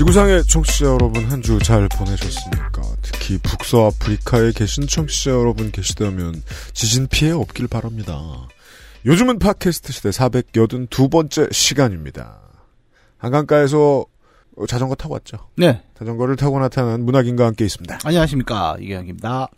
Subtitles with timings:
[0.00, 2.80] 지구상의 청취자 여러분 한 주 잘 보내셨습니까?
[3.02, 6.42] 특히 북서아프리카에 계신 청취자 여러분 계시다면
[6.72, 8.18] 지진 피해 없길 바랍니다.
[9.04, 12.40] 요즘은 팟캐스트 시대 482번째 시간입니다.
[13.18, 14.06] 한강가에서
[14.68, 15.36] 자전거 타고 왔죠.
[15.56, 15.82] 네.
[15.98, 17.98] 자전거를 타고 나타난 문학인과 함께 있습니다.
[18.02, 18.76] 안녕하십니까.
[18.80, 19.48] 이경입니다.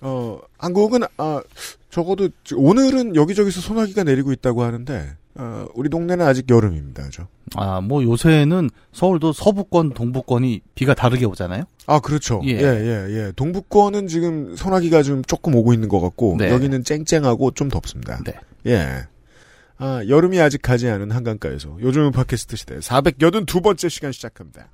[0.00, 1.42] 어, 한국은, 아,
[1.90, 7.08] 적어도 오늘은 여기저기서 소나기가 내리고 있다고 하는데, 어, 우리 동네는 아직 여름입니다.
[7.10, 11.64] 죠 아, 뭐 요새는 서울도 서부권, 동부권이 비가 다르게 오잖아요.
[11.86, 12.40] 아, 그렇죠.
[12.44, 12.50] 예.
[12.50, 12.62] 예.
[12.62, 16.50] 예, 예, 동북권은 지금 소나기가 좀 조금 오고 있는 것 같고, 네.
[16.50, 18.20] 여기는 쨍쨍하고 좀 덥습니다.
[18.24, 18.32] 네.
[18.66, 19.06] 예.
[19.76, 24.68] 아, 여름이 아직 가지 않은 한강가에서 요즘은 팟캐스트 시대 482번째 시간 시작합니다.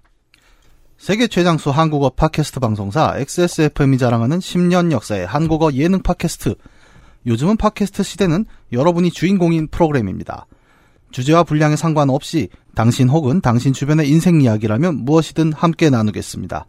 [0.99, 6.55] 세계 최장수 한국어 팟캐스트 방송사 XSFM이 자랑하는 10년 역사의 한국어 예능 팟캐스트.
[7.27, 10.47] 요즘은 팟캐스트 시대는 여러분이 주인공인 프로그램입니다.
[11.11, 16.67] 주제와 분량에 상관없이 당신 혹은 당신 주변의 인생 이야기라면 무엇이든 함께 나누겠습니다.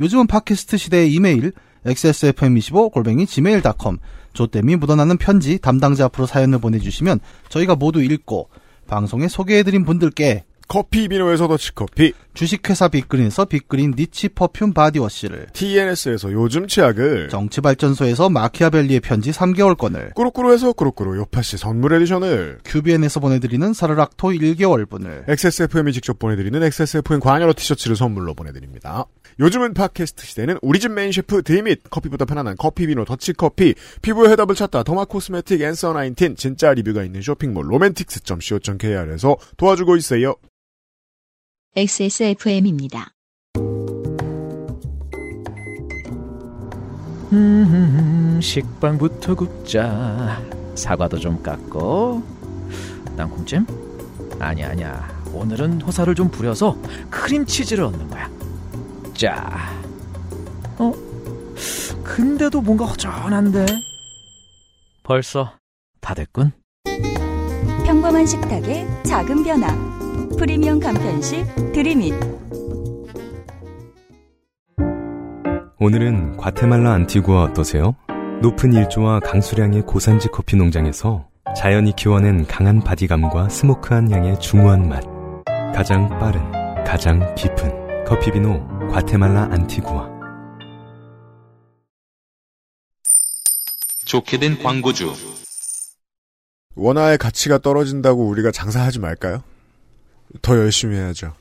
[0.00, 1.52] 요즘은 팟캐스트 시대의 이메일
[1.86, 3.98] xsfm25 골뱅이 gmail.com
[4.32, 8.50] 조땜이 묻어나는 편지 담당자 앞으로 사연을 보내주시면 저희가 모두 읽고
[8.86, 15.46] 방송에 소개해드린 분들께 커피 비노에서 더치커피, 주식회사 빅그린에서 빅그린 니치 퍼퓸 바디워시를.
[15.52, 20.14] TNS에서 요즘 치약을, 정치발전소에서 마키아벨리의 편지 3개월권을.
[20.14, 25.28] 꾸루꾸루에서 꾸루꾸루 요파시 선물 에디션을, 큐비엔에서 보내드리는 사르락토 1개월분을.
[25.28, 29.06] XSFM이 직접 보내드리는 XSFM 관여로 티셔츠를 선물로 보내드립니다.
[29.38, 31.90] 요즘은 팟캐스트 시대는 우리 집 메인 셰프 드림잇.
[31.90, 37.20] 커피보다 편안한 커피 비노 더치커피 피부의 해답을 찾다 더마 코스메틱 앤서 19 진짜 리뷰가 있는
[37.22, 40.34] 쇼핑몰 로맨틱스.co.kr에서 도와주고 있어요.
[41.78, 43.12] XSFM입니다.
[47.34, 50.42] 음, 식빵부터 굽자.
[50.74, 52.22] 사과도 좀 깎고.
[53.14, 53.66] 땅콩찜?
[54.38, 55.06] 아니야, 아니야.
[55.34, 56.78] 오늘은 호사를 좀 부려서
[57.10, 58.30] 크림치즈를 얻는 거야.
[59.12, 59.70] 자.
[60.78, 60.94] 어?
[62.02, 63.66] 근데도 뭔가 허전한데?
[65.02, 65.52] 벌써
[66.00, 66.52] 다 됐군.
[67.84, 70.05] 평범한 식탁의 작은 변화.
[70.38, 72.14] 프리미엄 간편식 드림잇.
[75.80, 77.96] 오늘은 과테말라 안티구아 어떠세요?
[78.42, 81.26] 높은 일조와 강수량의 고산지 커피 농장에서
[81.56, 85.02] 자연이 키워낸 강한 바디감과 스모크한 향의 중후한 맛.
[85.74, 86.40] 가장 빠른,
[86.84, 90.10] 가장 깊은 커피 비노 과테말라 안티구아.
[94.04, 95.14] 좋게 된 광고주.
[96.74, 99.42] 원화의 가치가 떨어진다고 우리가 장사하지 말까요?
[100.42, 101.34] 더 열심히 해야죠.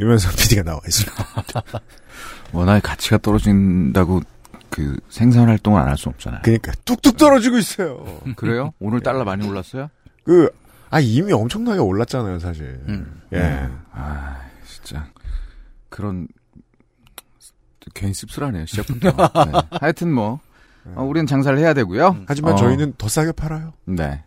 [0.00, 1.14] 유면상 PD가 나와 있습니다.
[2.52, 4.22] 원화의 가치가 떨어진다고
[4.70, 6.40] 그 생산 활동을 안 할 수 없잖아요.
[6.42, 8.20] 그러니까 뚝뚝 떨어지고 있어요.
[8.36, 8.72] 그래요?
[8.80, 9.88] 오늘 달러 많이 올랐어요?
[10.24, 10.50] 그,
[10.90, 12.80] 아, 이미 엄청나게 올랐잖아요, 사실.
[12.88, 13.20] 음.
[13.32, 13.38] 예.
[13.38, 13.68] 네.
[13.92, 15.06] 아, 진짜
[15.88, 16.26] 그런
[17.94, 19.10] 괜히 씁쓸하네요 시작부터.
[19.44, 19.52] 네.
[19.80, 20.40] 하여튼 뭐
[20.96, 22.24] 어, 우리는 장사를 해야 되고요.
[22.26, 23.74] 하지만 어, 저희는 더 싸게 팔아요.
[23.84, 24.24] 네.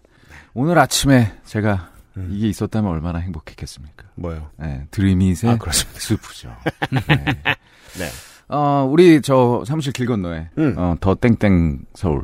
[0.54, 2.30] 오늘 아침에 제가 음.
[2.32, 4.06] 이게 있었다면 얼마나 행복했겠습니까?
[4.16, 4.50] 뭐요?
[4.58, 6.00] 네, 드림잇의 아, 그렇습니다.
[6.00, 6.50] 스프죠.
[6.92, 7.26] 네.
[8.00, 8.10] 네.
[8.50, 10.74] 어, 우리 저 사무실 길 건너에 음.
[10.78, 12.24] 어, 더 땡땡 서울,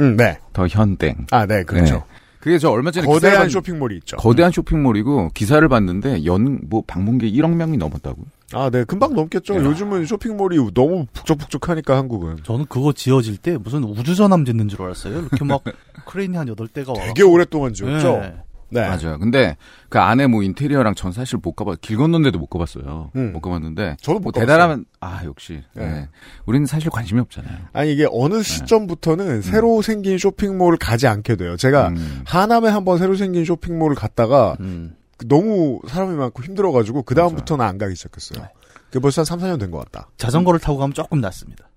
[0.00, 0.38] 음, 네.
[0.52, 1.26] 더 현땡.
[1.30, 1.94] 아, 네, 그렇죠.
[1.94, 2.00] 네.
[2.40, 4.16] 그게 저 얼마 전에 기사를 거대한 봤- 쇼핑몰이 있죠.
[4.18, 8.22] 거대한 쇼핑몰이고 기사를 봤는데 연 뭐 방문객 1억 명이 넘었다고.
[8.52, 9.54] 아, 네, 금방 넘겠죠.
[9.58, 9.64] 네.
[9.64, 12.36] 요즘은 쇼핑몰이 너무 북적북적하니까 한국은.
[12.44, 15.20] 저는 그거 지어질 때 무슨 우주전함 짓는 줄 알았어요.
[15.20, 15.64] 이렇게 막
[16.06, 17.06] 크레인이 한 8대가 와.
[17.06, 18.18] 되게 오랫동안 지었죠.
[18.20, 18.34] 네.
[18.74, 18.88] 네.
[18.88, 19.18] 맞아요.
[19.20, 19.56] 근데
[19.88, 23.12] 그 안에 뭐 인테리어랑 전 사실 못 가봤, 길 건넌데도 못 가봤어요.
[23.14, 23.32] 음.
[23.32, 23.96] 못 가봤는데.
[24.00, 24.46] 저도 뭐못 가봤어요.
[24.46, 25.62] 대단하면, 아, 역시.
[25.74, 25.86] 네.
[25.86, 26.08] 네.
[26.46, 27.56] 우리는 사실 관심이 없잖아요.
[27.72, 31.56] 아니, 이게 어느 시점부터는 새로 생긴 쇼핑몰을 가지 않게 돼요.
[31.56, 32.22] 제가 음.
[32.26, 34.96] 하남에 한번 새로 생긴 쇼핑몰을 갔다가 음.
[35.26, 38.48] 너무 사람이 많고 힘들어가지고 그다음부터는 안 가기 시작했어요.
[38.90, 40.08] 그게 벌써 한 3, 4년 된 것 같다.
[40.16, 41.68] 자전거를 타고 가면 조금 낫습니다.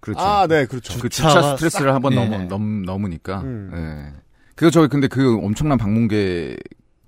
[0.00, 0.20] 그렇죠.
[0.20, 1.00] 아, 네, 그렇죠.
[1.00, 2.44] 그 주차 스트레스를 한번 싹- 넘어, 네.
[2.44, 3.40] 넘, 넘으니까.
[3.40, 3.70] 음.
[3.74, 4.20] 예.
[4.56, 6.58] 그거 저희 근데 그 엄청난 방문객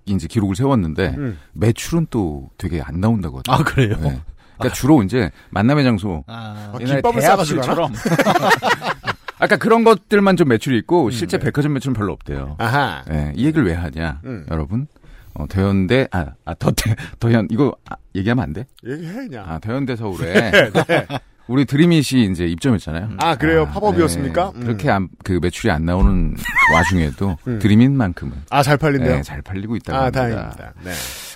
[0.05, 1.39] 이제 기록을 세웠는데 음.
[1.55, 3.62] 매출은 또 되게 안 나온다고 하더라고요.
[3.62, 3.97] 아, 그래요?
[4.00, 4.21] 네.
[4.59, 7.93] 그러니까 주로 이제 만남의 장소 아, 아, 옛날에 싸가지고 대합실처럼
[9.39, 11.45] 아까 그런 것들만 좀 매출이 있고 음, 실제 네.
[11.45, 12.56] 백화점 매출은 별로 없대요.
[12.59, 13.05] 아하.
[13.11, 14.44] 예, 이 얘기를 왜 하냐, 음.
[14.51, 14.87] 여러분?
[15.35, 18.67] 어, 더현대 아, 아 더대 더현 이거 아, 얘기하면 안 돼?
[18.85, 19.44] 얘기해 그냥.
[19.49, 20.51] 아 더현대 서울에
[21.49, 23.11] 우리 드림잇이 이제 입점했잖아요.
[23.19, 23.67] 아, 그래요?
[23.73, 24.53] 팝업이었습니까?
[24.55, 24.61] 네.
[24.61, 24.65] 음.
[24.67, 26.37] 그렇게 안, 그 매출이 안 나오는
[26.75, 27.59] 와중에도 음.
[27.59, 29.17] 드림잇만큼은 아, 잘 팔린대요?
[29.17, 30.21] 네, 잘 팔리고 있다고 아, 합니다.
[30.21, 30.73] 다행입니다.
[30.85, 30.91] 네.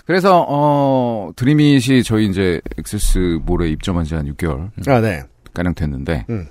[0.06, 5.22] 그래서 어 드림잇이 저희 이제 엑세스 몰에 입점한 지 한 6개월 아, 네.
[5.54, 6.46] 가량 됐는데 음.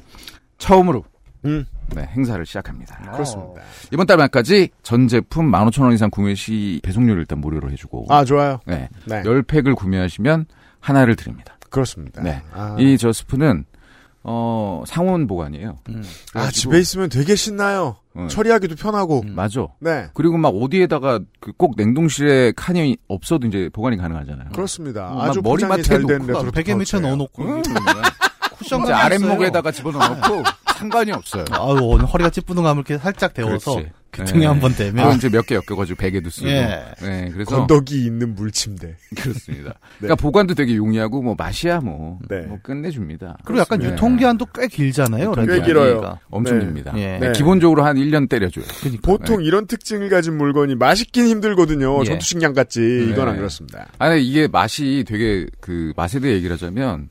[0.58, 1.04] 처음으로
[1.46, 1.66] 음,
[1.96, 2.98] 네, 행사를 시작합니다.
[3.12, 3.62] 그렇습니다.
[3.92, 8.60] 이번 달 말까지 전 제품 15,000원 이상 구매 시 배송료를 일단 무료로 해주고 아, 좋아요.
[8.66, 9.22] 네, 네.
[9.24, 10.46] 10팩을 구매하시면
[10.80, 11.58] 하나를 드립니다.
[11.72, 12.22] 그렇습니다.
[12.22, 12.42] 네.
[12.54, 13.66] 아, 이저 스프는
[14.24, 15.80] 어 상온 보관이에요.
[15.90, 16.04] 음.
[16.36, 17.96] 아, 집에 있으면 되게 신나요.
[18.14, 19.24] 어, 처리하기도 편하고.
[19.26, 19.66] 맞아.
[19.80, 20.10] 네.
[20.14, 24.50] 그리고 막 어디에다가 그 꼭 냉동실에 칸이 없어도 이제 보관이 가능하잖아요.
[24.54, 25.12] 그렇습니다.
[25.12, 27.00] 어, 아주 막 머리맡에 놓고 베개 밑에.
[27.00, 27.62] 넣어놓고 음.
[28.60, 30.44] 쿠션 진짜 아랫목에다가 집어넣고
[30.78, 31.46] 상관이 없어요.
[31.52, 33.92] 아유 오늘 허리가 찌뿌둥하면 이렇게 살짝 데워서 그렇지.
[34.12, 34.46] 그 등에 네.
[34.46, 36.48] 한번 그럼 대면 이제 몇 개 엮여가지고 베개도 쓰고.
[36.50, 36.84] 예.
[37.02, 38.96] 네, 그래서 건더기 있는 물침대.
[39.22, 39.74] 그렇습니다.
[40.00, 42.42] 그러니까 보관도 되게 용이하고 뭐 맛이야 뭐, 네.
[42.42, 43.38] 뭐 끝내줍니다.
[43.46, 43.88] 그리고 약간 네.
[43.88, 45.32] 유통기한도 꽤 길잖아요.
[45.34, 46.20] 꽤 길어요.
[46.30, 46.66] 엄청 네.
[46.66, 46.92] 깁니다.
[46.98, 47.18] 예.
[47.18, 47.32] 네, 네.
[47.32, 48.66] 기본적으로 한 1년 때려줘요.
[48.82, 49.02] 그러니까.
[49.04, 52.02] 보통 이런 특징을 가진 물건이 맛있긴 힘들거든요.
[52.02, 52.06] 예.
[52.06, 53.08] 전투식량 같지.
[53.10, 53.38] 이건 안 네.
[53.38, 53.88] 그렇습니다.
[53.98, 57.10] 아니 이게 맛이 되게 그 맛에 대해 얘기를 하자면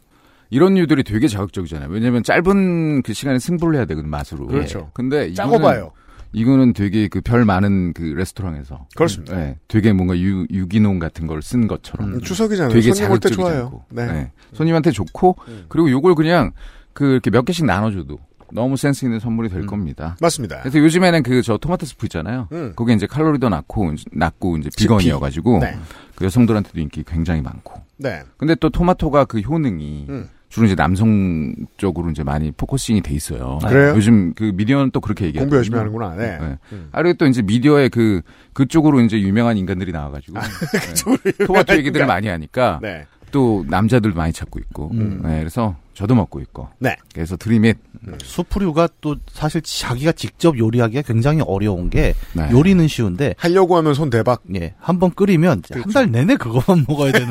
[0.51, 1.89] 이런 류들이 되게 자극적이잖아요.
[1.91, 4.47] 왜냐면 짧은 그 시간에 승부를 해야 되거든 맛으로.
[4.49, 4.91] 그렇죠.
[4.93, 5.93] 근데 짜고 이거는- 봐요.
[6.33, 9.37] 이거는 되게 그 별 많은 그 레스토랑에서 그렇습니다.
[9.37, 12.73] 네, 되게 뭔가 유, 유기농 같은 걸 쓴 것처럼 음, 추석이잖아요.
[12.73, 13.85] 되게 손님 올때 자극적이지 좋아요.
[13.91, 14.07] 네.
[14.07, 14.33] 네.
[14.53, 15.65] 손님한테 좋고 음.
[15.69, 16.53] 그리고 요걸 그냥
[16.93, 18.19] 그 이렇게 몇 개씩 나눠줘도
[18.53, 20.17] 너무 센스 있는 선물이 될 겁니다.
[20.21, 20.61] 맞습니다.
[20.61, 22.49] 그래서 요즘에는 그 저 토마토 스프 있잖아요.
[22.53, 22.73] 음.
[22.77, 24.71] 그게 이제 칼로리도 낮고 낮고 이제.
[24.77, 25.77] 비건이어가지고 네.
[26.17, 27.81] 그 여성들한테도 인기 굉장히 많고.
[27.97, 28.23] 네.
[28.37, 30.29] 근데 또 토마토가 그 효능이 음.
[30.51, 33.61] 주로 이제 남성 쪽으로 이제 많이 focusing이 돼 있어요.
[33.67, 33.95] 그래요?
[33.95, 36.17] 요즘 그 미디어는 또 그렇게 얘기하고 공부 열심히 하는구나.
[36.17, 36.39] 네.
[36.39, 36.59] 네.
[36.73, 36.89] 음.
[36.91, 38.21] 아, 그리고 또 이제 미디어에 그,
[38.53, 40.39] 그쪽으로 이제 유명한 인간들이 나와가지고.
[41.39, 41.47] 네.
[41.47, 42.81] 토마토 얘기들을 많이 하니까.
[42.83, 43.07] 네.
[43.31, 44.91] 또 남자들 많이 찾고 있고.
[44.93, 45.21] 음.
[45.23, 46.69] 네, 그래서 저도 먹고 있고.
[46.81, 46.97] 네.
[47.15, 47.79] 그래서 드림잇.
[48.23, 52.49] 수프류가 또 사실 자기가 직접 요리하기가 굉장히 어려운 게 네.
[52.51, 54.43] 요리는 쉬운데 하려고 하면 손 대박.
[54.55, 55.83] 예, 한번 끓이면 그렇죠.
[55.85, 57.29] 한달 내내 그것만 먹어야 되는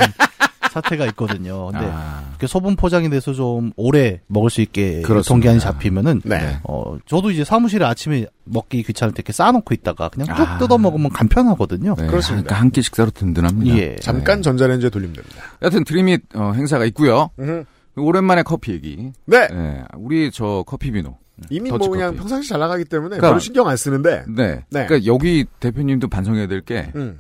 [0.70, 1.68] 사태가 있거든요.
[1.72, 5.28] 근데 아, 이렇게 소분 포장이 돼서 좀 오래 먹을 수 있게 그렇습니다.
[5.30, 6.38] 동기한이 잡히면은 네.
[6.40, 6.60] 네.
[6.64, 10.58] 어 저도 이제 사무실에 아침에 먹기 귀찮을 때 이렇게 쌓아놓고 있다가 그냥 뚝 아.
[10.58, 11.96] 뜯어 먹으면 간편하거든요.
[11.98, 12.08] 네.
[12.08, 12.44] 그렇습니다.
[12.48, 13.78] 그러니까 한 끼 식사로 든든합니다.
[13.78, 13.96] 예.
[13.98, 15.36] 잠깐 전자레인지에 돌리면 됩니다.
[15.62, 17.30] 여튼 드림잇 어, 행사가 있고요.
[17.40, 17.64] 음흠.
[17.98, 19.12] 오랜만에 커피 얘기.
[19.26, 19.48] 네.
[19.48, 19.84] 네.
[19.98, 21.18] 우리 저 커피 비노.
[21.50, 22.20] 이미 뭐 그냥 커피.
[22.20, 24.24] 평상시 잘 나가기 때문에 그러니까- 별로 신경 안 쓰는데.
[24.28, 24.64] 네.
[24.70, 24.86] 네.
[24.86, 27.20] 그러니까 여기 대표님도 반성해야 될게뭘 음.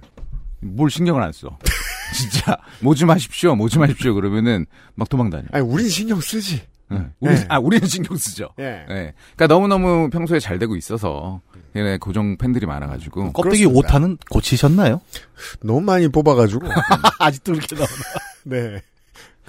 [0.90, 1.58] 신경을 안 써.
[2.16, 4.66] 진짜 뭐좀 하십시오, 뭐좀 하십시오 그러면은
[4.96, 5.46] 막 도망다녀.
[5.52, 6.62] 아니, 우린 신경 쓰지.
[6.92, 7.06] 네.
[7.20, 7.46] 우리 네.
[7.50, 8.50] 아 우리는 신경 쓰죠.
[8.58, 8.86] 예.
[8.88, 9.14] 네.
[9.36, 11.40] 그러니까 너무 너무 평소에 잘 되고 있어서
[11.76, 13.88] 얘네 고정 팬들이 많아가지고 껍데기 그렇습니다.
[13.88, 15.00] 오타는 고치셨나요?
[15.62, 16.68] 너무 많이 뽑아가지고.
[17.20, 17.92] 아직도 그렇게 나오나?
[18.44, 18.82] 네.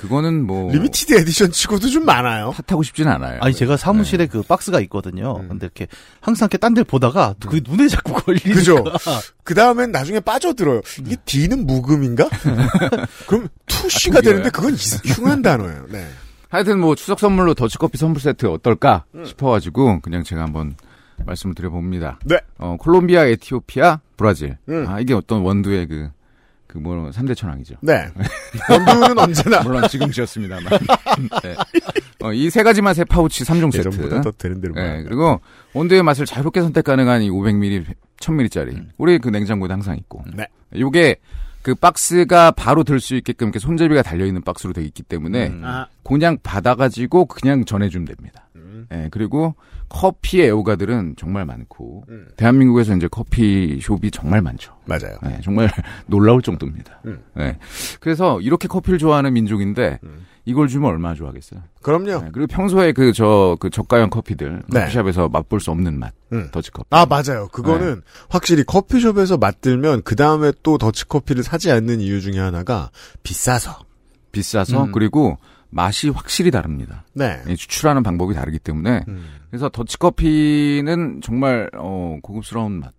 [0.01, 2.55] 그거는 뭐 limited edition 치고도 좀 많아요.
[2.67, 3.39] 탓하고 싶진 않아요.
[3.43, 4.31] 아니 제가 사무실에 네.
[4.31, 5.37] 그 박스가 있거든요.
[5.41, 5.49] 음.
[5.49, 5.87] 근데 이렇게
[6.21, 8.55] 항상 이렇게 딴 데 보다가 그게 눈에 자꾸 걸리니까.
[8.55, 8.85] 그죠?
[9.45, 10.81] 그 다음엔 나중에 빠져들어요.
[11.01, 12.29] 이게 D는 묵음인가?
[13.27, 14.77] 그럼 투시가 아, 되는데 그건 이-
[15.13, 15.87] 흉한 단어예요.
[15.91, 16.07] 네.
[16.49, 20.75] 하여튼 뭐 추석 선물로 더치커피 선물 세트 어떨까 싶어가지고 그냥 제가 한번
[21.27, 22.19] 말씀을 드려봅니다.
[22.25, 22.39] 네.
[22.59, 24.57] 어 콜롬비아, 에티오피아, 브라질.
[24.69, 24.87] 음.
[24.89, 26.11] 아 이게 어떤 원두의 그
[26.71, 27.75] 그 뭐 3대 천왕이죠.
[27.83, 28.07] 네.
[28.71, 30.65] 원두는 언제나 물론 지금 지었습니다만.
[31.43, 31.57] 네.
[32.23, 33.89] 어, 이 세 가지 맛의 파우치 3종 세트.
[33.89, 35.03] 예전보다 더 되는 대로 네.
[35.03, 35.41] 그리고
[35.75, 37.87] 온도의 맛을 자유롭게 선택 가능한 이 500ml,
[38.21, 38.87] 1000ml짜리.
[38.99, 40.23] 우리 그 냉장고에 항상 있고.
[40.35, 40.47] 네.
[40.79, 41.17] 요게
[41.63, 45.63] 그 박스가 바로 들 수 있게끔 이렇게 손잡이가 달려 있는 박스로 되어 있기 때문에 음.
[45.65, 48.49] 아, 그냥 받아가지고 그냥 전해주면 됩니다.
[48.57, 48.87] 음.
[48.93, 49.55] 예, 그리고
[49.91, 52.29] 커피의 애호가들은 정말 많고 음.
[52.37, 54.73] 대한민국에서 이제 커피숍이 정말 많죠.
[54.87, 55.19] 맞아요.
[55.27, 55.69] 예, 정말
[56.07, 57.01] 놀라울 정도입니다.
[57.07, 57.21] 음.
[57.39, 57.59] 예.
[57.99, 60.27] 그래서 이렇게 커피를 좋아하는 민족인데 음.
[60.45, 61.61] 이걸 주면 얼마나 좋아하겠어요.
[61.83, 62.25] 그럼요.
[62.27, 64.81] 예, 그리고 평소에 그저그 저가형 커피들 네.
[64.81, 66.49] 커피숍에서 맛볼 수 없는 맛 음.
[66.53, 66.87] 더치커피.
[66.91, 67.49] 아, 맞아요.
[67.49, 68.01] 그거는 네.
[68.29, 72.91] 확실히 커피숍에서 맛들면 그 다음에 또 더치커피를 사지 않는 이유 중에 하나가
[73.23, 73.81] 비싸서.
[74.33, 74.93] 비싸서 음.
[74.93, 75.37] 그리고
[75.71, 77.05] 맛이 확실히 다릅니다.
[77.15, 77.41] 네.
[77.49, 79.25] 예, 추출하는 방법이 다르기 때문에 음.
[79.51, 82.93] 그래서 더치커피는 정말 어, 고급스러운 맛.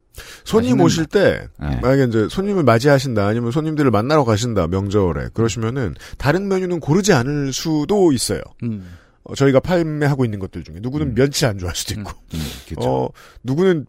[0.44, 1.80] 손님 오실 때 네.
[1.82, 8.12] 만약에 이제 손님을 맞이하신다 아니면 손님들을 만나러 가신다 명절에 그러시면은 다른 메뉴는 고르지 않을 수도
[8.12, 8.42] 있어요.
[8.64, 8.98] 음.
[9.24, 11.16] 어, 저희가 판매하고 있는 것들 중에 누구는 음.
[11.16, 12.40] 면치 안 좋아할 수도 있고, 음.
[12.78, 13.08] 어
[13.44, 13.86] 누구는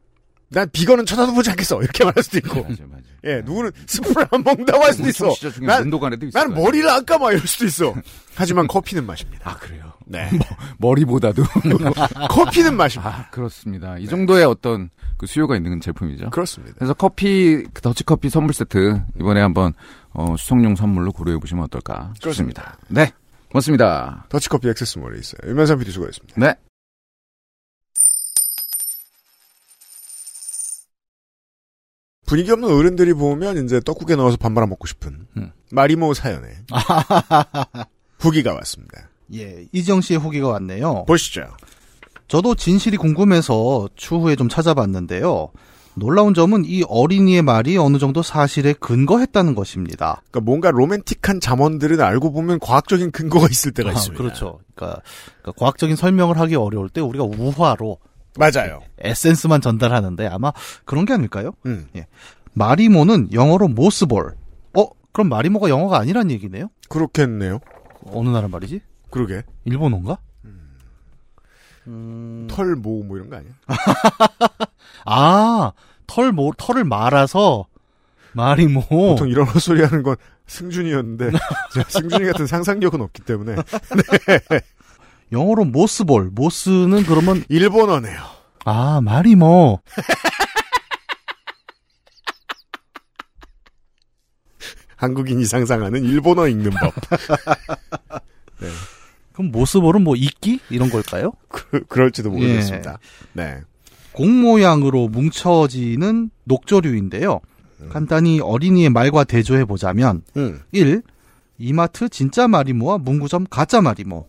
[0.52, 1.82] 난 비건은 쳐다도 보지 않겠어.
[1.82, 2.62] 이렇게 말할 수도 있고.
[2.62, 3.02] 맞아, 맞아.
[3.24, 5.26] 예, 누구는 스프를 안 먹는다고 할 수도 있어.
[5.66, 5.82] 난-
[6.32, 6.54] 나는.
[6.54, 7.94] 머리를 안 감아 이럴 수도 있어.
[8.34, 9.50] 하지만 커피는 마십니다.
[9.50, 9.92] 아 그래요.
[10.06, 10.28] 네.
[10.78, 11.42] 머리보다도
[12.30, 13.10] 커피는 마십니다.
[13.10, 13.96] 아 그렇습니다.
[13.98, 16.30] 이 정도의 어떤 그 수요가 있는 제품이죠.
[16.30, 16.74] 그렇습니다.
[16.78, 19.72] 그래서 커피 그 더치커피 선물 세트 이번에 한번
[20.12, 22.76] 어, 수송용 선물로 고려해 보시면 어떨까 싶습니다.
[22.88, 23.12] 네,
[23.50, 24.26] 고맙습니다.
[24.28, 25.48] 더치커피 액세스몰에 있어요.
[25.50, 26.34] 유면상 PD 수고했습니다.
[26.40, 26.54] 네.
[32.32, 35.52] 분위기 없는 어른들이 보면 이제 떡국에 넣어서 밥 말아 먹고 싶은 음.
[35.70, 36.48] 마리모 사연에
[38.18, 39.10] 후기가 왔습니다.
[39.34, 41.04] 예, 이정 씨의 후기가 왔네요.
[41.04, 41.42] 보시죠.
[42.28, 45.50] 저도 진실이 궁금해서 추후에 좀 찾아봤는데요.
[45.92, 50.22] 놀라운 점은 이 어린이의 말이 어느 정도 사실에 근거했다는 것입니다.
[50.30, 54.22] 그러니까 뭔가 로맨틱한 잠언들은 알고 보면 과학적인 근거가 있을 때가 아, 있습니다.
[54.22, 54.60] 그렇죠.
[54.74, 55.02] 그러니까,
[55.42, 57.98] 그러니까 과학적인 설명을 하기 어려울 때 우리가 우화로
[58.38, 58.80] 맞아요.
[58.98, 60.52] 에센스만 전달하는데 아마
[60.84, 61.52] 그런 게 아닐까요?
[61.66, 61.88] 음.
[62.54, 64.34] 마리모는 영어로 모스볼.
[64.78, 64.84] 어?
[65.12, 66.68] 그럼 마리모가 영어가 아니란 얘기네요?
[66.88, 67.60] 그렇겠네요.
[68.06, 68.80] 어느 나라 말이지?
[69.10, 69.42] 그러게.
[69.64, 70.18] 일본어인가?
[71.86, 72.46] 음...
[72.50, 73.52] 털모 뭐 이런 거 아니야?
[75.04, 75.72] 아,
[76.06, 77.66] 털, 모, 털을 말아서,
[78.34, 78.82] 마리모.
[78.82, 81.30] 보통 이런 헛소리 하는 건 승준이었는데
[81.74, 83.56] 제가 승준이 같은 상상력은 없기 때문에
[85.32, 86.30] 영어로 모스볼.
[86.32, 88.20] 모스는 그러면, 일본어네요.
[88.64, 89.80] 아, 마리모.
[94.96, 96.94] 한국인이 상상하는 일본어 읽는 법.
[99.32, 100.60] 그럼 모스볼은 뭐, 이끼?
[100.70, 101.32] 이런 걸까요?
[101.48, 102.98] 그, 그럴지도 모르겠습니다.
[103.32, 103.62] 네.
[104.12, 107.40] 공 모양으로 뭉쳐지는 녹조류인데요.
[107.88, 110.60] 간단히 어린이의 말과 대조해 보자면, 음.
[110.70, 111.02] 1.
[111.58, 114.28] 이마트 진짜 마리모와 문구점 가짜 마리모.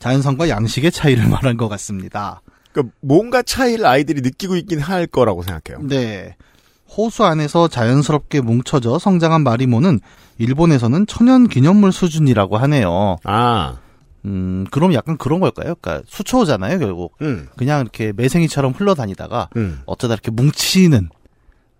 [0.00, 2.42] 자연성과 양식의 차이를 말한 것 같습니다.
[2.72, 5.86] 그러니까 뭔가 차이를 아이들이 느끼고 있긴 할 거라고 생각해요.
[5.86, 6.34] 네.
[6.88, 10.00] 호수 안에서 자연스럽게 뭉쳐져 성장한 마리모는
[10.38, 13.16] 일본에서는 천연 기념물 수준이라고 하네요.
[13.22, 13.78] 아,
[14.24, 15.74] 음, 그럼 약간 그런 걸까요?
[15.80, 17.14] 그러니까 수초잖아요, 결국.
[17.22, 19.82] 음, 그냥 이렇게 매생이처럼 흘러다니다가 음.
[19.86, 21.10] 어쩌다 이렇게 뭉치는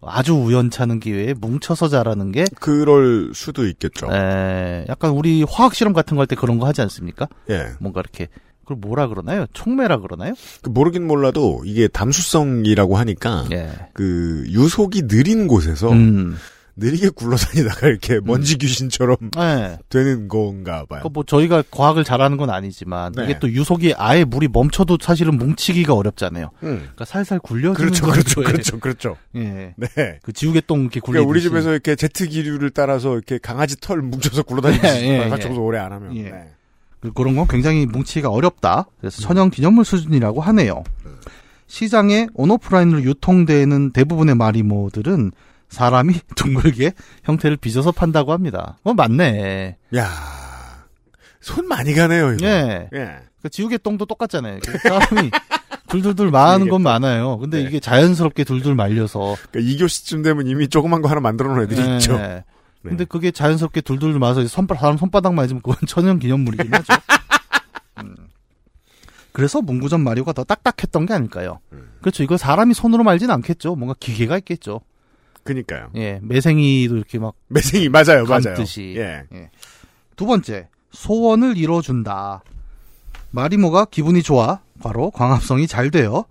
[0.03, 4.09] 아주 우연찮은 기회에 뭉쳐서 자라는 게 그럴 수도 있겠죠.
[4.13, 7.29] 에, 약간 우리 화학 실험 같은 거 할 때 그런 거 하지 않습니까?
[7.51, 7.67] 예.
[7.81, 8.29] 뭔가 이렇게
[8.63, 9.47] 그걸 뭐라 그러나요?
[9.53, 10.35] 촉매라 그러나요?
[10.63, 13.71] 그 모르긴 몰라도 이게 담수성이라고 하니까 예.
[13.93, 16.37] 그 유속이 느린 곳에서 음.
[16.77, 19.79] 느리게 굴러다니다가 이렇게 먼지 귀신처럼 예.
[19.89, 21.03] 되는 건가 봐요.
[21.03, 23.25] 그뭐 저희가 과학을 잘하는 건 아니지만 네.
[23.25, 26.51] 이게 또 유속이 아예 물이 멈춰도 사실은 뭉치기가 어렵잖아요.
[26.63, 26.77] 음.
[26.81, 29.17] 그러니까 살살 굴려주는 그렇죠, 그렇죠, 그렇죠, 그렇죠.
[29.37, 29.75] 예.
[29.77, 30.19] 네.
[30.23, 34.01] 그 지우개 똥 이렇게 굴리듯이 그러니까 우리 집에서 이렇게 제트 기류를 따라서 이렇게 강아지 털
[34.03, 36.17] 뭉쳐서 굴러다니듯이 예, 예, 맞춰서 오래 안 하면.
[36.17, 36.23] 예.
[36.23, 36.49] 네.
[37.01, 38.87] 그- 그런 건 굉장히 뭉치기가 어렵다.
[39.01, 40.85] 그래서 천연 기념물 수준이라고 하네요.
[41.67, 45.33] 시장에 온오프라인으로 유통되는 대부분의 마리모들은
[45.71, 46.93] 사람이 둥글게
[47.25, 48.77] 형태를 빚어서 판다고 합니다.
[48.83, 49.77] 어 맞네.
[49.97, 50.11] 야,
[51.41, 52.35] 손 많이 가네요.
[52.35, 52.47] 이거.
[52.47, 52.89] 예.
[52.95, 53.17] 예.
[53.43, 54.59] 그 지우개 똥도 똑같잖아요.
[54.63, 55.31] 그 사람이
[55.89, 57.39] 둘둘둘 마는 건 많아요.
[57.39, 57.69] 근데 네.
[57.69, 61.95] 이게 자연스럽게 둘둘 말려서 그러니까 2교시쯤 되면 이미 조그만 거 하나 만들어 놓은 애들이 예.
[61.95, 62.17] 있죠.
[62.17, 62.45] 네.
[62.83, 66.95] 근데 그게 자연스럽게 둘둘 마서 손바, 사람 손바닥 맞으면 그건 천연 기념물이긴 하죠.
[68.03, 68.17] 음.
[69.33, 71.61] 그래서 문구점 마리오가 더 딱딱했던 게 아닐까요?
[71.73, 71.91] 음.
[72.01, 72.23] 그렇죠.
[72.23, 73.77] 이거 사람이 손으로 말진 않겠죠.
[73.77, 74.81] 뭔가 기계가 있겠죠.
[75.45, 75.91] 그니까요.
[75.97, 78.43] 예, 매생이도 이렇게 막 매생이 맞아요, 맞아요.
[78.43, 78.95] 감듯이.
[78.97, 79.25] 예.
[80.17, 82.43] 두 번째, 소원을 이뤄준다.
[83.31, 86.25] 마리모가 기분이 좋아, 바로 광합성이 잘 되어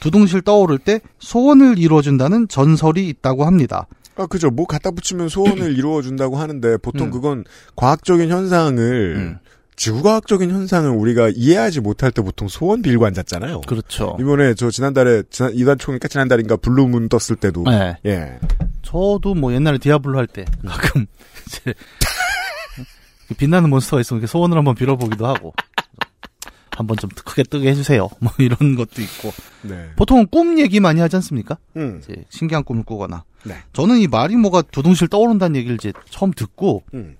[0.00, 3.86] 두둥실 떠오를 때 소원을 이뤄준다는 전설이 있다고 합니다.
[4.16, 4.50] 아, 그죠.
[4.50, 7.10] 뭐 갖다 붙이면 소원을 이루어준다고 하는데 보통 음.
[7.10, 7.44] 그건
[7.76, 9.38] 과학적인 현상을 음.
[9.76, 13.62] 지구과학적인 현상을 우리가 이해하지 못할 때 보통 소원 빌고 앉았잖아요.
[13.62, 14.16] 그렇죠.
[14.20, 17.96] 이번에 저 지난달에 지난 이달 초니까 지난달인가 blue moon 떴을 때도 네.
[18.06, 18.38] 예.
[18.82, 21.06] 저도 뭐 옛날에 디아블로 할 때 가끔
[21.48, 21.74] 이제
[23.28, 25.54] 그 빛나는 monster가 있으면 이렇게 소원을 한번 빌어보기도 하고
[26.70, 28.08] 한번 좀 크게 뜨게 해주세요.
[28.20, 29.90] 뭐 이런 것도 있고 네.
[29.96, 31.56] 보통은 꿈 얘기 많이 하지 않습니까?
[31.76, 32.00] 음.
[32.02, 33.56] 이제 신기한 꿈을 꾸거나 네.
[33.72, 37.16] 저는 이 마리모가 두둥실 떠오른다는 얘기를 이제 처음 듣고 음.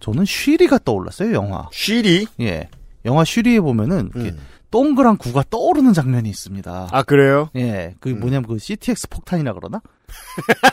[0.00, 1.68] 저는 쉬리가 떠올랐어요 영화.
[1.72, 2.26] 쉬리?
[2.40, 2.68] 예,
[3.04, 4.38] 영화 쉬리에 보면은 음.
[4.70, 6.88] 동그란 구가 떠오르는 장면이 있습니다.
[6.92, 7.50] 아, 그래요?
[7.56, 8.20] 예, 그 음.
[8.20, 9.80] 뭐냐면 그 CTX 폭탄이라 그러나?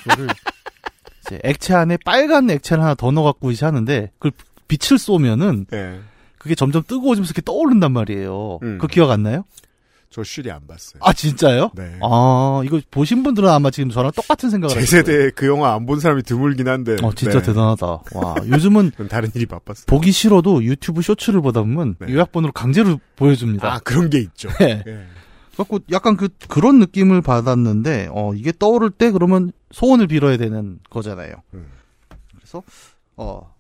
[0.04, 0.28] 그거를
[1.26, 4.32] 이제 액체 안에 빨간 액체를 하나 더 넣어갖고 이제 하는데 그걸
[4.68, 6.00] 빛을 쏘면은 예.
[6.38, 8.60] 그게 점점 뜨거워지면서 이렇게 떠오른단 말이에요.
[8.62, 8.78] 음.
[8.80, 9.46] 그 기억 안 나요?
[10.16, 11.02] 저 쉬리 안 봤어요.
[11.04, 11.72] 아 진짜요?
[11.76, 12.00] 네.
[12.02, 14.86] 아 이거 보신 분들은 아마 지금 저랑 똑같은 생각을 제.
[14.86, 16.96] 세대에 그 영화 안 본 사람이 드물긴 한데.
[17.04, 17.48] 어 진짜 네.
[17.48, 17.86] 대단하다.
[18.14, 19.88] 와 요즘은 전 다른 일이 바빴어요.
[19.88, 22.14] 보기 싫어도 유튜브 쇼츠를 보다 보면 네.
[22.14, 23.74] 요약본으로 강제로 보여줍니다.
[23.74, 24.48] 아, 그런 게 있죠.
[24.58, 24.82] 네.
[24.88, 25.06] 예.
[25.58, 31.34] 갖고 약간 그 그런 느낌을 받았는데 어 이게 떠오를 때 그러면 소원을 빌어야 되는 거잖아요.
[31.56, 31.66] 음.
[32.38, 32.64] 그래서
[33.18, 33.54] 어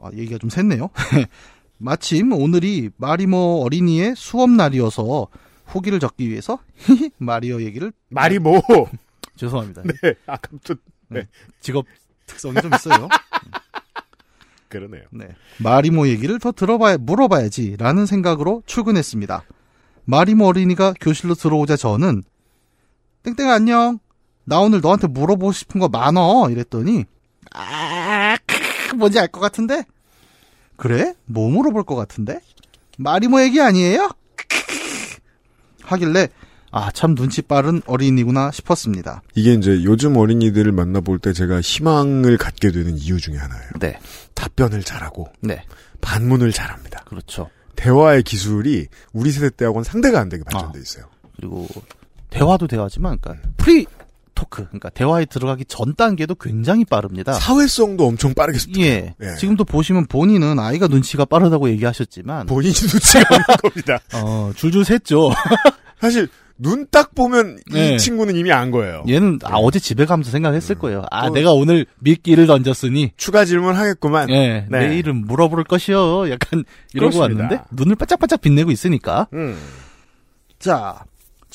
[0.00, 0.88] 아, 얘기가 좀 샜네요.
[1.78, 5.26] 마침 오늘이 마리모 어린이의 수업 날이어서
[5.66, 6.58] 후기를 적기 위해서
[7.18, 8.62] 마리오 얘기를 말이 뭐?
[9.36, 9.82] 죄송합니다.
[9.82, 10.14] 네.
[10.26, 10.74] 아까부터
[11.60, 11.84] 직업
[12.26, 13.08] 특성이 좀 있어요.
[14.68, 15.02] 그러네요.
[15.12, 15.28] 네.
[15.58, 19.44] 마리모 얘기를 더 들어봐야 물어봐야지라는 생각으로 출근했습니다.
[20.06, 22.22] 마리모 어린이가 교실로 들어오자 저는
[23.22, 23.98] 땡땡아 안녕.
[24.44, 26.48] 나 오늘 너한테 물어보고 싶은 거 많어.
[26.50, 27.04] 이랬더니
[27.52, 29.84] 아, 크, 뭔지 알 것 같은데.
[30.76, 31.14] 그래?
[31.24, 32.40] 뭐 물어볼 것 같은데?
[32.98, 34.10] 마리모 얘기 아니에요?
[35.86, 36.28] 하길래
[36.72, 39.22] 아, 참 눈치 빠른 어린이구나 싶었습니다.
[39.34, 43.70] 이게 이제 요즘 어린이들을 만나볼 때 제가 희망을 갖게 되는 이유 중에 하나예요.
[43.80, 43.98] 네.
[44.34, 45.64] 답변을 잘하고 네.
[46.00, 47.04] 반문을 잘합니다.
[47.06, 47.48] 그렇죠.
[47.76, 51.06] 대화의 기술이 우리 세대 때하고는 상대가 안 되게 발전돼 있어요.
[51.36, 51.66] 그리고
[52.30, 53.86] 대화도 대화지만 그러니까 pre
[54.36, 57.32] talk 그러니까 대화에 들어가기 전 단계도 굉장히 빠릅니다.
[57.32, 58.86] 사회성도 엄청 빠르게 습득해요.
[58.92, 59.14] 예.
[59.20, 59.36] 예.
[59.38, 63.98] 지금도 보시면 본인은 아이가 눈치가 빠르다고 얘기하셨지만 본인이 눈치가 없는 겁니다.
[64.14, 65.34] 어, 줄줄 샜죠.
[66.00, 66.28] 사실
[66.58, 67.94] 눈 딱 보면 네.
[67.94, 69.04] 이 친구는 이미 안 거예요.
[69.06, 70.78] 얘는 아 어제 집에 가면서 생각했을 음.
[70.80, 71.02] 거예요.
[71.10, 74.30] 아 또- 내가 오늘 미끼를 던졌으니 추가 질문 하겠구만.
[74.30, 74.86] 예, 네.
[74.88, 76.30] 내일은 물어볼 것이요.
[76.30, 76.64] 약간
[76.94, 77.42] 이러고 그렇습니다.
[77.44, 79.26] 왔는데 눈을 바짝바짝 빛내고 있으니까.
[79.34, 79.58] 음.
[80.58, 81.04] 자,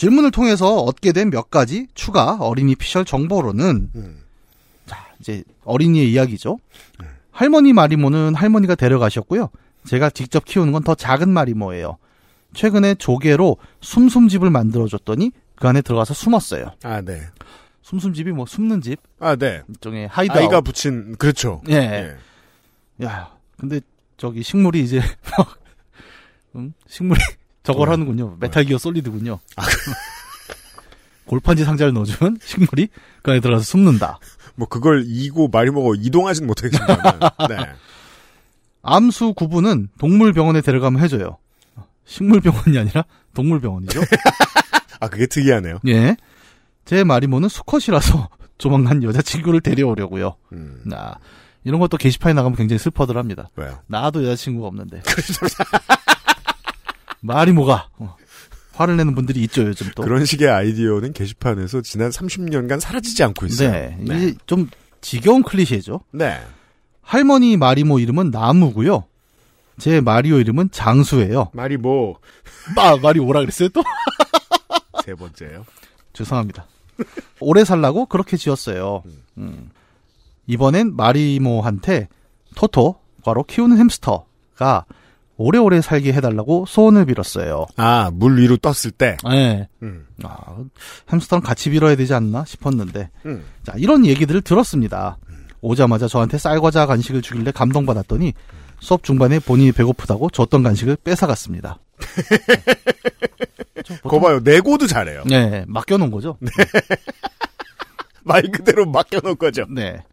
[0.01, 4.23] 질문을 통해서 얻게 된 몇 가지 추가 어린이 피셜 정보로는 음.
[4.87, 6.57] 자, 이제 어린이의 이야기죠.
[7.29, 9.49] 할머니 마리모는 할머니가 데려가셨고요.
[9.85, 11.97] 제가 직접 키우는 건 더 작은 마리모예요.
[12.55, 16.71] 최근에 조개로 숨숨집을 만들어줬더니 그 안에 들어가서 숨었어요.
[16.83, 17.21] 아, 네.
[17.83, 19.61] 숨숨집이 뭐 숨는 집 아, 네.
[19.69, 21.61] 일종의 hide 아이가 붙인 그렇죠.
[21.69, 22.15] 예.
[23.03, 23.79] 야, 근데
[24.17, 24.99] 저기 식물이 이제
[25.37, 25.59] 막
[26.55, 26.73] 응?
[26.87, 27.19] 식물이
[27.63, 27.91] 저걸 어.
[27.91, 28.37] 하는군요.
[28.39, 29.39] 메탈 기어 솔리드군요.
[31.25, 32.89] 골판지 상자를 넣어주면 식물이
[33.21, 34.19] 그 안에 들어가서 숨는다.
[34.55, 37.19] 뭐 그걸 이고 마리모가 이동하진 못하겠지만.
[37.49, 37.57] 네.
[38.83, 41.37] 암수 구분은 동물병원에 데려가면 해줘요.
[42.05, 44.01] 식물병원이 아니라 동물병원이죠.
[44.99, 45.79] 아, 그게 특이하네요.
[45.87, 46.17] 예.
[46.83, 50.35] 제 마리모는 수컷이라서 조만간 여자친구를 데려오려고요.
[50.53, 50.81] 음.
[50.85, 51.17] 나
[51.63, 53.49] 이런 것도 게시판에 나가면 굉장히 슬퍼들 합니다.
[53.55, 53.79] 왜요?
[53.87, 55.01] 나도 여자친구가 없는데.
[57.21, 58.15] 마리모가 어,
[58.73, 60.03] 화를 내는 분들이 있죠 요즘 또.
[60.03, 63.71] 그런 식의 아이디어는 게시판에서 지난 30년간 사라지지 않고 있어요.
[63.71, 64.69] 네, 이게 좀
[65.01, 66.01] 지겨운 클리셰죠.
[66.11, 66.41] 네.
[67.01, 69.05] 할머니 마리모 이름은 나무고요.
[69.79, 71.49] 제 마리오 이름은 장수예요.
[71.53, 72.17] 마리모
[72.75, 73.83] 마 마리오라 그랬어요 또?
[75.03, 75.65] 세 번째요.
[76.13, 76.67] 죄송합니다.
[77.39, 79.03] 오래 살라고 그렇게 지었어요.
[79.37, 79.71] 음.
[80.47, 82.09] 이번엔 마리모한테
[82.55, 84.85] 토토, 바로 키우는 햄스터가
[85.41, 87.65] 오래오래 살게 해달라고 소원을 빌었어요.
[87.75, 89.17] 아, 물 위로 떴을 때.
[89.23, 89.67] 네.
[89.81, 90.05] 음.
[90.23, 90.57] 아,
[91.11, 93.09] 햄스터랑 같이 빌어야 되지 않나 싶었는데.
[93.25, 93.43] 음.
[93.63, 95.17] 자, 이런 얘기들을 들었습니다.
[95.61, 98.33] 오자마자 저한테 쌀과자 간식을 주길래 감동받았더니
[98.79, 101.79] 수업 중반에 본인이 배고프다고 줬던 간식을 뺏어갔습니다.
[103.83, 104.39] 저거 봐요.
[104.43, 105.23] 내고도 잘해요.
[105.25, 106.37] 네, 맡겨놓은 거죠.
[108.23, 109.65] 말 그대로 맡겨놓은 거죠.
[109.69, 110.03] 네.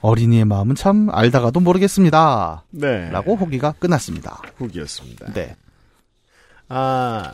[0.00, 2.64] 어린이의 마음은 참 알다가도 모르겠습니다.
[2.70, 3.10] 네.
[3.10, 4.40] 라고 호기가 끝났습니다.
[4.56, 5.32] 후기였습니다.
[5.32, 5.56] 네.
[6.68, 7.32] 아,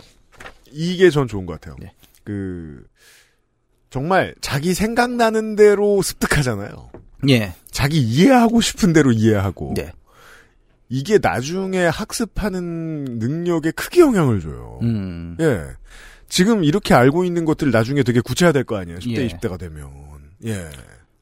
[0.70, 1.77] 이게 전 좋은 것 같아요.
[1.81, 1.92] 네.
[2.24, 2.85] 그,
[3.90, 6.90] 정말 자기 생각나는 대로 습득하잖아요.
[7.29, 7.55] 예.
[7.70, 9.74] 자기 이해하고 싶은 대로 이해하고.
[9.77, 9.92] 네.
[10.88, 14.79] 이게 나중에 학습하는 능력에 크게 영향을 줘요.
[14.83, 15.37] 음.
[15.40, 15.64] 예.
[16.29, 18.98] 지금 이렇게 알고 있는 것들 나중에 되게 구체화될 거 아니에요.
[18.98, 19.29] 10대, 예.
[19.29, 19.90] 20대가 되면.
[20.44, 20.68] 예.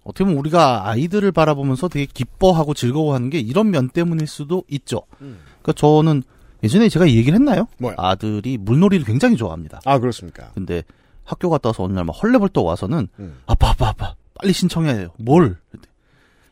[0.04, 5.02] 어떻게 보면 우리가 아이들을 바라보면서 되게 기뻐하고 즐거워하는 게 이런 면 때문일 수도 있죠.
[5.18, 6.22] 그러니까 저는
[6.62, 7.66] 예전에 제가 이 얘기를 했나요?
[7.78, 7.94] 뭐요?
[7.98, 9.80] 아들이 물놀이를 굉장히 좋아합니다.
[9.84, 10.50] 아, 그렇습니까?
[10.54, 10.82] 근데
[11.24, 13.38] 학교 갔다 와서 어느 날 막 헐레벌떡 와서는 음.
[13.46, 15.08] 아빠 아빠 아빠 빨리 신청해야 돼요.
[15.18, 15.56] 뭘?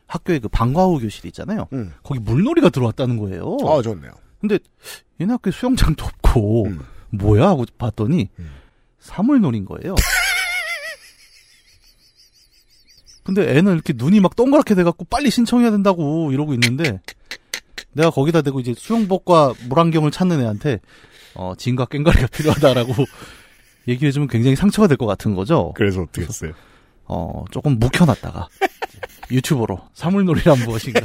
[0.07, 1.67] 학교에 그 방과후 교실 있잖아요.
[1.73, 1.93] 음.
[2.03, 3.57] 거기 물놀이가 들어왔다는 거예요.
[3.67, 4.11] 아, 좋네요.
[4.39, 4.59] 근데
[5.19, 6.79] 얘네 학교에 수영장도 없고 음.
[7.11, 8.49] 뭐야 하고 봤더니 음.
[8.99, 9.95] 사물놀이인 거예요.
[13.23, 16.99] 근데 애는 이렇게 눈이 막 동그랗게 돼갖고 빨리 신청해야 된다고 이러고 있는데
[17.93, 20.79] 내가 거기다 대고 이제 수영복과 물안경을 찾는 애한테
[21.35, 22.93] 어 진과 꽹과리가 필요하다라고
[23.87, 25.73] 얘기해주면 굉장히 상처가 될 것 같은 거죠.
[25.75, 26.53] 그래서 어떻게 했어요?
[27.05, 28.47] 어 조금 묵혀놨다가
[29.31, 31.01] 유튜브로 사물놀이란 무엇인가.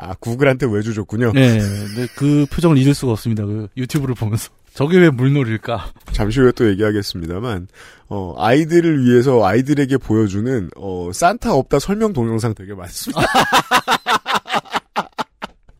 [0.00, 1.32] 아, 구글한테 외주 줬군요.
[1.32, 3.44] 네, 근데 그 표정을 잊을 수가 없습니다.
[3.44, 5.92] 그 유튜브를 보면서 저게 왜 물놀이일까?
[6.14, 7.66] 잠시 후에 또 얘기하겠습니다,만
[8.06, 13.20] 어, 아이들을 위해서 아이들에게 보여주는 어, 산타 없다 설명 동영상 되게 많습니다.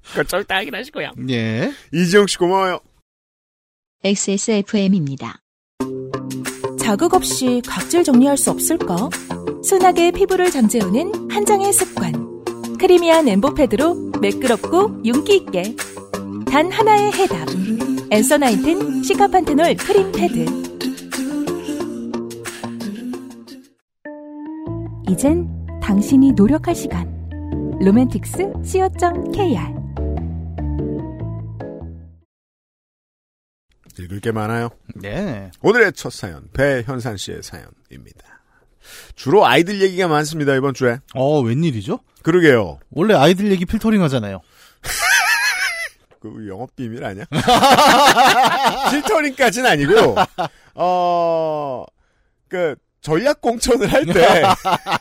[0.02, 1.12] 그걸 절대 하긴 거야.
[1.30, 1.72] 예.
[1.92, 2.80] 이지영 씨 고마워요.
[4.02, 5.42] XSFM입니다.
[6.80, 8.96] 자극 없이 각질 정리할 수 없을까?
[9.62, 12.14] 순하게 피부를 잠재우는 한 장의 습관.
[12.80, 15.76] creamy한 embo패드로 매끄럽고 윤기 있게.
[16.50, 17.46] 단 하나의 해답.
[18.10, 20.46] 엔서나이튼 cica panthenol 크림 패드.
[25.10, 25.46] 이젠
[25.82, 27.06] 당신이 노력할 시간.
[27.80, 29.78] 로맨틱스 co.kr
[33.98, 34.70] 읽을 게 많아요.
[34.94, 35.50] 네.
[35.60, 38.40] 오늘의 첫 사연, 배현산 씨의 사연입니다.
[39.16, 40.98] 주로 아이들 얘기가 많습니다, 이번 주에.
[41.14, 41.98] 어, 웬일이죠?
[42.22, 42.78] 그러게요.
[42.90, 44.40] 원래 아이들 얘기 필터링 하잖아요.
[46.20, 47.24] 그 영업 비밀 아니야?
[48.90, 50.16] 필터링까지는 아니고,
[50.74, 51.84] 어,
[52.48, 54.42] 그, 전략 공천을 할 때,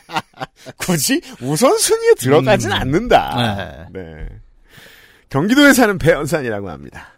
[0.78, 2.76] 굳이 우선순위에 들어가진 음.
[2.76, 3.88] 않는다.
[3.92, 4.00] 네.
[4.00, 4.28] 네.
[5.30, 7.08] 경기도에 사는 배현산이라고 합니다.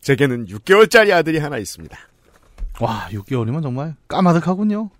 [0.00, 1.98] 제게는 6개월짜리 아들이 하나 있습니다.
[2.80, 4.90] 와, 6개월이면 정말 까마득하군요.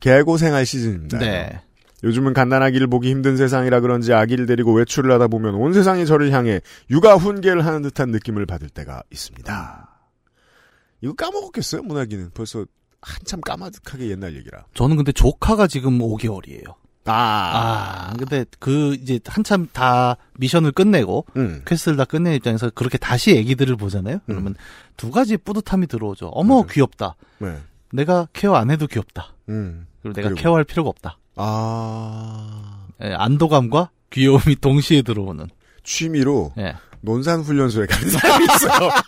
[0.00, 1.18] 개고생할 시즌입니다.
[1.18, 1.60] 네.
[2.02, 6.60] 요즘은 갓난아기를 보기 힘든 세상이라 그런지 아기를 데리고 외출을 하다 보면 온 세상이 저를 향해
[6.90, 9.88] 육아 훈계를 하는 듯한 느낌을 받을 때가 있습니다.
[11.02, 12.30] 이거 까먹었겠어요, 문학이는.
[12.34, 12.64] 벌써
[13.02, 14.64] 한참 까마득하게 옛날 얘기라.
[14.74, 16.74] 저는 근데 조카가 지금 5개월이에요.
[17.06, 21.62] 아, 아, 근데 그 이제 한참 다 미션을 끝내고 음.
[21.66, 24.20] quest를 다 끝낸 입장에서 그렇게 다시 애기들을 보잖아요.
[24.26, 24.54] 그러면
[24.96, 26.28] 두 가지 뿌듯함이 들어오죠.
[26.28, 26.66] 어머 맞아요.
[26.66, 27.16] 귀엽다.
[27.38, 27.56] 네.
[27.92, 29.34] 내가 케어 안 해도 귀엽다.
[29.48, 29.86] 음.
[30.02, 30.42] 그리고 내가 그리고.
[30.42, 31.18] 케어할 필요가 없다.
[31.36, 35.48] 아, 예, 안도감과 귀여움이 동시에 들어오는.
[35.84, 36.74] 취미로 예.
[37.02, 38.90] 논산훈련소에 가는 사람이 있어요.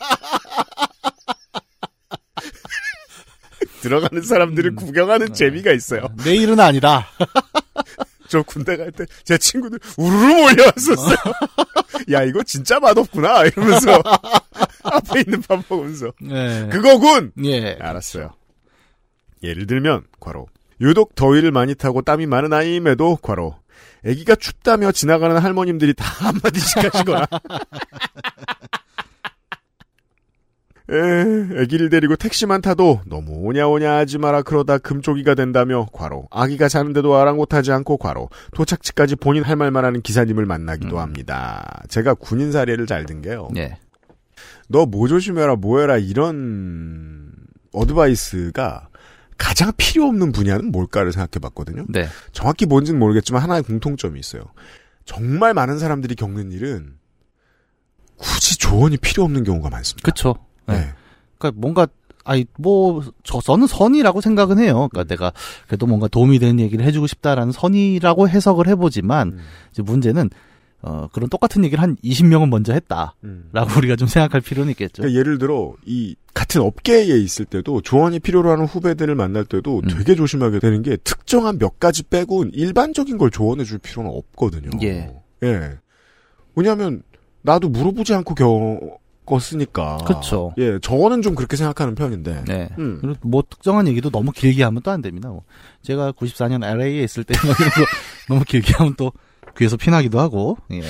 [3.82, 4.76] 들어가는 사람들을 음.
[4.76, 6.06] 구경하는 재미가 있어요.
[6.24, 7.06] 내일은 아니다.
[8.28, 11.16] 저 군대 갈 때 제 친구들 우르르 몰려왔었어요.
[12.12, 14.00] 야 이거 진짜 맛없구나 이러면서
[14.85, 16.68] 앞에 있는 밥 먹으면서 예.
[16.70, 17.32] 그거군.
[17.44, 17.76] 예.
[17.80, 18.30] 알았어요.
[19.42, 20.46] 예를 들면 과로
[20.83, 23.55] 유독 더위를 많이 타고 땀이 많은 아이임에도 과로
[24.05, 27.27] 아기가 춥다며 지나가는 할머님들이 다 한마디씩 하시거나
[30.90, 37.14] 에, 아기를 데리고 택시만 타도 너무 오냐오냐 하지 마라 그러다 금쪽이가 된다며 과로 아기가 자는데도
[37.16, 41.83] 아랑곳하지 않고 과로 도착지까지 본인 할 말만 하는 기사님을 만나기도 합니다.
[41.88, 43.49] 제가 군인 사례를 잘 든 게요.
[43.57, 43.79] 예.
[44.68, 47.31] 너뭐 조심해라 뭐해라 이런
[47.72, 48.88] advice가
[49.42, 51.85] 가장 필요 없는 분야는 뭘까를 생각해 봤거든요.
[51.88, 52.07] 네.
[52.31, 54.44] 정확히 뭔지는 모르겠지만 하나의 공통점이 있어요.
[55.05, 56.94] 정말 많은 사람들이 겪는 일은
[58.16, 60.05] 굳이 조언이 필요 없는 경우가 많습니다.
[60.05, 60.37] 그쵸.
[60.68, 60.74] 예.
[60.74, 60.92] 네.
[61.38, 61.88] 그러니까 뭔가
[62.24, 64.88] 아이 뭐 저, 저는 선이라고 생각은 해요.
[64.92, 65.33] 그러니까 내가
[65.66, 69.38] 그래도 뭔가 도움이 되는 얘기를 해주고 싶다라는 선이라고 해석을 해보지만 음,
[69.72, 70.31] 이제 문제는
[70.85, 73.51] 어 그런 똑같은 얘기를 한 20명은 먼저 했다라고 음.
[73.77, 75.03] 우리가 좀 생각할 필요는 있겠죠.
[75.03, 79.88] 그러니까 예를 들어 이 같은 업계에 있을 때도 조언이 필요로 하는 후배들을 만날 때도 음.
[79.88, 84.71] 되게 조심하게 되는 게 특정한 몇 가지 빼고는 일반적인 걸 조언해 줄 필요는 없거든요.
[84.83, 85.14] 예.
[85.45, 85.79] 예.
[86.57, 87.03] 왜냐하면
[87.42, 88.35] 나도 물어보지 않고
[89.25, 89.99] 겪었으니까.
[89.99, 90.53] 그쵸.
[90.59, 92.45] 예, 저는 좀 그렇게 생각하는 편인데.
[92.47, 92.68] 네.
[92.79, 92.99] 음.
[93.01, 95.29] 그리고 뭐 특정한 얘기도 너무 길게 하면 또 안 됩니다.
[95.29, 95.42] 뭐
[95.83, 97.81] 제가 94년 LA에 있을 때 뭐 이런 거
[98.29, 99.12] 너무 길게 하면 또
[99.57, 100.57] 귀에서 피나기도 하고.
[100.73, 100.83] 예.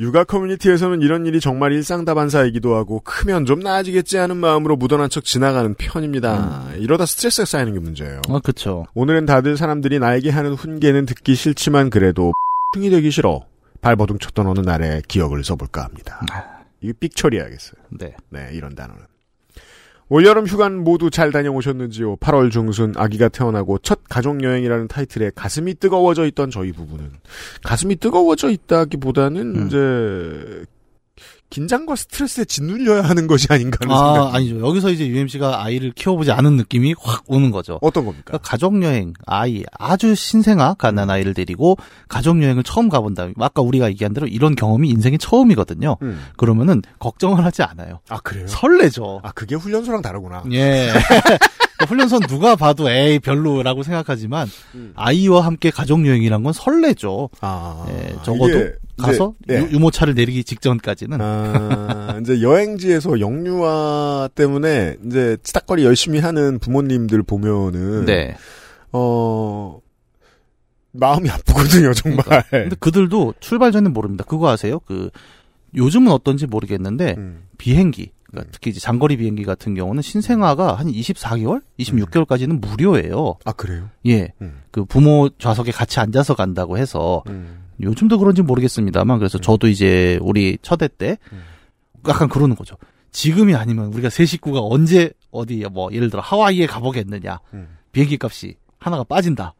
[0.00, 5.74] 육아 커뮤니티에서는 이런 일이 정말 일상다반사이기도 하고 크면 좀 나아지겠지 하는 마음으로 묻어난 척 지나가는
[5.74, 6.68] 편입니다.
[6.78, 8.22] 이러다 스트레스가 쌓이는 게 문제예요.
[8.28, 8.86] 어, 그쵸.
[8.94, 12.32] 오늘은 다들 사람들이 나에게 하는 훈계는 듣기 싫지만 그래도
[12.76, 13.44] 흥이 되기 싫어.
[13.80, 16.20] 발버둥 쳤던 어느 날의 기억을 써볼까 합니다.
[16.80, 17.80] 이거 삑 처리해야겠어요.
[17.98, 18.14] 네.
[18.30, 19.02] 네, 이런 단어는.
[20.10, 22.16] 올여름 휴간 모두 잘 다녀오셨는지요?
[22.16, 27.10] 8월 중순 아기가 태어나고 첫 가족여행이라는 타이틀에 가슴이 뜨거워져 있던 저희 부부는
[27.62, 29.66] 가슴이 뜨거워져 있다기보다는 음.
[29.66, 30.64] 이제
[31.50, 34.66] 긴장과 스트레스에 짓눌려야 하는 것이 아닌가 하는 아, 생각이 아니죠.
[34.66, 37.78] 여기서 이제 UMC가 아이를 키워보지 않은 느낌이 확 오는 거죠.
[37.80, 38.24] 어떤 겁니까?
[38.26, 41.76] 그러니까 가족여행, 아이, 아주 신생아, 갓난 아이를 데리고
[42.08, 43.28] 가족여행을 처음 가본다.
[43.38, 45.96] 아까 우리가 얘기한 대로 이런 경험이 인생의 처음이거든요.
[46.02, 46.20] 음.
[46.36, 48.00] 그러면은 걱정을 하지 않아요.
[48.08, 48.46] 아 그래요?
[48.46, 49.20] 설레죠.
[49.22, 50.42] 아 그게 훈련소랑 다르구나.
[50.52, 50.92] 예.
[51.78, 54.92] 그러니까 훈련선 누가 봐도 에이 별로라고 생각하지만 음.
[54.96, 57.30] 아이와 함께 가족 여행이란 건 설레죠.
[57.40, 59.60] 아 예, 적어도 이게 가서 이제, 예.
[59.60, 68.06] 유, 유모차를 내리기 직전까지는 아, 이제 여행지에서 영유아 때문에 이제 치닥거리 열심히 하는 부모님들 보면은
[68.06, 68.36] 네.
[68.90, 69.78] 어
[70.90, 72.42] 마음이 아프거든요 정말.
[72.50, 74.24] 근데 그들도 출발 전에 모릅니다.
[74.26, 74.80] 그거 아세요?
[74.80, 75.10] 그
[75.76, 77.44] 요즘은 어떤지 모르겠는데 음.
[77.56, 78.52] 비행기 그러니까 음.
[78.52, 83.36] 특히 이제 장거리 비행기 같은 경우는 신생아가 한 24개월, 26개월까지는 무료예요.
[83.44, 83.88] 아 그래요?
[84.06, 84.32] 예.
[84.40, 84.60] 음.
[84.70, 87.64] 그 부모 좌석에 같이 앉아서 간다고 해서 음.
[87.80, 91.42] 요즘도 그런지 모르겠습니다만 그래서 저도 이제 우리 첫애 때 음.
[92.06, 92.76] 약간 그러는 거죠.
[93.10, 97.68] 지금이 아니면 우리가 세 식구가 언제 어디 뭐 예를 들어 하와이에 가보겠느냐 음.
[97.92, 99.54] 비행기 값이 하나가 빠진다.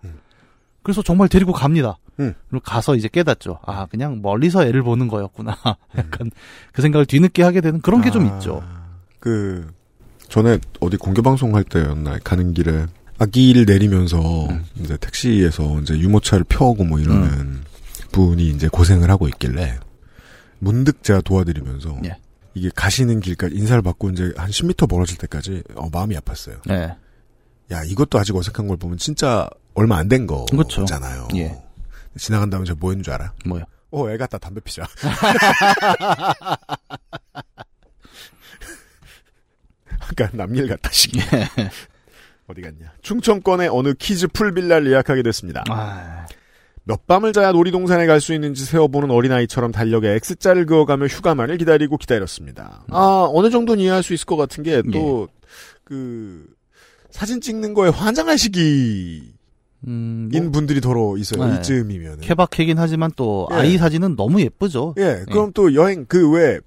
[0.89, 0.93] 음.
[0.99, 1.99] 그래서 정말 데리고 갑니다.
[2.19, 2.35] 음.
[2.49, 3.59] 그리고 가서 이제 깨닫죠.
[3.65, 5.57] 아 그냥 멀리서 애를 보는 거였구나.
[5.99, 6.31] 약간
[6.73, 8.63] 그 생각을 뒤늦게 하게 되는 그런 게좀 아, 있죠.
[9.21, 9.71] 그
[10.29, 12.87] 전에 어디 공개 방송 할 때였나 가는 길에
[13.19, 14.65] 아기를 내리면서 음.
[14.81, 17.61] 이제 택시에서 이제 유모차를 펴오고 뭐 이러는
[18.13, 19.79] 분이 이제 고생을 하고 있길래
[20.61, 22.17] 문득 제가 도와드리면서 예.
[22.55, 26.61] 이게 가시는 길까지 인사를 받고 이제 한 10m 멀어질 때까지 어, 마음이 아팠어요.
[26.67, 26.95] 네.
[27.71, 29.49] 야 이것도 아직 어색한 걸 보면 진짜
[29.79, 30.81] 얼마 안된 그렇죠.
[30.83, 31.29] 거잖아요.
[31.37, 31.57] 예.
[32.17, 33.33] 지나간 다음에 제가 뭐 했는 줄 알아?
[33.47, 33.63] 뭐요?
[33.91, 34.83] 어, 애 갖다 담배 피자.
[40.01, 41.21] 아까 남일 같다 시기.
[42.49, 42.93] 어디 갔냐?
[43.03, 45.63] 충청권의 어느 kids pool villa를 예약하게 됐습니다.
[45.69, 46.27] 아,
[46.85, 52.85] 몇 밤을 자야 놀이동산에 갈 수 있는지 세어보는 어린아이처럼 달력에 X자를 그어가며 휴가만을 기다리고 기다렸습니다.
[52.91, 55.29] 아, 어느 정도는 이해할 수 있을 것 같은 게 또,
[55.85, 56.47] 그,
[57.11, 59.35] 사진 찍는 거에 환장할 시기
[59.87, 61.47] 인 음, 뭐, 분들이 더러 있어요.
[61.47, 61.59] 네.
[61.59, 62.21] 이쯤이면은.
[62.21, 63.57] 케바케긴 하지만 또 예.
[63.57, 64.95] 아이 사진은 너무 예쁘죠.
[64.99, 66.59] 예, 그럼 또 여행, 그 외,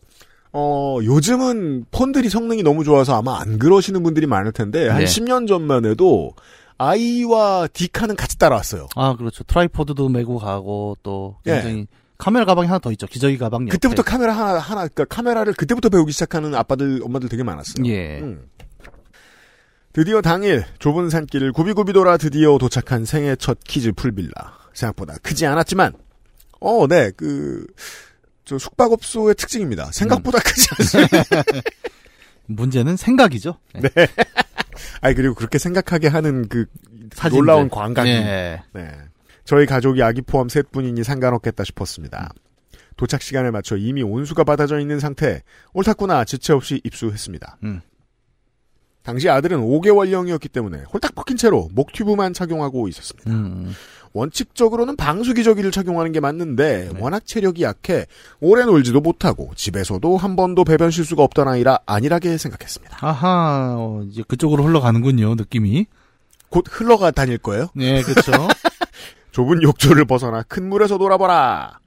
[0.53, 5.05] 어, 요즘은 폰들이 성능이 너무 좋아서 아마 안 그러시는 분들이 많을 텐데, 한 네.
[5.05, 6.33] 10년 전만 해도,
[6.77, 8.87] 아이와 디카는 같이 따라왔어요.
[8.95, 9.43] 아 그렇죠.
[9.43, 11.53] tripod도 메고 가고 또 예.
[11.53, 13.07] 굉장히 카메라 가방이 하나 더 있죠.
[13.07, 13.71] 기저귀 가방 옆에.
[13.71, 17.85] 그때부터 카메라 하나, 하나, 그니까 카메라를 그때부터 배우기 시작하는 아빠들, 엄마들 되게 많았어요.
[17.85, 18.19] 예.
[18.19, 18.45] 음.
[19.93, 24.31] 드디어 당일, 좁은 산길을 굽이굽이 돌아 드디어 도착한 생애 첫 kids pool villa.
[24.73, 25.93] 생각보다 크지 않았지만,
[26.61, 27.65] 어, 네, 그,
[28.45, 29.91] 저 숙박업소의 특징입니다.
[29.91, 30.43] 생각보다 음.
[30.43, 31.43] 크지 않습니다.
[32.47, 33.57] 문제는 생각이죠.
[33.73, 33.89] 네.
[35.01, 36.65] 아니 그리고 그렇게 생각하게 하는 그
[37.13, 37.37] 사진들.
[37.37, 38.61] 놀라운 광각이 예.
[38.73, 38.91] 네.
[39.45, 42.33] 저희 가족이 아기 포함 셋 분이니 상관없겠다 싶었습니다.
[42.97, 47.57] 도착 시간을 맞춰 이미 온수가 받아져 있는 상태 옳다구나 지체 없이 입수했습니다.
[47.63, 47.81] 음.
[49.03, 53.31] 당시 아들은 5개월령이었기 때문에 홀딱 벗긴 채로 목 튜브만 착용하고 있었습니다.
[53.31, 53.73] 음.
[54.13, 56.99] 원칙적으로는 방수기저귀를 착용하는 게 맞는데 네.
[56.99, 58.05] 워낙 체력이 약해
[58.39, 62.97] 오래 놀지도 못하고 집에서도 한 번도 배변 실수가 없던 아이라 안일하게 생각했습니다.
[63.01, 65.85] 아하, 어, 이제 그쪽으로 흘러가는군요, 느낌이.
[66.49, 67.69] 곧 흘러가 다닐 거예요.
[67.73, 68.31] 네, 그렇죠.
[69.31, 71.79] 좁은 욕조를 벗어나 큰 물에서 놀아보라.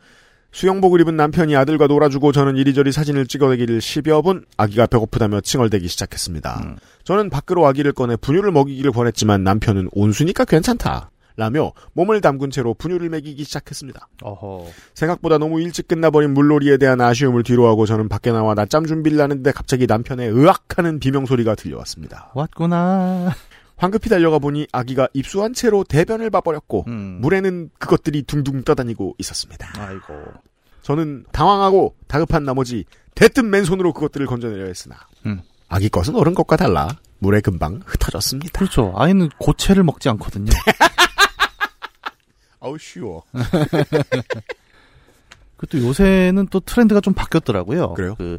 [0.55, 6.61] 수영복을 입은 남편이 아들과 놀아주고 저는 이리저리 사진을 찍어내기를 10여 분 아기가 배고프다며 칭얼대기 시작했습니다.
[6.65, 6.77] 음.
[7.03, 11.11] 저는 밖으로 아기를 꺼내 분유를 먹이기를 권했지만 남편은 온수니까 괜찮다.
[11.37, 14.07] 라며 몸을 담근 채로 분유를 먹이기 시작했습니다.
[14.23, 14.67] 어허.
[14.95, 19.89] 생각보다 너무 일찍 끝나버린 물놀이에 대한 아쉬움을 뒤로하고 저는 밖에 나와 낮잠 준비를 하는데 갑자기
[19.89, 22.31] 남편의 으악하는 비명 소리가 들려왔습니다.
[22.35, 23.35] 왔구나.
[23.77, 27.19] 황급히 달려가 보니 아기가 입수한 채로 대변을 봐버렸고 음.
[27.21, 29.73] 물에는 그것들이 둥둥 떠다니고 있었습니다.
[29.79, 30.15] 아이고.
[30.83, 32.85] 저는 당황하고 다급한 나머지
[33.15, 35.41] 대뜸 맨손으로 그것들을 건져내려 했으나 음.
[35.69, 38.59] 아기 것은 어른 것과 달라 물에 금방 흩어졌습니다.
[38.59, 38.93] 그렇죠.
[38.97, 40.53] 아이는 고체를 먹지 않거든요.
[42.61, 43.25] 아우 쉬워.
[45.57, 47.95] 그또 요새는 또 트렌드가 좀 바뀌었더라고요.
[47.95, 48.15] 그래요?
[48.17, 48.39] 그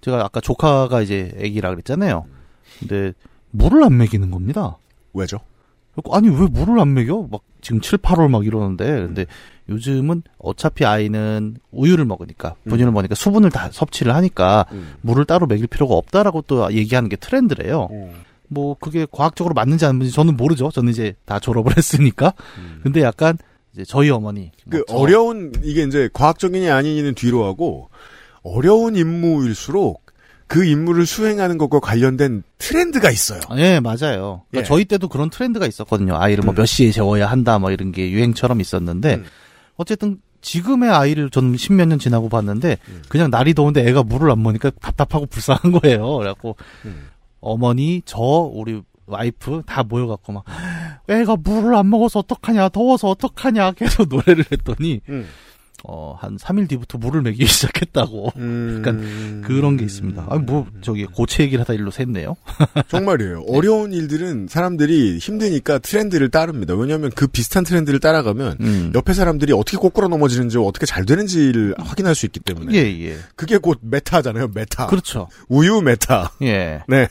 [0.00, 2.26] 제가 아까 조카가 이제 아기라 그랬잖아요.
[2.78, 3.12] 근데
[3.56, 4.76] 물을 안 먹이는 겁니다.
[5.14, 5.38] 왜죠?
[6.12, 7.26] 아니 왜 물을 안 먹여?
[7.30, 9.26] 막 지금 7, 8월 막 이러는데 근데
[9.70, 14.94] 요즘은 어차피 아이는 우유를 먹으니까 분유를 먹으니까 수분을 다 섭취를 하니까 음.
[15.00, 17.88] 물을 따로 먹일 필요가 없다라고 또 얘기하는 게 트렌드래요.
[18.48, 20.70] 뭐 그게 과학적으로 맞는지 안 맞는지 저는 모르죠.
[20.70, 22.34] 저는 이제 다 졸업을 했으니까.
[22.82, 23.38] 근데 약간
[23.72, 27.88] 이제 저희 어머니 그뭐 저- 어려운 이게 이제 과학적이냐 아니냐는 뒤로 하고
[28.42, 30.04] 어려운 임무일수록
[30.46, 33.40] 그 임무를 수행하는 것과 관련된 트렌드가 있어요.
[33.56, 34.42] 예, 맞아요.
[34.50, 34.62] 그러니까 예.
[34.62, 36.16] 저희 때도 그런 트렌드가 있었거든요.
[36.16, 36.56] 아이를 뭐 음.
[36.56, 39.24] 몇 시에 재워야 한다, 뭐 이런 게 유행처럼 있었는데, 음.
[39.76, 43.02] 어쨌든 지금의 아이를 저는 십몇 년 지나고 봤는데, 음.
[43.08, 46.16] 그냥 날이 더운데 애가 물을 안 먹으니까 답답하고 불쌍한 거예요.
[46.18, 47.08] 그래갖고, 음.
[47.40, 50.44] 어머니, 저, 우리 와이프 다 모여갖고 막,
[51.08, 55.26] 애가 물을 안 먹어서 어떡하냐, 더워서 어떡하냐, 계속 노래를 했더니, 음.
[55.88, 58.32] 어, 한 3일 뒤부터 물을 먹이기 시작했다고.
[58.34, 60.26] 약간 그런 게 있습니다.
[60.28, 62.34] 아니, 뭐, 저기, 고체 얘기를 하다 일로 샜네요.
[62.88, 63.44] 정말이에요.
[63.48, 66.74] 어려운 일들은 사람들이 힘드니까 트렌드를 따릅니다.
[66.74, 68.92] 왜냐하면 그 비슷한 트렌드를 따라가면 음.
[68.94, 73.16] 옆에 사람들이 어떻게 꼬꾸라 넘어지는지 어떻게 잘 되는지를 확인할 수 있기 때문에 예, 예.
[73.36, 74.50] 그게 곧 meta잖아요.
[74.54, 74.86] meta.
[74.86, 75.28] 그렇죠.
[75.48, 76.32] 우유 meta.
[76.42, 76.82] 예.
[76.88, 77.08] 네.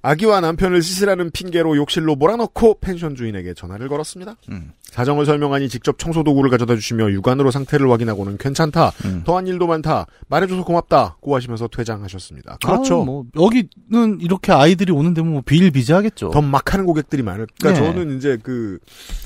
[0.00, 4.36] 아기와 남편을 씻으라는 핑계로 욕실로 몰아넣고 펜션 주인에게 전화를 걸었습니다.
[4.50, 4.72] 음.
[4.84, 8.92] 사정을 설명하니 직접 청소 도구를 가져다 주시며 육안으로 상태를 확인하고는 괜찮다.
[9.04, 9.22] 음.
[9.24, 10.06] 더한 일도 많다.
[10.28, 12.58] 말해줘서 고맙다고 하시면서 퇴장하셨습니다.
[12.64, 13.02] 그렇죠.
[13.02, 16.30] 아, 뭐 여기는 이렇게 아이들이 오는데 뭐 비일비재하겠죠.
[16.30, 17.46] 더막 하는 고객들이 많을.
[17.60, 17.86] 그러니까 네.
[17.92, 18.78] 저는 이제 그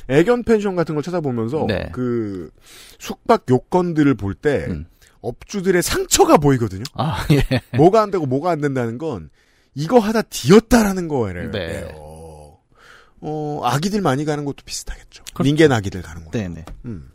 [0.08, 1.90] 애견 펜션 같은 걸 찾아보면서 네.
[1.92, 2.50] 그
[2.98, 4.87] 숙박 요건들을 볼때 음.
[5.20, 6.82] 업주들의 상처가 보이거든요.
[6.94, 7.61] 아, 예.
[7.76, 9.30] 뭐가 안 되고 뭐가 안 된다는 건
[9.74, 11.50] 이거 하다 뒤었다라는 거예요.
[11.50, 11.94] 네.
[13.20, 15.24] 어, 아기들 많이 가는 것도 비슷하겠죠.
[15.32, 15.48] 그렇죠.
[15.48, 16.30] 닌겐 아기들 가는 거.
[16.30, 16.64] 네네.
[16.85, 17.11] 음.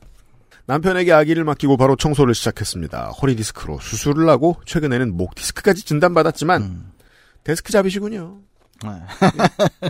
[0.66, 3.12] 남편에게 아기를 맡기고 바로 청소를 시작했습니다.
[3.22, 6.92] 허리 디스크로 수술을 하고 최근에는 목 디스크까지 진단받았지만 음.
[7.44, 8.40] 데스크 잡이시군요.
[8.84, 9.90] 네.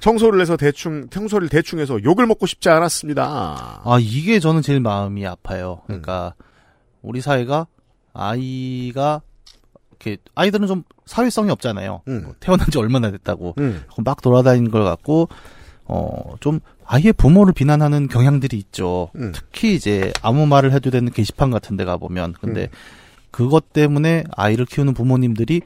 [0.00, 3.82] 청소를 해서 대충 청소를 대충 해서 욕을 먹고 싶지 않았습니다.
[3.84, 5.82] 아, 이게 저는 제일 마음이 아파요.
[5.86, 6.34] 그러니까,
[7.02, 7.68] 우리 사회가,
[8.12, 9.22] 아이가,
[9.90, 12.00] 이렇게, 아이들은 좀 사회성이 없잖아요.
[12.08, 12.22] 음.
[12.24, 13.54] 뭐 태어난 지 얼마나 됐다고.
[13.58, 13.82] 음.
[13.98, 15.28] 막 돌아다니는 걸 갖고,
[15.84, 19.10] 어, 좀, 아이의 부모를 비난하는 경향들이 있죠.
[19.16, 19.32] 음.
[19.34, 22.32] 특히 이제, 아무 말을 해도 되는 게시판 같은 데 가보면.
[22.40, 22.68] 근데, 음.
[23.30, 25.60] 그것 때문에 아이를 키우는 부모님들이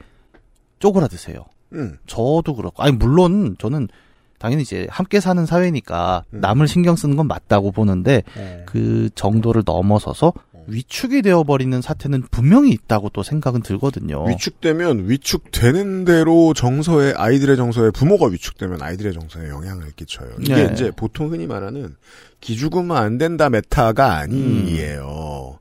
[0.79, 1.45] 쪼그라드세요.
[1.73, 1.97] 음.
[2.07, 2.83] 저도 그렇고.
[2.83, 3.87] 아니, 물론, 저는,
[4.39, 6.41] 당연히 이제 함께 사는 사회니까 음.
[6.41, 8.63] 남을 신경 쓰는 건 맞다고 보는데 어.
[8.67, 10.31] 그 정도를 넘어서서
[10.67, 14.25] 위축이 되어버리는 사태는 분명히 있다고 또 생각은 들거든요.
[14.27, 20.29] 위축되면 위축되는 대로 정서에 아이들의 정서에 부모가 위축되면 아이들의 정서에 영향을 끼쳐요.
[20.41, 20.73] 이게 네.
[20.73, 21.95] 이제 보통 흔히 말하는
[22.41, 25.59] 기죽으면 안 된다 meta가 아니에요.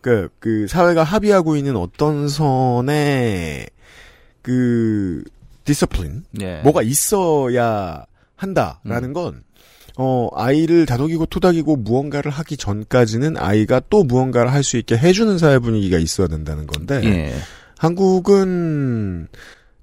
[0.00, 3.66] 그, 그 사회가 합의하고 있는 어떤 선에
[4.42, 5.22] 그
[5.64, 6.60] discipline 예.
[6.62, 8.04] 뭐가 있어야
[8.36, 9.44] 한다라는 건
[9.96, 15.58] 어, 아이를 다독이고 토닥이고 무언가를 하기 전까지는 아이가 또 무언가를 할 수 있게 해주는 사회
[15.58, 17.34] 분위기가 있어야 된다는 건데, 예.
[17.78, 19.28] 한국은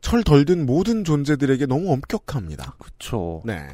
[0.02, 2.76] 철 덜 든 모든 존재들에게 너무 엄격합니다.
[2.80, 3.42] 그쵸.
[3.46, 3.68] 네.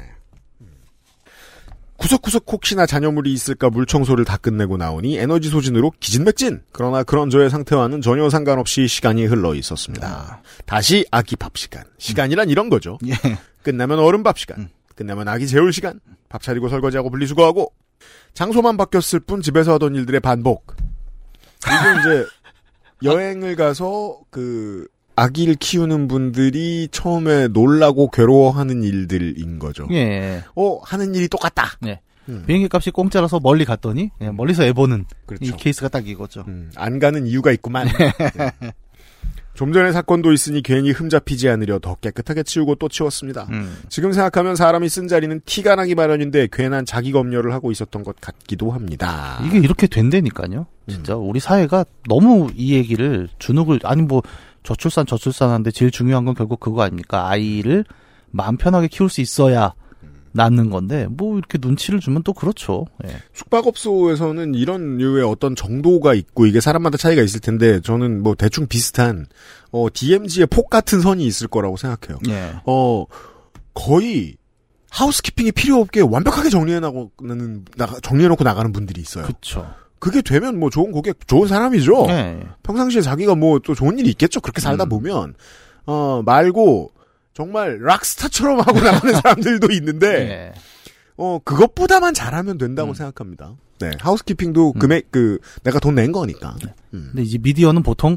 [1.98, 6.60] 구석구석 혹시나 잔여물이 있을까 물청소를 다 끝내고 나오니 에너지 소진으로 기진맥진.
[6.72, 10.42] 그러나 그런 저의 상태와는 전혀 상관없이 시간이 흘러 있었습니다.
[10.66, 11.84] 다시 아기 밥 시간.
[11.96, 12.98] 시간이란 이런 거죠.
[13.06, 13.14] 예.
[13.62, 14.58] 끝나면 어른 밥 시간.
[14.60, 14.68] 음.
[14.96, 16.00] 끝나면 아기 재울 시간.
[16.28, 17.72] 밥 차리고 설거지하고 분리수거하고.
[18.34, 20.74] 장소만 바뀌었을 뿐 집에서 하던 일들의 반복.
[21.62, 22.26] 이게 이제
[23.04, 29.86] 여행을 가서 그 아기를 키우는 분들이 처음에 놀라고 괴로워하는 일들인 거죠.
[29.92, 30.42] 예.
[30.54, 31.78] 어 하는 일이 똑같다.
[31.80, 32.00] 네.
[32.28, 32.44] 음.
[32.46, 35.44] 비행기 값이 공짜라서 멀리 갔더니 예, 멀리서 애 보는 그렇죠.
[35.44, 36.44] 이 케이스가 딱 이거죠.
[36.48, 37.86] 음, 안 가는 이유가 있구만.
[37.96, 38.72] 네.
[39.56, 43.46] 좀 전에 사건도 있으니 괜히 흠잡히지 않으려 더 깨끗하게 치우고 또 치웠습니다.
[43.50, 43.78] 음.
[43.88, 48.70] 지금 생각하면 사람이 쓴 자리는 티가 나기 마련인데 괜한 자기 검열을 하고 있었던 것 같기도
[48.70, 49.40] 합니다.
[49.46, 50.66] 이게 이렇게 된다니까요.
[50.88, 54.22] 진짜 우리 사회가 너무 이 얘기를 주눅을 아니 뭐
[54.62, 57.28] 저출산 저출산 하는데 제일 중요한 건 결국 그거 아닙니까?
[57.28, 57.84] 아이를
[58.30, 59.72] 마음 편하게 키울 수 있어야
[60.36, 62.84] 낳는 건데 뭐 이렇게 눈치를 주면 또 그렇죠.
[63.06, 63.10] 예.
[63.34, 69.26] 숙박업소에서는 이런 류의 어떤 정도가 있고 이게 사람마다 차이가 있을 텐데 저는 뭐 대충 비슷한
[69.72, 72.18] 어 DMZ의 폭 같은 선이 있을 거라고 생각해요.
[72.28, 72.52] 예.
[72.66, 73.04] 어
[73.74, 74.36] 거의
[74.90, 79.24] 하우스키핑이 필요 없게 완벽하게 정리해 나가는 나가- 정리해 놓고 나가는 분들이 있어요.
[79.24, 79.66] 그렇죠.
[79.98, 82.06] 그게 되면 뭐 좋은 고객, 좋은 사람이죠.
[82.10, 82.40] 예.
[82.62, 84.40] 평상시에 자기가 뭐 또 좋은 일이 있겠죠.
[84.40, 84.88] 그렇게 살다 음.
[84.90, 85.34] 보면
[85.86, 86.92] 어 말고
[87.36, 90.52] 정말 락스타처럼 하고 나가는 사람들도 있는데 예.
[91.18, 92.94] 어 그것보다만 잘하면 된다고 음.
[92.94, 93.54] 생각합니다.
[93.78, 96.56] 네 하우스키핑도 금액 그 내가 돈 낸 거니까.
[96.94, 97.10] 음.
[97.12, 98.16] 근데 이제 미디어는 보통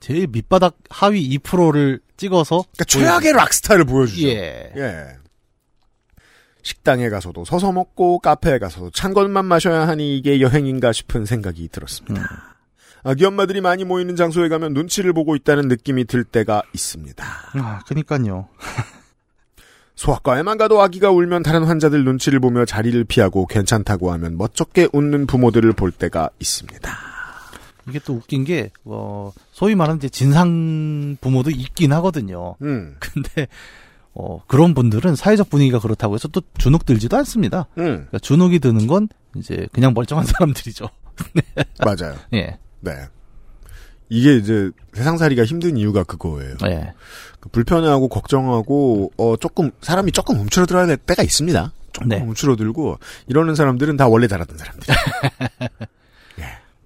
[0.00, 4.26] 제일 밑바닥 하위 2%를 찍어서 그러니까 최악의 락스타를 보여주죠.
[4.28, 4.72] 예.
[4.76, 5.06] 예.
[6.64, 12.55] 식당에 가서도 서서 먹고 카페에 가서도 찬 것만 마셔야 하니 이게 여행인가 싶은 생각이 들었습니다.
[13.06, 13.10] 음.
[13.10, 17.24] 아기 엄마들이 많이 모이는 장소에 가면 눈치를 보고 있다는 느낌이 들 때가 있습니다.
[17.54, 18.48] 아, 그니까요.
[19.94, 25.72] 소아과에만 가도 아기가 울면 다른 환자들 눈치를 보며 자리를 피하고 괜찮다고 하면 멋쩍게 웃는 부모들을
[25.72, 26.90] 볼 때가 있습니다.
[27.88, 32.56] 이게 또 웃긴 게, 어, 소위 말하는 이제 진상 부모도 있긴 하거든요.
[32.60, 33.46] 음, 근데,
[34.12, 37.68] 어, 그런 분들은 사회적 분위기가 그렇다고 해서 또 주눅 들지도 않습니다.
[37.78, 40.88] 음, 그러니까 주눅이 드는 건 이제 그냥 멀쩡한 사람들이죠.
[41.84, 42.16] 맞아요.
[42.34, 42.58] 예.
[42.80, 42.92] 네.
[44.08, 46.56] 이게 이제 세상살이가 힘든 이유가 그거예요.
[46.66, 46.92] 예.
[47.40, 51.72] 그 불편해하고 걱정하고 어 조금 사람이 조금 움츠러들어야 될 때가 있습니다.
[51.92, 52.20] 조금 네.
[52.20, 54.94] 움츠러들고 이러는 사람들은 다 원래 잘하던 사람들.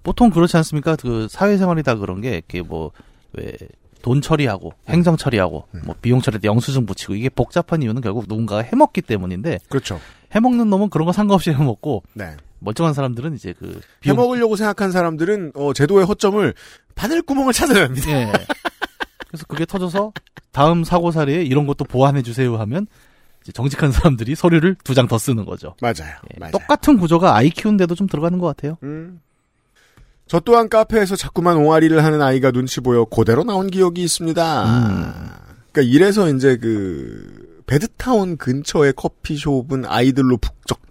[0.03, 0.95] 보통 그렇지 않습니까?
[0.95, 2.91] 그 사회생활이 다 그런 게, 이렇게 뭐,
[3.33, 3.53] 왜,
[4.01, 5.81] 돈 처리하고, 행정 처리하고, 음.
[5.85, 9.99] 뭐, 비용 처리 때 영수증 붙이고, 이게 복잡한 이유는 결국 누군가가 해먹기 때문인데, 그렇죠.
[10.33, 12.35] 해먹는 놈은 그런 거 상관없이 해먹고, 네.
[12.61, 16.53] 멀쩡한 사람들은 이제 그, 비용- 해먹으려고 생각한 사람들은 어 제도의 허점을
[16.95, 18.09] 바늘 구멍을 찾아냅니다.
[18.11, 18.31] 예.
[19.27, 20.11] 그래서 그게 터져서,
[20.51, 22.85] 다음 사고 사례에 이런 것도 보완해 주세요 하면,
[23.41, 25.75] 이제 정직한 사람들이 서류를 두 장 더 쓰는 거죠.
[25.81, 26.13] 맞아요.
[26.35, 26.39] 예.
[26.39, 26.51] 맞아요.
[26.51, 28.77] 똑같은 구조가 아이 키우는데도 좀 들어가는 것 같아요.
[28.83, 29.21] 음.
[30.27, 34.65] 저 또한 카페에서 자꾸만 옹알이를 하는 아이가 눈치 보여 그대로 나온 기억이 있습니다.
[34.65, 35.13] 음.
[35.71, 37.40] 그러니까 이래서 이제 그
[37.75, 40.37] 베드타운 근처의 커피숍은 아이들로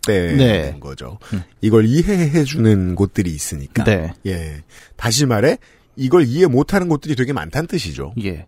[0.07, 0.77] 때인 네.
[0.81, 1.19] 거죠.
[1.35, 1.43] 음.
[1.61, 3.85] 이걸 이해해주는 곳들이 있으니까.
[3.85, 4.15] 네.
[4.27, 4.63] 예.
[4.97, 5.59] 다시 말해
[5.95, 8.15] 이걸 이해 못하는 곳들이 되게 많다는 뜻이죠.
[8.25, 8.47] 예.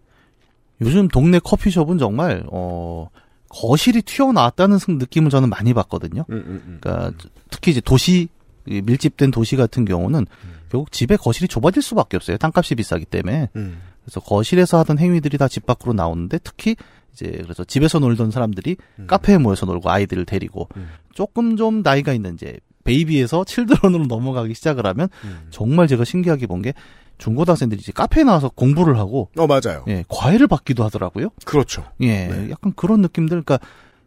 [0.81, 3.09] 요즘 동네 커피숍은 정말 어
[3.51, 6.25] 거실이 튀어나왔다는 승- 느낌을 저는 많이 받거든요.
[6.31, 6.79] 음, 음, 음.
[6.81, 7.13] 그러니까
[7.51, 8.29] 특히 이제 도시
[8.67, 10.25] 이 밀집된 도시 같은 경우는
[10.71, 12.39] 결국 집에 거실이 좁아질 수밖에 없어요.
[12.39, 13.51] 땅값이 비싸기 때문에.
[13.57, 13.83] 음.
[14.05, 16.77] 그래서 거실에서 하던 행위들이 다 집 밖으로 나오는데 특히
[17.13, 20.89] 이제 그래서 집에서 놀던 사람들이 카페에 모여서 놀고 아이들을 데리고 음.
[21.15, 25.47] 조금 좀 나이가 있는 이제 베이비에서 칠드런으로 넘어가기 시작을 하면 음.
[25.51, 26.73] 정말 제가 신기하게 본 게
[27.19, 29.85] 중고등학생들이 이제 카페에 나와서 공부를 하고 어 맞아요.
[29.87, 31.29] 예, 과외를 받기도 하더라고요.
[31.45, 31.85] 그렇죠.
[32.01, 32.51] 예, 네.
[32.51, 33.61] 약간 그런 느낌들, 그러니까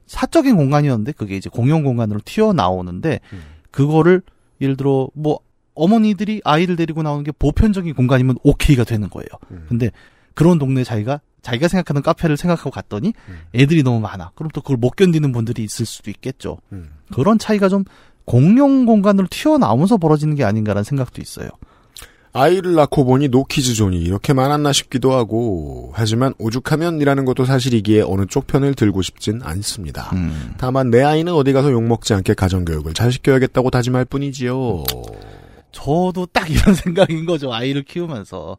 [0.05, 3.41] 사적인 공간이었는데 그게 이제 공용 공간으로 튀어 나오는데 음.
[3.71, 4.21] 그거를
[4.59, 5.39] 예를 들어 뭐
[5.75, 9.27] 어머니들이 아이를 데리고 나오는 게 보편적인 공간이면 오케이가 되는 거예요.
[9.51, 9.65] 음.
[9.69, 9.91] 근데
[10.33, 13.37] 그런 동네 자기가 자기가 생각하는 카페를 생각하고 갔더니 음.
[13.53, 14.31] 애들이 너무 많아.
[14.33, 16.57] 그럼 또 그걸 못 견디는 분들이 있을 수도 있겠죠.
[16.73, 16.89] 음.
[17.13, 17.83] 그런 차이가 좀
[18.25, 21.49] 공용 공간으로 튀어나오면서 벌어지는 게 아닌가라는 생각도 있어요.
[22.33, 28.47] 아이를 낳고 보니 노키즈 존이 이렇게 많았나 싶기도 하고 하지만 오죽하면이라는 것도 사실이기에 어느 쪽
[28.47, 30.09] 편을 들고 싶진 않습니다.
[30.13, 30.55] 음.
[30.57, 34.83] 다만 내 아이는 어디 가서 욕먹지 않게 가정교육을 잘 시켜야겠다고 다짐할 뿐이지요.
[35.71, 37.53] 저도 딱 이런 생각인 거죠.
[37.53, 38.57] 아이를 키우면서.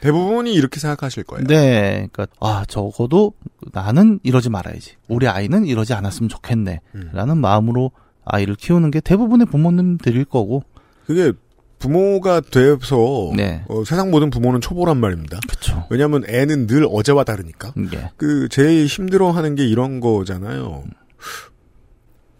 [0.00, 1.44] 대부분이 이렇게 생각하실 거예요.
[1.46, 3.34] 네, 그러니까 아 적어도
[3.72, 4.96] 나는 이러지 말아야지.
[5.08, 6.80] 우리 아이는 이러지 않았으면 좋겠네.
[6.94, 7.10] 음.
[7.12, 7.90] 라는 마음으로
[8.24, 10.62] 아이를 키우는 게 대부분의 부모님들일 거고.
[11.06, 11.32] 그게
[11.78, 13.64] 부모가 돼서 네.
[13.68, 15.38] 어, 세상 모든 부모는 초보란 말입니다.
[15.48, 15.86] 그렇죠.
[15.90, 17.72] 왜냐하면 애는 늘 어제와 다르니까.
[17.94, 18.10] 예.
[18.16, 20.84] 그 제일 힘들어하는 게 이런 거잖아요.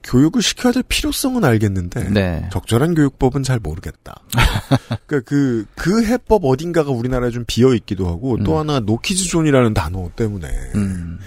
[0.03, 2.49] 교육을 시켜야 될 필요성은 알겠는데 네.
[2.53, 4.23] 적절한 교육법은 잘 모르겠다.
[5.07, 8.59] 그러니까 그, 그 해법 어딘가가 우리나라에 좀 비어 있기도 하고 또 음.
[8.59, 11.19] 하나 노키즈존이라는 단어 때문에 음.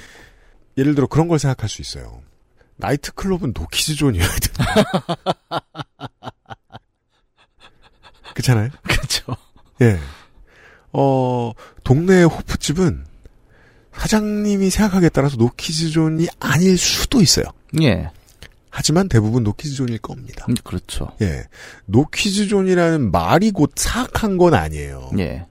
[0.77, 2.21] 예를 들어 그런 걸 생각할 수 있어요.
[2.77, 4.65] 나이트클럽은 노키즈존이어야 된다.
[8.33, 8.69] 그렇잖아요?
[8.81, 9.35] 그렇죠.
[9.81, 9.99] 예.
[10.91, 11.51] 어,
[11.83, 13.05] 동네의 호프집은
[13.93, 17.45] 사장님이 생각하기에 따라서 노키즈존이 아닐 수도 있어요.
[17.81, 18.09] 예.
[18.75, 20.47] 하지만 대부분 노키즈존일 겁니다.
[20.49, 21.11] 음, 그렇죠.
[21.21, 21.43] 예.
[21.85, 25.11] 노키즈존이라는 말이 곧 사악한 건 아니에요.
[25.19, 25.45] 예.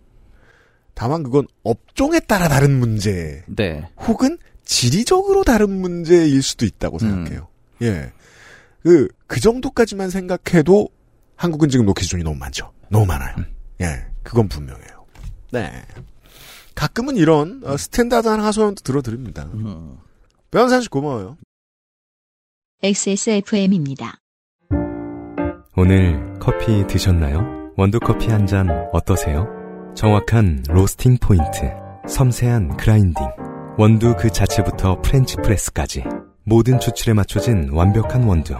[0.94, 3.88] 다만 그건 업종에 따라 다른 문제, 네.
[3.96, 7.46] 혹은 지리적으로 다른 문제일 수도 있다고 생각해요.
[7.82, 8.12] 예.
[8.82, 10.88] 그, 그 정도까지만 생각해도
[11.36, 12.72] 한국은 지금 노키즈존이 너무 많죠.
[12.90, 13.36] 너무 많아요.
[13.82, 14.04] 예.
[14.24, 15.06] 그건 분명해요.
[15.52, 15.70] 네.
[16.74, 19.48] 가끔은 이런 어, 스탠다드한 하소연도 들어드립니다.
[19.54, 19.96] 음.
[20.50, 21.36] 변호사 씨 고마워요.
[22.84, 24.14] XSFM입니다.
[25.76, 27.70] 오늘 커피 드셨나요?
[27.76, 29.46] 원두커피 한 잔 어떠세요?
[29.94, 31.70] 정확한 roasting point,
[32.08, 33.24] 섬세한 grinding,
[33.78, 36.02] 원두 그 자체부터 French press까지
[36.44, 38.56] 모든 추출에 맞춰진 완벽한 원두.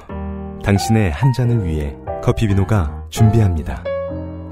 [0.62, 3.82] 당신의 한 잔을 위해 커피비노가 준비합니다.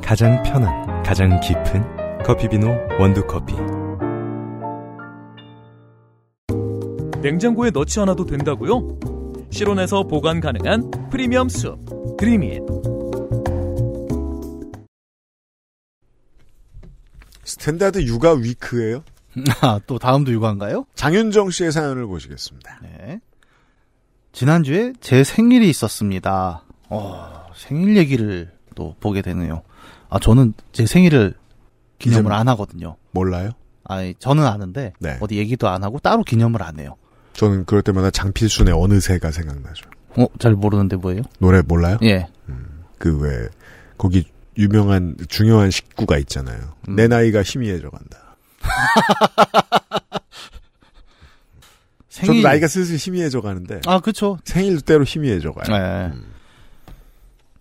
[0.03, 3.55] 가장 편한, 가장 깊은 커피비노 원두커피.
[7.23, 8.99] 냉장고에 넣지 않아도 된다고요?
[9.51, 11.79] 실온에서 보관 가능한 프리미엄 숲
[12.17, 12.63] 드림잇
[17.45, 19.03] standard 육아 week예요.
[19.61, 20.87] 아, 또 다음도 육아인가요?
[20.95, 22.81] 장윤정 씨의 사연을 보시겠습니다.
[22.83, 23.21] 네.
[24.33, 26.63] 지난주에 제 생일이 있었습니다.
[26.89, 29.63] 어, 생일 얘기를 또 보게 되네요.
[30.09, 31.35] 아, 저는 제 생일을
[31.99, 32.97] 기념을 안 하거든요.
[33.11, 33.51] 몰라요?
[33.85, 35.19] 아니, 저는 아는데, 네.
[35.21, 36.97] 어디 얘기도 안 하고 따로 기념을 안 해요.
[37.35, 39.89] 저는 그럴 때마다 장필순의 어느새가 생각나죠.
[40.17, 41.23] 어, 잘 모르는데 뭐예요?
[41.39, 41.99] 노래 몰라요?
[42.03, 42.27] 예.
[42.99, 43.49] 그왜
[43.97, 44.27] 거기
[44.59, 46.75] 유명한 중요한 식구가 있잖아요.
[46.89, 46.97] 음.
[46.97, 48.37] 내 나이가 희미해져 간다.
[52.11, 52.43] 저도 생일.
[52.43, 54.39] 나이가 슬슬 희미해져 가는데 아, 그쵸.
[54.45, 55.79] 생일도 때로 희미해져 가요.
[55.79, 56.13] 네.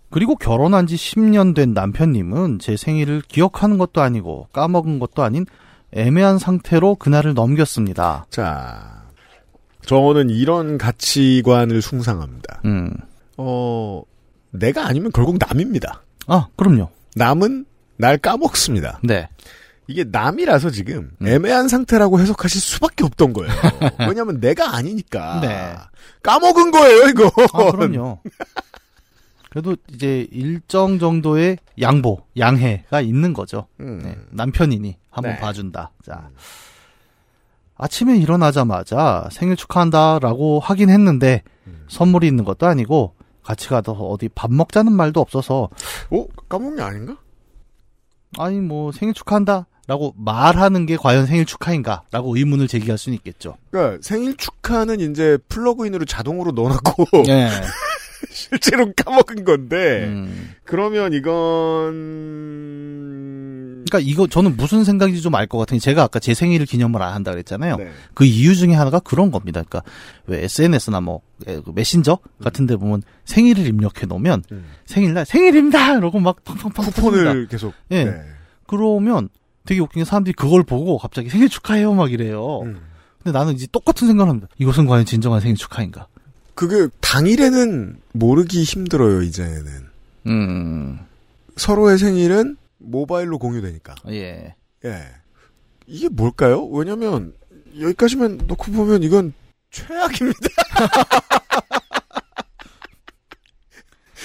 [0.09, 5.45] 그리고 결혼한 지 10년 된 남편님은 제 생일을 기억하는 것도 아니고 까먹은 것도 아닌
[5.91, 8.25] 애매한 상태로 그날을 넘겼습니다.
[8.29, 8.98] 자,
[9.85, 12.61] 저는 이런 가치관을 숭상합니다.
[12.65, 12.91] 음.
[13.37, 14.03] 어,
[14.51, 16.03] 내가 아니면 결국 남입니다.
[16.27, 16.89] 아, 그럼요.
[17.15, 17.65] 남은
[17.97, 18.99] 날 까먹습니다.
[19.03, 19.27] 네.
[19.87, 21.27] 이게 남이라서 지금 음.
[21.27, 23.51] 애매한 상태라고 해석하실 수밖에 없던 거예요.
[24.07, 25.75] 왜냐하면 내가 아니니까 네.
[26.21, 27.31] 까먹은 거예요 이거.
[27.53, 28.19] 아, 그럼요.
[29.49, 33.67] 그래도 이제 일정 정도의 양보, 양해가 있는 거죠.
[33.79, 33.99] 음.
[34.03, 35.39] 네, 남편이니 한번 네.
[35.39, 35.91] 봐준다.
[36.05, 36.29] 자.
[37.79, 41.85] 아침에 일어나자마자 생일 축하한다 라고 하긴 했는데 음.
[41.87, 45.69] 선물이 있는 것도 아니고 같이 가서 어디 밥 먹자는 말도 없어서
[46.11, 47.17] 어 까먹은 게 아닌가?
[48.37, 53.55] 아니 뭐 생일 축하한다 라고 말하는 게 과연 생일 축하인가 라고 의문을 제기할 수는 있겠죠.
[53.71, 57.49] 그러니까 생일 축하는 이제 플러그인으로 자동으로 넣어놨고 네.
[58.29, 60.53] 실제로 까먹은 건데 음.
[60.63, 61.93] 그러면 이건
[63.89, 67.01] 그러니까 이거 저는 무슨 생각인지 좀 알 것 같은 게 제가 아까 제 생일을 기념을
[67.01, 67.77] 안 한다 그랬잖아요.
[67.77, 67.91] 네.
[68.13, 69.63] 그 이유 중에 하나가 그런 겁니다.
[69.67, 69.89] 그러니까
[70.27, 74.65] 왜 SNS나 뭐 에, 그 메신저 같은 데 보면 생일을 입력해 놓으면 음.
[74.85, 75.95] 생일날 생일입니다.
[75.97, 77.01] 이러고 막 팡팡팡 터집니다.
[77.01, 78.05] 쿠폰을 계속 예.
[78.05, 78.21] 네.
[78.67, 79.29] 그러면
[79.65, 82.61] 되게 웃긴 게 사람들이 그걸 보고 갑자기 생일 축하해요 막 이래요.
[82.63, 82.79] 음.
[83.23, 84.47] 근데 나는 이제 똑같은 생각을 합니다.
[84.59, 86.07] 이것은 과연 진정한 생일 축하인가?
[86.55, 89.87] 그게 당일에는 모르기 힘들어요 이제는
[90.27, 90.99] 음,
[91.55, 94.55] 서로의 생일은 모바일로 공유되니까 예.
[94.85, 95.03] 예
[95.85, 96.65] 이게 뭘까요?
[96.67, 97.33] 왜냐면
[97.79, 99.33] 여기까지만 놓고 보면 이건
[99.71, 100.39] 최악입니다.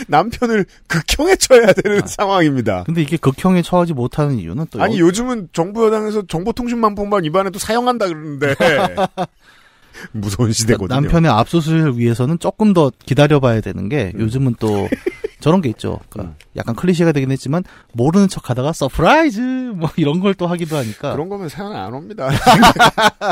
[0.09, 2.07] 남편을 극형에 쳐야 되는 아.
[2.07, 2.83] 상황입니다.
[2.85, 8.09] 근데 이게 극형에 처하지 못하는 이유는 또 아니 여- 요즘은 정부 여당에서 정보통신망법만 입안에도 사용한다
[8.09, 8.55] 그러는데
[10.11, 11.01] 무서운 시대거든요.
[11.01, 14.21] 남편의 압수수색을 위해서는 조금 더 기다려봐야 되는 게 음.
[14.23, 14.89] 요즘은 또
[15.45, 16.01] 저런 게 있죠.
[16.09, 19.41] 그러니까 약간 클리셰가 되긴 했지만 모르는 척 하다가 surprise
[19.77, 21.13] 뭐 이런 걸 또 하기도 하니까.
[21.13, 22.29] 그런 거면 사연 안 옵니다.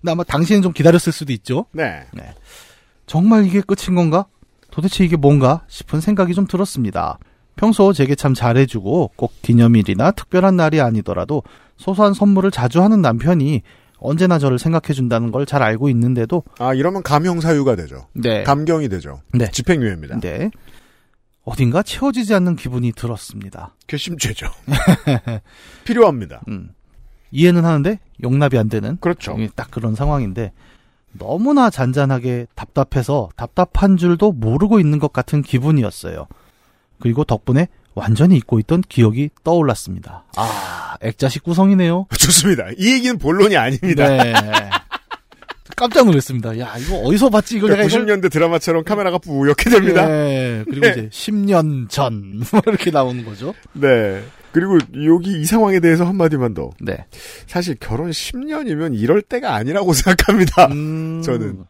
[0.00, 1.66] 근데 아마 당시에는 좀 기다렸을 수도 있죠.
[1.72, 2.04] 네.
[3.06, 4.26] 정말 이게 끝인 건가?
[4.70, 7.18] 도대체 이게 뭔가 싶은 생각이 좀 들었습니다.
[7.56, 11.42] 평소 제게 참 잘해주고 꼭 기념일이나 특별한 날이 아니더라도
[11.76, 13.62] 소소한 선물을 자주 하는 남편이
[14.00, 18.06] 언제나 저를 생각해준다는 걸 잘 알고 있는데도 아 이러면 감형 사유가 되죠.
[18.12, 18.42] 네.
[18.44, 19.22] 감경이 되죠.
[19.32, 19.50] 네.
[19.50, 20.20] 집행유예입니다.
[20.20, 20.50] 네.
[21.48, 23.74] 어딘가 채워지지 않는 기분이 들었습니다.
[23.86, 24.48] 괘씸죄죠.
[25.84, 26.42] 필요합니다.
[26.48, 26.74] 음.
[27.30, 29.34] 이해는 하는데 용납이 안 되는 그렇죠.
[29.54, 30.52] 딱 그런 상황인데
[31.12, 36.26] 너무나 잔잔하게 답답해서 답답한 줄도 모르고 있는 것 같은 기분이었어요.
[37.00, 40.24] 그리고 덕분에 완전히 잊고 있던 기억이 떠올랐습니다.
[40.36, 42.08] 아, 액자식 구성이네요.
[42.10, 42.66] 좋습니다.
[42.76, 44.06] 이 얘기는 본론이 아닙니다.
[44.06, 44.34] 네.
[45.78, 46.58] 깜짝 놀랐습니다.
[46.58, 47.56] 야, 이거 어디서 봤지?
[47.56, 50.06] 이걸 내가 이걸 90년대 드라마처럼 카메라가 뿌옇게 됩니다.
[50.06, 50.64] 네.
[50.64, 50.90] 그리고 네.
[50.90, 53.54] 이제 10년 전 뭐 이렇게 나오는 거죠.
[53.72, 54.22] 네.
[54.52, 56.70] 그리고 여기 이 상황에 대해서 한마디만 더.
[56.80, 57.06] 네.
[57.46, 60.66] 사실 결혼 10년이면 이럴 때가 아니라고 생각합니다.
[60.66, 61.22] 음...
[61.22, 61.64] 저는.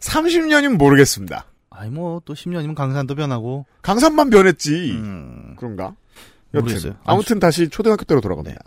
[0.00, 1.46] 30년이면 모르겠습니다.
[1.70, 4.92] 아니 뭐 또 10년이면 강산도 변하고 강산만 변했지.
[4.92, 5.94] 음, 그런가?
[6.52, 6.90] 모르겠어요.
[6.92, 8.60] 여튼 아무튼 다시 초등학교 때로 돌아갑니다.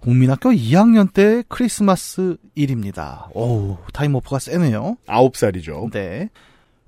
[0.00, 3.28] 국민학교 2학년 때 크리스마스 일입니다.
[3.34, 4.96] 오우 타임오프가 세네요.
[5.06, 5.90] 아홉 살이죠.
[5.92, 6.30] 네.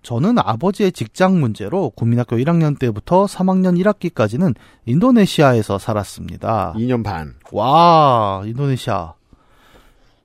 [0.03, 4.55] 저는 아버지의 직장 문제로 국민학교 1학년 때부터 3학년 1학기까지는
[4.87, 6.73] 인도네시아에서 살았습니다.
[6.77, 7.35] 2년 반.
[7.53, 9.15] 와, 인도네시아.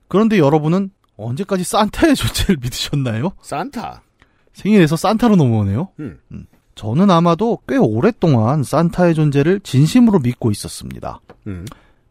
[0.08, 3.32] 그런데 여러분은 언제까지 산타의 존재를 믿으셨나요?
[3.42, 4.02] 산타.
[4.54, 5.88] 생일에서 산타로 넘어오네요.
[6.00, 6.18] 음.
[6.74, 11.20] 저는 아마도 꽤 오랫동안 산타의 존재를 진심으로 믿고 있었습니다.
[11.46, 11.66] 음.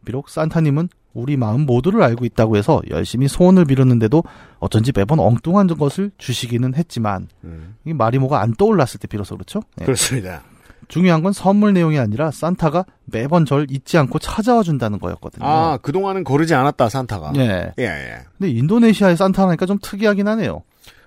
[0.06, 4.24] 비록 산타님은 우리 마음 모두를 알고 있다고 해서 열심히 소원을 빌었는데도
[4.60, 7.76] 어쩐지 매번 엉뚱한 것을 주시기는 했지만 음.
[7.86, 9.62] 이 마리모가 안 떠올랐을 때 비로소 그렇죠.
[9.78, 9.86] 네.
[9.86, 10.44] 그렇습니다.
[10.88, 15.46] 중요한 건 선물 내용이 아니라 산타가 매번 절 잊지 않고 찾아와 준다는 거였거든요.
[15.46, 17.32] 아, 그동안은 거르지 않았다, 산타가.
[17.32, 17.74] 네.
[17.80, 18.18] 예, 예.
[18.38, 20.64] 근데 인도네시아의 산타라니까 좀 특이하긴 하네요.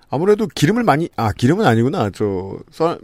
[0.09, 2.09] 아무래도 기름을 많이, 아, 기름은 아니구나.
[2.09, 2.97] 저, 써,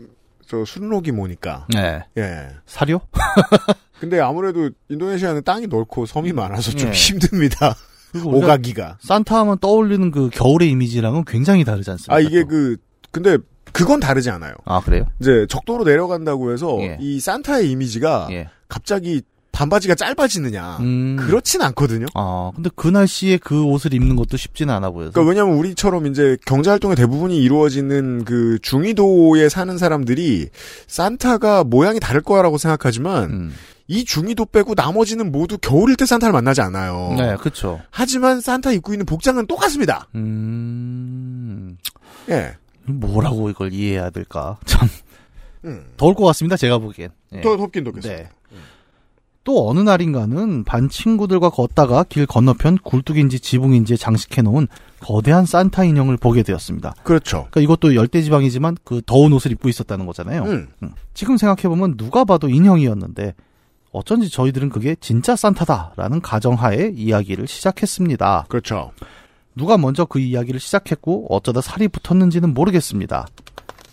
[0.46, 1.68] 저, 순록이 뭐니까.
[1.74, 2.04] 네.
[2.18, 2.50] 예.
[2.66, 3.00] 사료?
[4.00, 6.93] 근데 아무래도 인도네시아는 땅이 넓고 섬이 많아서 좀 예.
[6.93, 7.76] 힘듭니다.
[8.24, 8.98] 오가기가.
[9.02, 12.16] 산타 하면 떠올리는 그 겨울의 이미지랑은 굉장히 다르지 않습니까?
[12.16, 12.48] 아, 이게 또?
[12.48, 12.78] 그,
[13.12, 13.38] 근데
[13.72, 14.54] 그건 다르지 않아요.
[14.64, 15.06] 아, 그래요?
[15.20, 16.98] 이제 적도로 내려간다고 해서 예.
[17.00, 18.50] 이 산타의 이미지가 예.
[18.70, 19.22] 갑자기
[19.56, 20.78] 반바지가 짧아지느냐.
[20.82, 21.16] 음.
[21.18, 22.06] 그렇진 않거든요.
[22.14, 25.12] 아, 근데 그 날씨에 그 옷을 입는 것도 쉽지는 않아 보여서.
[25.12, 30.49] 그러니까 왜냐면 우리처럼 이제 경제 활동의 대부분이 이루어지는 그 중위도에 사는 사람들이
[30.88, 33.53] 산타가 모양이 다를 거라고 생각하지만 음.
[33.88, 37.16] 이 중위도 빼고 나머지는 모두 겨울일 때 산타를 만나지 않아요.
[37.18, 37.80] 네, 그쵸.
[37.91, 40.08] 하지만 산타 입고 있는 복장은 똑같습니다.
[40.16, 41.78] 음,
[42.30, 42.56] 예.
[42.88, 44.58] 뭐라고 이걸 이해해야 될까?
[44.66, 44.89] 참,
[45.64, 45.86] 음.
[45.95, 47.10] 더울 것 같습니다, 제가 보기엔.
[47.34, 47.41] 예.
[47.41, 48.18] 더 덥긴 덥겠어요.
[48.18, 48.30] 네.
[49.46, 54.68] 또 어느 날인가는 반 친구들과 걷다가 길 건너편 굴뚝인지 지붕인지 장식해놓은
[55.00, 56.96] 거대한 산타 인형을 보게 되었습니다.
[57.04, 57.48] 그렇죠.
[57.52, 60.43] 그러니까 이것도 열대지방이지만 그 더운 옷을 입고 있었다는 거잖아요.
[60.43, 60.68] 음.
[60.82, 60.91] 음.
[61.14, 63.36] 지금 생각해보면 누가 봐도 인형이었는데
[63.91, 68.48] 어쩐지 저희들은 그게 진짜 산타다라는 가정하에 이야기를 시작했습니다.
[68.50, 68.91] 그렇죠.
[69.56, 73.28] 누가 먼저 그 이야기를 시작했고 어쩌다 살이 붙었는지는 모르겠습니다.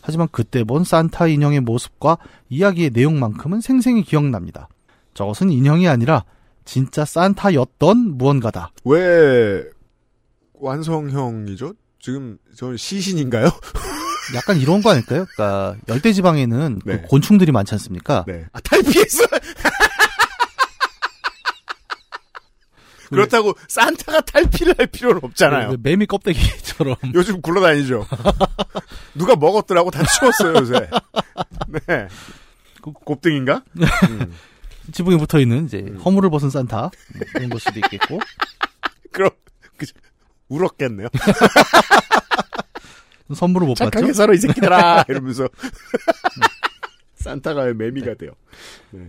[0.00, 2.16] 하지만 그때 본 산타 인형의 모습과
[2.48, 4.68] 이야기의 내용만큼은 생생히 기억납니다.
[5.14, 6.24] 저것은 인형이 아니라
[6.64, 8.72] 진짜 산타였던 무언가다.
[8.84, 9.64] 왜
[10.54, 11.74] 완성형이죠?
[12.00, 13.46] 지금 저 시신인가요?
[14.34, 15.26] 약간 이런 거 아닐까요?
[15.34, 17.02] 그러니까 열대 지방에는 그 네.
[17.08, 18.24] 곤충들이 많지 않습니까?
[18.26, 18.44] 네.
[18.52, 19.24] 아, 탈피했어.
[23.10, 25.70] 그렇다고 산타가 탈피를 할 필요는 없잖아요.
[25.70, 26.96] 그 매미 껍데기처럼.
[27.12, 28.06] 요즘 굴러다니죠.
[29.14, 30.88] 누가 먹었더라고 다 치웠어요 요새.
[31.86, 32.08] 네.
[32.80, 33.62] 곱등인가?
[34.08, 34.32] 음.
[34.90, 35.96] 지붕에 붙어 있는 이제 음.
[35.98, 36.90] 허물을 벗은 산타 뭐
[37.32, 38.18] 그런 걸 수도 있겠고.
[39.12, 39.30] 그럼
[39.76, 39.86] 그,
[40.48, 41.06] 울었겠네요.
[43.34, 43.90] 선물을 못 받죠.
[43.90, 45.48] 착하게 살아 이 새끼들아 이러면서
[47.14, 48.32] 산타가 왜 매미가 돼요.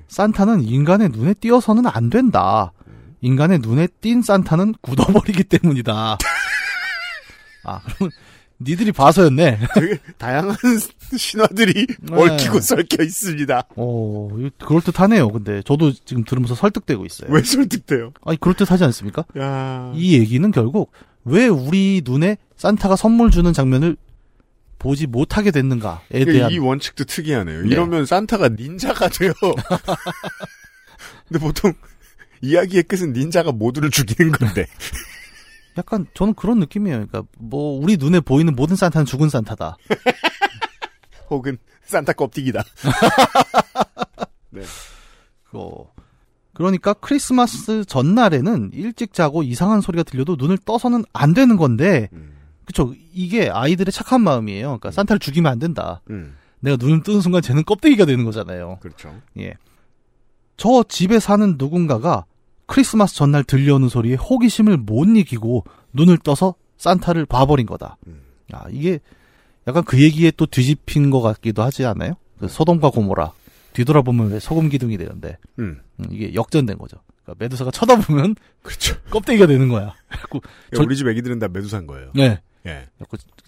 [0.07, 2.71] 산타는 인간의 눈에 띄어서는 안 된다.
[3.21, 6.17] 인간의 눈에 띈 산타는 굳어버리기 때문이다.
[7.63, 8.11] 아, 그러면
[8.63, 9.59] 니들이 봐서였네.
[9.75, 10.55] 되게 다양한
[11.17, 12.15] 신화들이 네.
[12.15, 13.63] 얽히고 썰혀 있습니다.
[13.75, 15.29] 어, 그럴듯하네요.
[15.29, 17.31] 근데 저도 지금 들으면서 설득되고 있어요.
[17.31, 18.13] 왜 설득돼요?
[18.25, 19.25] 아니, 그럴듯하지 않습니까?
[19.37, 20.91] 야, 이 얘기는 결국
[21.25, 23.97] 왜 우리 눈에 산타가 선물 주는 장면을
[24.79, 27.61] 보지 못하게 됐는가에 이게 대한 이 원칙도 특이하네요.
[27.61, 27.69] 네.
[27.69, 29.31] 이러면 산타가 닌자가 돼요.
[31.27, 31.73] 근데 보통
[32.41, 34.67] 이야기의 끝은 닌자가 모두를 죽이는 건데.
[35.77, 37.07] 약간 저는 그런 느낌이에요.
[37.07, 39.77] 그러니까 뭐 우리 눈에 보이는 모든 산타는 죽은 산타다.
[41.29, 42.63] 혹은 산타 껍데기다.
[44.51, 44.61] 네.
[45.53, 45.91] 어,
[46.53, 52.33] 그러니까 크리스마스 전날에는 일찍 자고 이상한 소리가 들려도 눈을 떠서는 안 되는 건데, 음,
[52.65, 52.93] 그쵸.
[53.13, 54.67] 이게 아이들의 착한 마음이에요.
[54.67, 56.01] 그러니까 산타를 죽이면 안 된다.
[56.09, 58.77] 음, 내가 눈을 뜨는 순간 쟤는 껍데기가 되는 거잖아요.
[58.81, 59.13] 그렇죠.
[59.39, 59.55] 예.
[60.55, 62.25] 저 집에 사는 누군가가
[62.65, 67.97] 크리스마스 전날 들려오는 소리에 호기심을 못 이기고 눈을 떠서 산타를 봐버린 거다.
[68.07, 68.21] 음.
[68.51, 68.99] 아, 이게
[69.67, 72.13] 약간 그 얘기에 또 뒤집힌 것 같기도 하지 않아요?
[72.39, 73.31] 그 소돔과 고모라.
[73.73, 76.97] 뒤돌아보면 왜 소금 기둥이 되는데, 음, 음, 이게 역전된 거죠.
[77.23, 78.95] 그러니까 메두사가 쳐다보면 그렇죠.
[79.09, 79.95] 껍데기가 되는 거야.
[80.09, 80.41] 그래갖고,
[80.75, 82.11] 저- 우리 집 애기들은 다 매두산 거예요.
[82.13, 82.39] 네.
[82.67, 82.87] 예.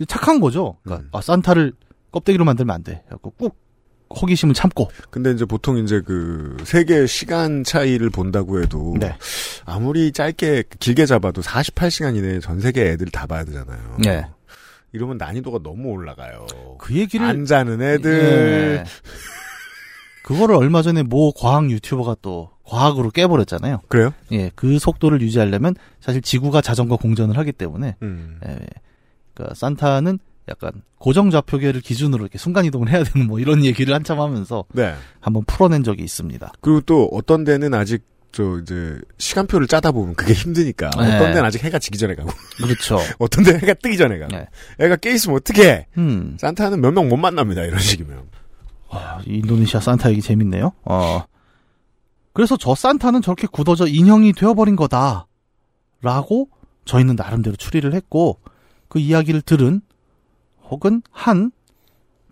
[0.08, 0.78] 착한 거죠.
[0.84, 1.10] 그러니까, 음.
[1.14, 1.74] 아, 산타를
[2.12, 3.02] 껍데기로 만들면 안 돼.
[3.06, 3.56] 그래갖고 꾹
[4.10, 4.90] 호기심을 참고.
[5.10, 9.16] 근데 이제 보통 이제 그 세계 시간 차이를 본다고 해도 네.
[9.66, 13.98] 아무리 짧게 길게 잡아도 48시간 이내에 전 세계 애들 다 봐야 되잖아요.
[14.04, 14.26] 네.
[14.94, 16.46] 이러면 난이도가 너무 올라가요.
[16.80, 18.80] 그 얘기를 안 자는 애들.
[18.80, 18.84] 예.
[20.24, 23.82] 그거를 얼마 전에 모 과학 유튜버가 또 과학으로 깨버렸잖아요.
[23.88, 24.12] 그래요?
[24.32, 28.40] 예, 그 속도를 유지하려면 사실 지구가 자전거 공전을 하기 때문에 음.
[28.48, 28.60] 예,
[29.34, 30.18] 그러니까 산타는
[30.50, 34.94] 약간 고정 좌표계를 기준으로 이렇게 순간 이동을 해야 되는 뭐 이런 얘기를 한참 하면서 네.
[35.20, 36.54] 한번 풀어낸 적이 있습니다.
[36.62, 41.16] 그리고 또 어떤 데는 아직 저 이제 시간표를 짜다 보면 그게 힘드니까 네.
[41.16, 43.00] 어떤 데는 아직 해가 지기 전에 가고 그렇죠.
[43.18, 44.48] 어떤 데는 해가 뜨기 전에 가고 네.
[44.80, 48.24] 애가 깨 있으면 어떻게 음, 산타는 몇 명 못 만납니다 이런 식이면
[48.92, 50.74] 아, 이 인도네시아 산타 얘기 재밌네요.
[50.84, 51.24] 어.
[52.34, 55.28] 그래서 저 산타는 저렇게 굳어져 인형이 되어버린 거다.
[56.02, 56.50] 라고
[56.84, 58.40] 저희는 나름대로 추리를 했고,
[58.90, 59.82] 그 이야기를 들은,
[60.70, 61.52] 혹은 한,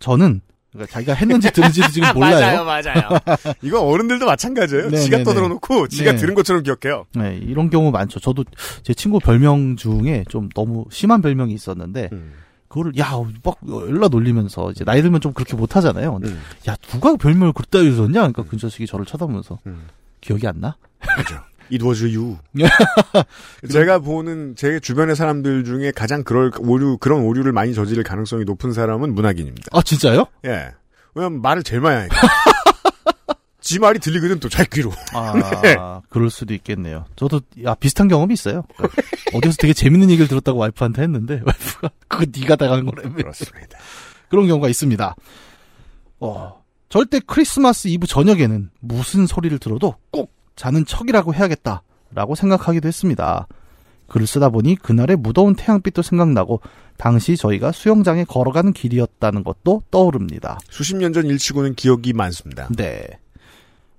[0.00, 0.40] 저는,
[0.72, 2.64] 그러니까 자기가 했는지 들은지도 지금 몰라요.
[2.64, 3.08] 맞아요
[3.62, 6.16] 이거 어른들도 마찬가지예요 네, 지가 네, 떠들어놓고 지가 네.
[6.18, 8.18] 들은 것처럼 기억해요 네, 이런 경우 많죠.
[8.18, 8.44] 저도
[8.82, 12.32] 제 친구 별명 중에 좀 너무 심한 별명이 있었는데, 음.
[12.68, 13.12] 그거를, 야,
[13.44, 16.14] 막 열라 놀리면서, 이제 나이 들면 좀 그렇게 못 하잖아요.
[16.14, 16.40] 근데 음.
[16.68, 18.12] 야, 누가 별명을 그따 해줬냐?
[18.18, 19.86] 그러니까 그 자식이 저를 쳐다보면서, 음.
[20.20, 20.76] 기억이 안 나?
[21.16, 21.38] 그죠
[21.72, 22.38] It was you.
[23.70, 28.72] 제가 보는 제 주변의 사람들 중에 가장 그럴 오류 그런 오류를 많이 저지를 가능성이 높은
[28.72, 29.68] 사람은 문학인입니다.
[29.72, 30.26] 아, 진짜요?
[30.44, 30.72] 예.
[31.14, 32.16] 왜냐면 말을 제일 많이 하니까.
[33.60, 34.92] 지 말이 들리거든 또 잘 귀로.
[35.14, 35.74] 아, 네.
[36.10, 37.06] 그럴 수도 있겠네요.
[37.16, 38.62] 저도 야 비슷한 경험이 있어요.
[38.76, 39.02] 그러니까
[39.32, 43.78] 어디서 되게 재밌는 얘기를 들었다고 와이프한테 했는데 와이프가 그거 네가 당한 거라며 그렇습니다.
[44.28, 45.14] 그런 경우가 있습니다.
[46.20, 53.46] 어, 절대 크리스마스 이브 저녁에는 무슨 소리를 들어도 꼭 자는 척이라고 해야겠다라고 생각하기도 했습니다.
[54.08, 56.60] 글을 쓰다 보니 그날의 무더운 태양빛도 생각나고
[56.96, 60.58] 당시 저희가 수영장에 걸어가는 길이었다는 것도 떠오릅니다.
[60.68, 62.68] 수십 년 전 일치고는 기억이 많습니다.
[62.76, 63.06] 네.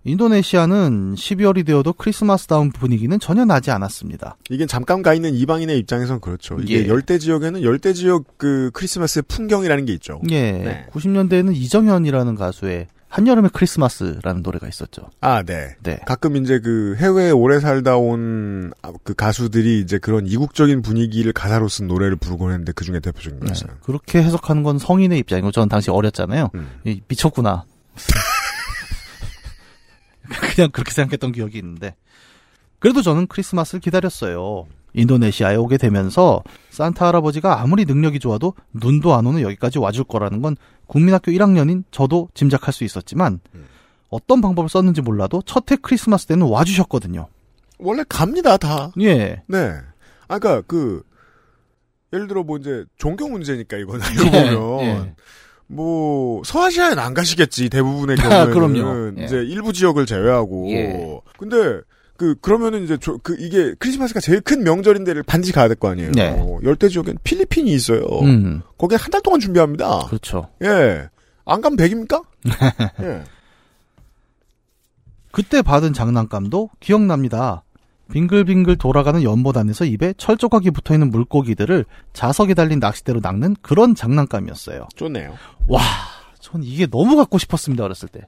[0.07, 4.37] 인도네시아는 12월이 되어도 크리스마스다운 분위기는 전혀 나지 않았습니다.
[4.51, 6.57] 이게 잠깐 가 있는 이방인의 입장에선 그렇죠.
[6.61, 6.87] 이게 예.
[6.87, 10.21] 열대 지역에는 열대 지역 그 크리스마스의 풍경이라는 게 있죠.
[10.29, 10.51] 예.
[10.51, 10.85] 네.
[10.91, 12.85] 90년대에는 이정현이라는 가수의
[13.15, 15.09] 한여름의 크리스마스라는 노래가 있었죠.
[15.21, 15.75] 아, 네.
[15.83, 15.99] 네.
[16.05, 18.71] 가끔 이제 그 해외에 오래 살다 온
[19.03, 23.45] 그 가수들이 이제 그런 이국적인 분위기를 가사로 쓴 노래를 부르곤 했는데 그 중에 대표적인 네.
[23.47, 23.77] 거였어요.
[23.83, 26.49] 그렇게 해석하는 건 성인의 입장이고 저는 당시 어렸잖아요.
[26.55, 26.69] 음.
[26.83, 27.65] 이, 미쳤구나.
[30.55, 31.95] 그냥 그렇게 생각했던 기억이 있는데
[32.79, 34.65] 그래도 저는 크리스마스를 기다렸어요.
[34.93, 40.55] 인도네시아에 오게 되면서 산타 할아버지가 아무리 능력이 좋아도 눈도 안 오는 여기까지 와줄 거라는 건
[40.87, 43.65] 국민학교 1학년인 저도 짐작할 수 있었지만 음.
[44.09, 47.27] 어떤 방법을 썼는지 몰라도 첫 해 크리스마스 때는 와주셨거든요.
[47.79, 48.91] 원래 갑니다, 다.
[49.01, 49.41] 예.
[49.47, 49.73] 네.
[50.29, 51.03] 아까 그
[52.13, 55.13] 예를 들어 뭐 이제 종교 문제니까 이건 알고 예, 보면 예.
[55.67, 59.19] 뭐 서아시아엔 안 가시겠지 대부분의 아, 경우에는 그럼요.
[59.19, 59.25] 예.
[59.25, 61.19] 이제 일부 지역을 제외하고 예.
[61.37, 61.81] 근데
[62.17, 66.11] 그 그러면은 이제 저, 그 이게 크리스마스가 제일 큰 명절인데를 반드시 가야 될 거 아니에요.
[66.13, 66.29] 네.
[66.37, 68.05] 어, 열대 지역엔 필리핀이 있어요.
[68.21, 70.05] 음, 거기에 한 달 동안 준비합니다.
[70.07, 70.49] 그렇죠.
[70.63, 71.09] 예.
[71.45, 72.23] 안 가면 100입니까?
[73.03, 73.23] 예.
[75.31, 77.63] 그때 받은 장난감도 기억납니다.
[78.11, 84.87] 빙글빙글 돌아가는 연못 안에서 입에 철조각이 붙어있는 물고기들을 자석에 달린 낚싯대로 낚는 그런 장난감이었어요.
[84.95, 85.35] 좋네요.
[85.67, 85.81] 와,
[86.39, 88.21] 전 이게 너무 갖고 싶었습니다, 어렸을 때.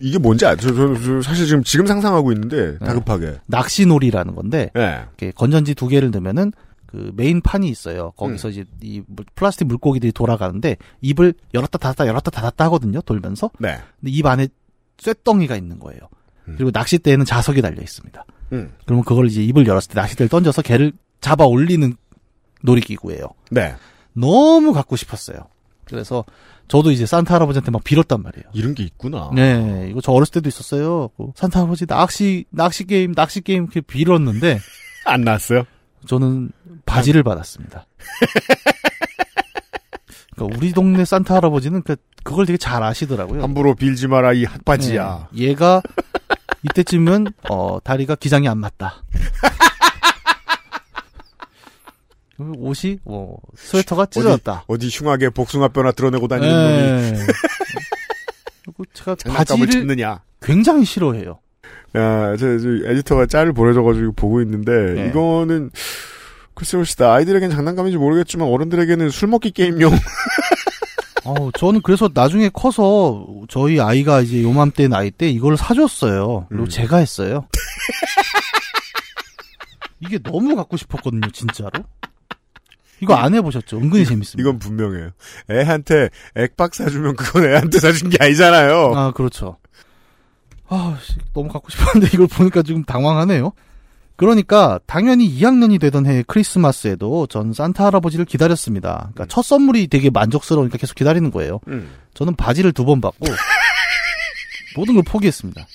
[0.00, 3.38] 이게 뭔지 알, 저, 저, 저 사실 지금, 지금 상상하고 있는데, 다급하게.
[3.46, 5.04] 낚시놀이라는 건데, 예.
[5.08, 6.52] 이렇게 건전지 두 개를 넣으면은
[6.86, 8.10] 그 메인 판이 있어요.
[8.16, 13.00] 거기서 이제 이 물- 플라스틱 물고기들이 돌아가는데 입을 열었다 닫았다 열었다 닫았다 하거든요.
[13.02, 13.50] 돌면서.
[13.60, 13.78] 네.
[14.00, 14.48] 근데 입 안에
[14.98, 16.00] 쇳덩이가 있는 거예요.
[16.48, 16.54] 음.
[16.56, 18.24] 그리고 낚싯대에는 자석이 달려 있습니다.
[18.54, 18.72] 음.
[18.86, 21.94] 그러면 그걸 이제 입을 열었을 때 낚싯대를 던져서 개를 잡아 올리는
[22.62, 23.24] 놀이기구예요.
[23.52, 23.74] 네.
[24.12, 25.38] 너무 갖고 싶었어요.
[25.84, 26.24] 그래서
[26.70, 28.44] 저도 이제 산타 할아버지한테 막 빌었단 말이에요.
[28.52, 29.30] 이런 게 있구나.
[29.34, 31.08] 네, 이거 저 어렸을 때도 있었어요.
[31.16, 34.60] 그 산타 할아버지 낚시 낚시 게임 낚시 게임 이렇게 빌었는데
[35.04, 35.64] 안 나왔어요?
[36.06, 36.52] 저는
[36.86, 37.86] 바지를 받았습니다.
[40.36, 43.42] 그러니까 우리 동네 산타 할아버지는 그 그걸 되게 잘 아시더라고요.
[43.42, 45.28] 함부로 빌지 마라, 이 핫바지야.
[45.32, 45.82] 네, 얘가
[46.62, 49.02] 이때쯤은 어 다리가 기장이 안 맞다.
[52.56, 54.64] 옷이 어 스웨터가 찢어졌다.
[54.66, 57.26] 어디 흉하게 복숭아뼈나 드러내고 다니는 놈이 네.
[58.64, 60.22] 그리고 제가 바지를 찾느냐.
[60.40, 61.38] 굉장히 싫어해요.
[61.96, 65.08] 야, 저, 저, 에디터가 짤을 보내줘가지고 보고 있는데, 네.
[65.08, 65.70] 이거는,
[66.54, 67.12] 글쎄 봅시다.
[67.12, 69.92] 아이들에겐 장난감인지 모르겠지만, 어른들에게는 술 먹기 게임용.
[71.24, 76.46] 어, 저는 그래서 나중에 커서 저희 아이가 이제 요맘때 나이 때 이걸 사줬어요.
[76.48, 76.68] 그리고 음.
[76.68, 77.46] 제가 했어요.
[80.00, 81.70] 이게 너무 갖고 싶었거든요, 진짜로.
[83.02, 83.78] 이거 안 해보셨죠?
[83.78, 84.40] 은근히 재밌습니다.
[84.48, 85.10] 이건 분명해요.
[85.50, 88.92] 애한테 액박 사주면 그건 애한테 사준 게 아니잖아요.
[88.94, 89.56] 아, 그렇죠.
[90.68, 93.52] 아, 씨, 너무 갖고 싶었는데 이걸 보니까 지금 당황하네요.
[94.16, 99.08] 그러니까 당연히 2학년이 되던 해 크리스마스에도 전 산타 할아버지를 기다렸습니다.
[99.14, 101.60] 그러니까 첫 선물이 되게 만족스러우니까 계속 기다리는 거예요.
[101.68, 101.90] 음.
[102.12, 103.24] 저는 바지를 두 번 받고
[104.76, 105.66] 모든 걸 포기했습니다.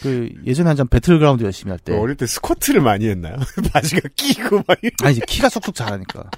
[0.00, 1.92] 그 예전에 한참 배틀그라운드 열심히 할 때.
[1.92, 3.36] 그 어릴 때 스쿼트를 많이 했나요?
[3.72, 4.78] 바지가 끼고 막.
[5.02, 6.30] 아니 이제 키가 쑥쑥 자라니까.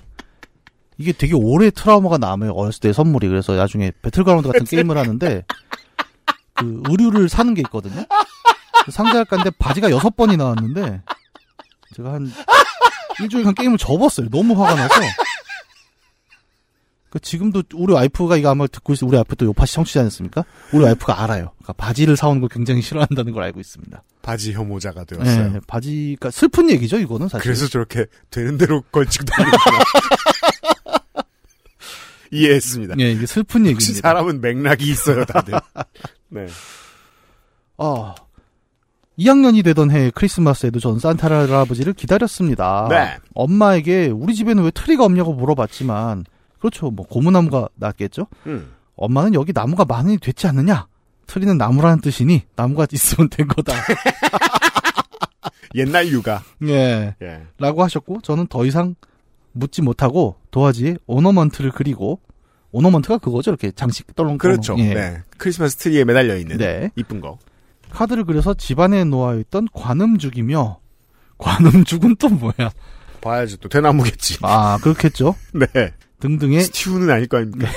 [0.96, 2.52] 이게 되게 오래 트라우마가 남아요.
[2.52, 3.28] 어렸을 때 선물이.
[3.28, 5.44] 그래서 나중에 배틀그라운드 같은 게임을 하는데
[6.54, 8.04] 그 의류를 사는 게 있거든요.
[8.90, 11.02] 상자를 깠는데 바지가 여섯 번이 나왔는데
[11.94, 12.32] 제가 한
[13.20, 14.28] 일주일간 게임을 접었어요.
[14.30, 14.94] 너무 화가 나서
[17.10, 20.84] 그 지금도 우리 와이프가 이거 아마 듣고 있어 우리 와이프 또 요파시 청취자 않습니까 우리
[20.84, 25.52] 와이프가 알아요 그러니까 바지를 사오는 걸 굉장히 싫어한다는 걸 알고 있습니다 바지 혐오자가 되었어요.
[25.52, 29.78] 네, 바지가 슬픈 얘기죠 이거는 사실 그래서 저렇게 되는 대로 걸치고 다니는구나.
[32.30, 32.96] 이해했습니다.
[32.98, 34.06] 예, 이게 슬픈 얘기입니다.
[34.06, 35.54] 사람은 맥락이 있어요, 다들.
[36.28, 36.46] 네.
[37.78, 38.14] 아,
[39.18, 42.86] 2학년이 되던 해 크리스마스에도 전 산타 할아버지를 기다렸습니다.
[42.90, 43.16] 네.
[43.34, 46.24] 엄마에게 우리 집에는 왜 트리가 없냐고 물어봤지만,
[46.58, 46.90] 그렇죠.
[46.90, 48.26] 뭐 고무나무가 낫겠죠.
[48.46, 48.72] 음.
[48.96, 50.86] 엄마는 여기 나무가 많이 됐지 않느냐?
[51.26, 53.74] 트리는 나무라는 뜻이니 나무가 있으면 된 거다.
[55.74, 56.42] 옛날 육아.
[56.66, 57.14] 예.
[57.22, 57.42] 예.
[57.58, 58.94] 라고 하셨고, 저는 더 이상
[59.52, 62.20] 묻지 못하고 도화지에 오너먼트를 그리고,
[62.72, 63.50] 오너먼트가 그거죠.
[63.50, 64.76] 이렇게 장식 떨렁 그렇죠.
[64.78, 64.94] 예.
[64.94, 65.22] 네.
[65.36, 66.56] 크리스마스 트리에 매달려 있는.
[66.56, 66.90] 네.
[66.96, 67.38] 이쁜 거.
[67.90, 70.78] 카드를 그려서 집안에 놓아 있던 관음죽이며
[71.38, 72.70] 관음죽은 또 뭐야?
[73.20, 74.38] 봐야지 또 대나무겠지.
[74.42, 75.34] 아 그렇겠죠.
[75.54, 75.66] 네.
[76.20, 77.70] 등등의 스티우는 아닐 거 아닙니까?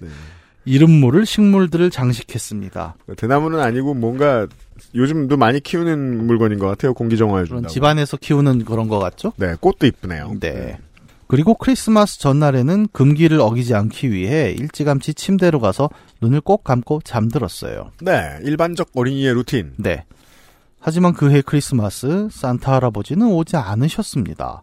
[0.00, 0.08] 네.
[0.64, 2.96] 이름 모를 식물들을 장식했습니다.
[3.16, 4.46] 대나무는 아니고 뭔가
[4.94, 6.94] 요즘도 많이 키우는 물건인 것 같아요.
[6.94, 7.68] 공기 정화해 준다고.
[7.68, 9.32] 집안에서 키우는 그런 거 같죠?
[9.36, 10.36] 네, 꽃도 이쁘네요.
[10.40, 10.78] 네.
[11.26, 17.90] 그리고 크리스마스 전날에는 금기를 어기지 않기 위해 일찌감치 침대로 가서 눈을 꼭 감고 잠들었어요.
[18.00, 19.72] 네, 일반적 어린이의 루틴.
[19.76, 20.04] 네.
[20.80, 24.62] 하지만 그해 크리스마스 산타 할아버지는 오지 않으셨습니다.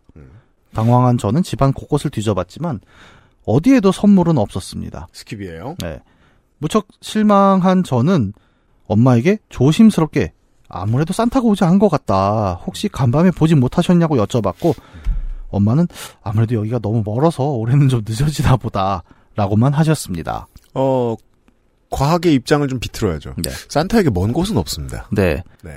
[0.74, 2.80] 당황한 저는 집안 곳곳을 뒤져봤지만
[3.46, 5.08] 어디에도 선물은 없었습니다.
[5.14, 5.76] skip이에요.
[5.82, 6.00] 네.
[6.58, 8.34] 무척 실망한 저는
[8.86, 10.34] 엄마에게 조심스럽게
[10.70, 12.54] 아무래도 산타가 오지 않은 것 같다.
[12.66, 14.76] 혹시 간밤에 보지 못하셨냐고 여쭤봤고
[15.50, 15.88] 엄마는
[16.24, 19.04] 아무래도 여기가 너무 멀어서 올해는 좀 늦어지나 보다.
[19.36, 20.48] 라고만 하셨습니다.
[20.74, 21.16] 어,
[21.92, 23.36] 과학의 입장을 좀 비틀어야죠.
[23.38, 23.52] 네.
[23.70, 25.08] 산타에게 먼 곳은 없습니다.
[25.12, 25.44] 네.
[25.62, 25.72] 네.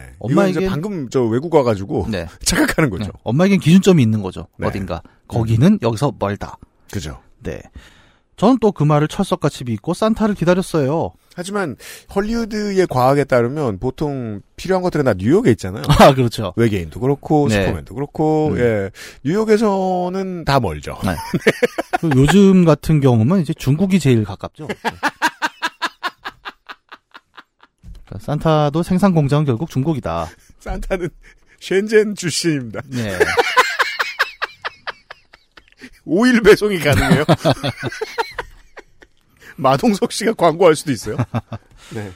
[0.49, 2.27] 이제 방금 저 외국 와가지고 네.
[2.45, 3.05] 착각하는 거죠.
[3.05, 3.11] 네.
[3.25, 4.47] 엄마에겐 기준점이 있는 거죠.
[4.57, 4.67] 네.
[4.69, 5.03] 어딘가.
[5.29, 6.57] 거기는 여기서 멀다.
[6.91, 7.21] 그죠.
[7.43, 7.61] 네.
[8.37, 11.13] 저는 또 그 말을 철석같이 믿고 산타를 기다렸어요.
[11.37, 11.77] 하지만
[12.15, 15.83] 헐리우드의 과학에 따르면 보통 필요한 것들은 다 뉴욕에 있잖아요.
[15.89, 16.53] 아, 그렇죠.
[16.57, 17.63] 외계인도 그렇고 네.
[17.67, 18.59] 슈퍼맨도 그렇고 음.
[18.59, 18.91] 예
[19.25, 20.99] 뉴욕에서는 다 멀죠.
[21.05, 21.15] 네.
[22.01, 24.69] 그리고 요즘 같은 경우는 이제 중국이 제일 가깝죠.
[28.15, 28.15] 네.
[28.15, 30.29] 그러니까 산타도 생산 공장은 결국 중국이다.
[30.61, 31.09] 산타는
[31.61, 32.81] 셴젠 출신입니다.
[32.89, 33.19] 네.
[36.07, 37.25] 5일 배송이 가능해요.
[39.57, 41.17] 마동석 씨가 광고할 수도 있어요.
[41.95, 42.13] 네.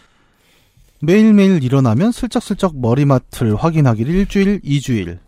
[1.01, 5.20] 매일매일 일어나면 슬쩍슬쩍 머리맡을 확인하기를 일주일, 이주일.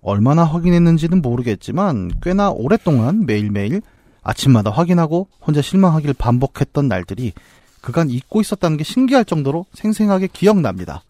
[0.00, 3.82] 얼마나 확인했는지는 모르겠지만 꽤나 오랫동안 매일매일
[4.22, 7.34] 아침마다 확인하고 혼자 실망하길 반복했던 날들이
[7.80, 11.02] 그간 잊고 있었다는 게 신기할 정도로 생생하게 기억납니다.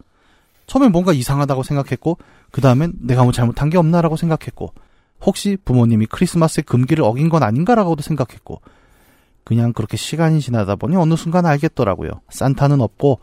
[0.66, 2.18] 처음엔 뭔가 이상하다고 생각했고
[2.51, 4.73] 그 다음엔 내가 뭐 잘못한 게 없나라고 생각했고
[5.23, 8.61] 혹시 부모님이 크리스마스의 금기를 어긴 건 아닌가라고도 생각했고
[9.45, 12.21] 그냥 그렇게 시간이 지나다 보니 어느 순간 알겠더라고요.
[12.31, 13.18] 산타는 없고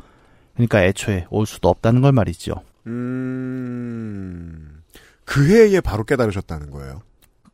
[0.55, 2.61] 그러니까 애초에 올 수도 없다는 걸 말이죠.
[2.87, 4.81] 음,
[5.23, 7.01] 그 해에 바로 깨달으셨다는 거예요.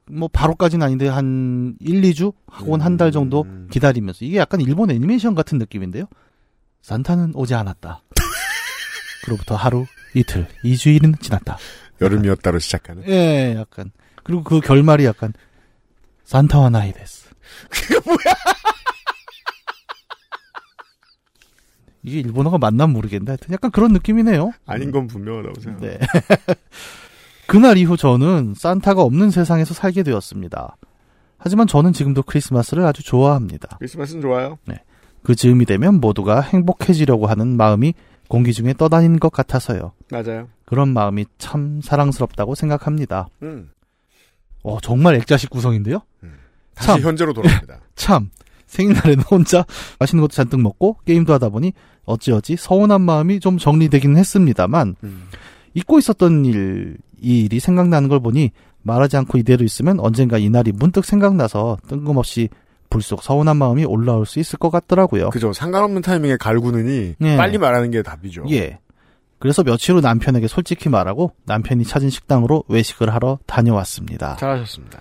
[0.10, 5.58] 뭐 바로까지는 아닌데 한 1, 2주 혹은 한달 정도 기다리면서 이게 약간 일본 애니메이션 같은
[5.58, 6.06] 느낌인데요.
[6.82, 8.04] 산타는 오지 않았다.
[9.24, 11.58] 그로부터 하루, 이틀, 2주일은 지났다.
[12.01, 13.04] 여름이었다로 시작하는.
[13.08, 13.91] 예, 약간
[14.24, 15.34] 그리고 그 결말이 약간
[16.26, 17.30] 산타와 나이 데스.
[17.70, 18.18] 그게 뭐야?
[22.06, 24.51] 이게 일본어가 맞나 모르겠는데 하여튼 약간 그런 느낌이네요.
[24.66, 25.97] 아닌 건 분명하다고 생각해요.
[25.99, 26.06] 네.
[27.48, 30.78] 그날 이후 저는 산타가 없는 세상에서 살게 되었습니다.
[31.38, 33.78] 하지만 저는 지금도 크리스마스를 아주 좋아합니다.
[33.80, 34.58] 크리스마스는 좋아요.
[35.24, 37.94] 그 즈음이 되면 모두가 행복해지려고 하는 마음이
[38.28, 39.94] 공기 중에 떠다니는 것 같아서요.
[40.12, 40.48] 맞아요.
[40.66, 43.28] 그런 마음이 참 사랑스럽다고 생각합니다.
[43.41, 43.70] 음.
[44.64, 46.02] 어, 정말 액자식 구성인데요?
[46.76, 47.02] 다시 참.
[47.02, 47.82] 현재로 돌아갑니다.
[47.96, 48.30] 참,
[48.66, 49.66] 생일날에는 혼자
[50.00, 51.74] 맛있는 것도 잔뜩 먹고 게임도 하다 보니
[52.06, 55.28] 어찌어찌 서운한 마음이 좀 정리되기는 했습니다만, 음.
[55.74, 58.51] 잊고 있었던 일, 이 일이 생각나는 걸 보니
[58.84, 62.49] 말하지 않고 이대로 있으면 언젠가 이날이 문득 생각나서 뜬금없이
[62.89, 65.32] 불쑥 서운한 마음이 올라올 수 있을 것 같더라고요.
[65.32, 65.51] 그죠.
[65.51, 67.38] 상관없는 타이밍에 갈구느니 예.
[67.38, 68.45] 빨리 말하는 게 답이죠.
[68.51, 68.78] 예.
[69.39, 74.36] 그래서 며칠 후 남편에게 솔직히 말하고 남편이 찾은 식당으로 외식을 하러 다녀왔습니다.
[74.38, 74.99] 잘하셨습니다.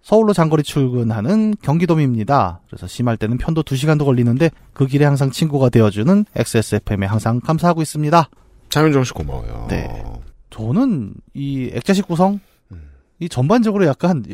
[0.00, 2.60] 서울로 장거리 출근하는 경기도민입니다.
[2.66, 8.30] 그래서 심할 때는 편도 2시간도 걸리는데 그 길에 항상 친구가 되어주는 XSFM에 항상 감사하고 있습니다.
[8.70, 9.66] 장윤정 씨 고마워요.
[9.68, 10.02] 네.
[10.58, 12.40] 저는 이 액자식 구성
[13.20, 14.24] 이 전반적으로 약간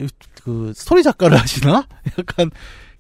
[0.42, 1.86] 그 스토리 작가를 하시나?
[2.18, 2.50] 약간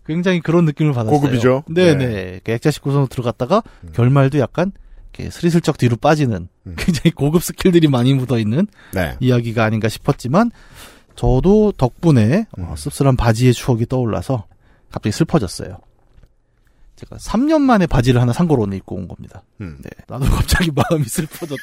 [0.06, 1.18] 굉장히 그런 느낌을 받았어요.
[1.20, 1.64] 고급이죠.
[1.68, 2.40] 네네.
[2.44, 3.62] 그 액자식 구성으로 들어갔다가
[3.94, 4.72] 결말도 약간
[5.12, 9.16] 이렇게 스리슬쩍 뒤로 빠지는 굉장히 고급 스킬들이 많이 묻어 있는 네.
[9.20, 10.50] 이야기가 아닌가 싶었지만
[11.16, 14.46] 저도 덕분에 어, 씁쓸한 바지의 추억이 떠올라서
[14.90, 15.78] 갑자기 슬퍼졌어요.
[16.96, 19.42] 제가 3년 만에 바지를 하나 산 걸 오늘 입고 온 겁니다.
[19.60, 19.78] 음.
[19.82, 19.90] 네.
[20.08, 21.62] 나도 갑자기 마음이 슬퍼졌다.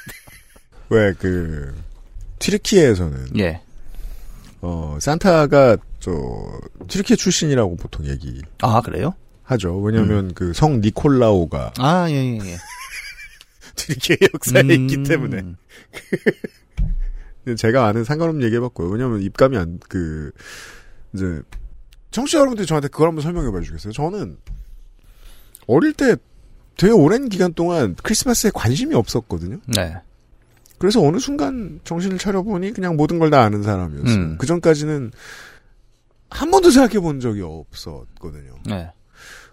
[0.91, 1.73] 왜 그
[2.39, 3.61] 튀르키예에서는 예.
[4.61, 6.11] 어 산타가 저
[6.87, 9.13] 튀르키예 출신이라고 보통 얘기 아 그래요?
[9.43, 9.79] 하죠.
[9.81, 12.57] 왜냐하면 그성 니콜라오가 아 예, 예, 예.
[13.75, 14.71] 튀르키예 역사에 음.
[14.71, 15.41] 있기 때문에
[17.57, 18.89] 제가 아는 상관없는 얘기해봤고요.
[18.89, 20.31] 왜냐하면 입감이 안 그
[21.13, 21.41] 이제
[22.11, 23.93] 청취자 여러분들이 저한테 그걸 한번 설명해봐 주겠어요.
[23.93, 24.37] 저는
[25.67, 26.15] 어릴 때
[26.77, 29.59] 되게 오랜 기간 동안 크리스마스에 관심이 없었거든요.
[29.67, 29.95] 네.
[30.81, 34.15] 그래서 어느 순간 정신을 차려보니 그냥 모든 걸 다 아는 사람이었어요.
[34.15, 34.37] 음.
[34.39, 35.11] 그 전까지는
[36.31, 38.55] 한 번도 생각해 본 적이 없었거든요.
[38.65, 38.89] 네.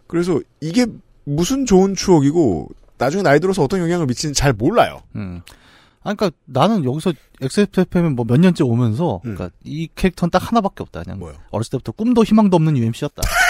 [0.07, 0.87] 그래서 이게
[1.25, 5.03] 무슨 좋은 추억이고 나중에 나이 들어서 어떤 영향을 미치는지 잘 몰라요.
[5.17, 5.43] 음.
[6.03, 7.13] 아, 그니까 나는 여기서
[7.43, 9.35] XSFM에 뭐몇 년째 오면서, 음.
[9.37, 11.03] 그니까 이 캐릭터는 딱 하나밖에 없다.
[11.03, 11.19] 그냥
[11.51, 13.21] 어렸을 때부터 꿈도 희망도 없는 UMC였다.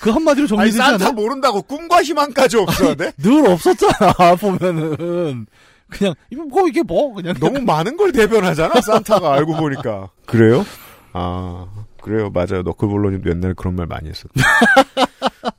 [0.00, 1.12] 그 한마디로 아니 정리되지 산타 않아?
[1.12, 3.12] 모른다고 꿈과 희망까지 없어야 돼?
[3.18, 5.46] 늘 없었잖아 보면은
[5.88, 10.64] 그냥 이거 뭐 이게 뭐 그냥 너무 많은 걸 대변하잖아 산타가 알고 보니까 그래요?
[11.12, 11.66] 아
[12.02, 14.32] 그래요 맞아요 너클볼로님도 옛날에 그런 말 많이 했었다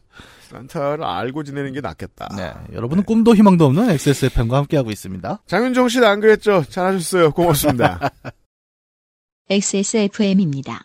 [0.50, 5.42] 산타를 알고 지내는 게 낫겠다 네, 여러분은 꿈도 희망도 없는 XSFM과 함께하고 있습니다.
[5.46, 6.64] 장윤정 씨는 안 그랬죠?
[6.70, 8.00] 잘하셨어요 고맙습니다
[9.50, 10.84] XSFM입니다.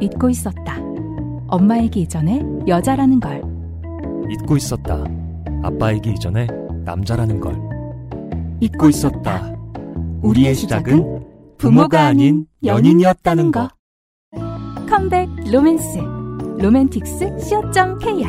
[0.00, 0.91] 잊고 있었다.
[1.52, 3.42] 엄마이기 이전에 여자라는 걸.
[4.30, 5.04] 잊고 있었다.
[5.62, 6.46] 아빠이기 이전에
[6.86, 7.54] 남자라는 걸.
[8.62, 9.54] 잊고 있었다.
[10.22, 13.68] 우리의 시작은 부모가 아닌 연인이었다는 거.
[14.88, 15.98] 컴백 로맨스.
[16.58, 18.26] 로맨틱스 co.kr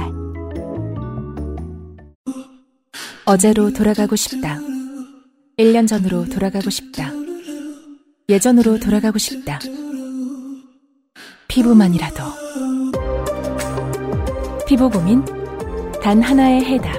[3.25, 4.59] 어제로 돌아가고 싶다.
[5.57, 7.09] 1년 전으로 돌아가고 싶다.
[8.27, 9.59] 예전으로 돌아가고 싶다.
[11.47, 12.43] 피부만이라도.
[14.67, 15.23] 피부 고민
[16.01, 16.95] 단 하나의 해답.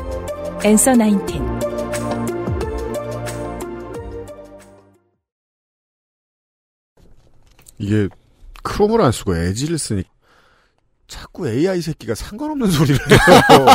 [0.64, 1.42] 앤서 19.
[7.78, 8.08] 이게
[8.62, 10.04] 크롬을 안 쓰고 에지를 쓰니
[11.06, 13.66] 자꾸 AI 새끼가 상관없는 소리를 해요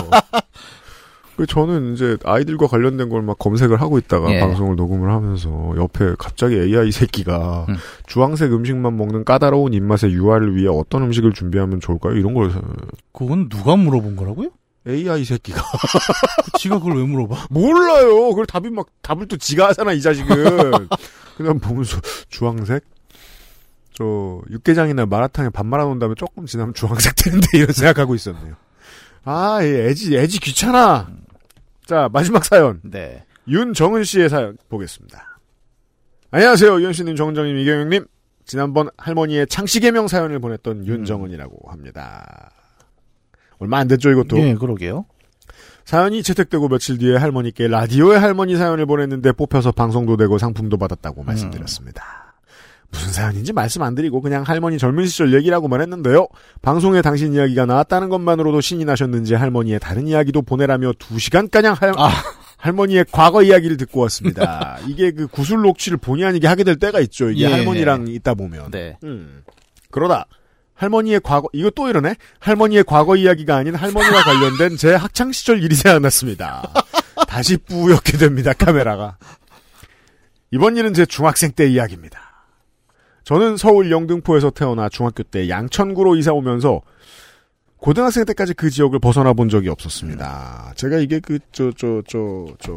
[1.39, 4.39] 그 저는 이제 아이들과 관련된 걸 막 검색을 하고 있다가 예.
[4.41, 7.75] 방송을 녹음을 하면서 옆에 갑자기 AI 새끼가 음.
[8.07, 12.15] 주황색 음식만 먹는 까다로운 입맛의 유아를 위해 어떤 음식을 준비하면 좋을까요?
[12.15, 12.61] 이런 걸 사-
[13.13, 14.49] 그건 누가 물어본 거라고요?
[14.87, 15.61] AI 새끼가
[16.59, 17.47] 지가 그걸 왜 물어봐?
[17.51, 18.29] 몰라요.
[18.29, 20.87] 그걸 답이 막 답을 또 지가 하잖아 이 자식은.
[21.37, 22.83] 그냥 보면서 주황색
[23.93, 28.55] 저 육개장이나 마라탕에 밥 말아 놓은 다음에 조금 지나면 주황색 되는데 이런 생각하고 있었네요.
[29.25, 31.07] 아, 이 애지 애지 귀찮아.
[31.89, 33.25] 자 마지막 사연 네.
[33.47, 35.39] 윤정은 씨의 사연 보겠습니다.
[36.29, 38.05] 안녕하세요 윤씨님 정정님 이경영님
[38.45, 42.51] 지난번 할머니의 창씨개명 사연을 보냈던 윤정은이라고 합니다.
[43.57, 44.37] 얼마 안 됐죠 이것도.
[44.37, 45.07] 예, 그러게요.
[45.83, 52.28] 사연이 채택되고 며칠 뒤에 할머니께 라디오에 할머니 사연을 보냈는데 뽑혀서 방송도 되고 상품도 받았다고 말씀드렸습니다.
[52.91, 56.27] 무슨 사연인지 말씀 안 드리고 그냥 할머니 젊은 시절 얘기라고만 했는데요.
[56.61, 61.93] 방송에 당신 이야기가 나왔다는 것만으로도 신이 나셨는지 할머니의 다른 이야기도 보내라며 두 시간가량 할,
[62.57, 64.77] 할머니의 과거 이야기를 듣고 왔습니다.
[64.87, 67.29] 이게 그 구술 녹취를 본의 아니게 하게 될 때가 있죠.
[67.29, 67.51] 이게 예.
[67.51, 68.71] 할머니랑 있다 보면.
[68.71, 68.97] 네.
[69.03, 69.43] 음.
[69.91, 70.25] 그러다
[70.73, 72.15] 할머니의 과거 이거 또 이러네.
[72.39, 76.63] 할머니의 과거 이야기가 아닌 할머니와 관련된 제 학창 시절 일이 생각났습니다.
[77.27, 78.53] 다시 뿌옇게 됩니다.
[78.53, 79.17] 카메라가.
[80.51, 82.28] 이번 일은 제 중학생 때 이야기입니다.
[83.29, 86.81] 저는 서울 영등포에서 태어나 중학교 때 양천구로 이사 오면서
[87.77, 90.73] 고등학생 때까지 그 지역을 벗어나 본 적이 없었습니다.
[90.75, 92.71] 제가 이게 그 저 저 저 저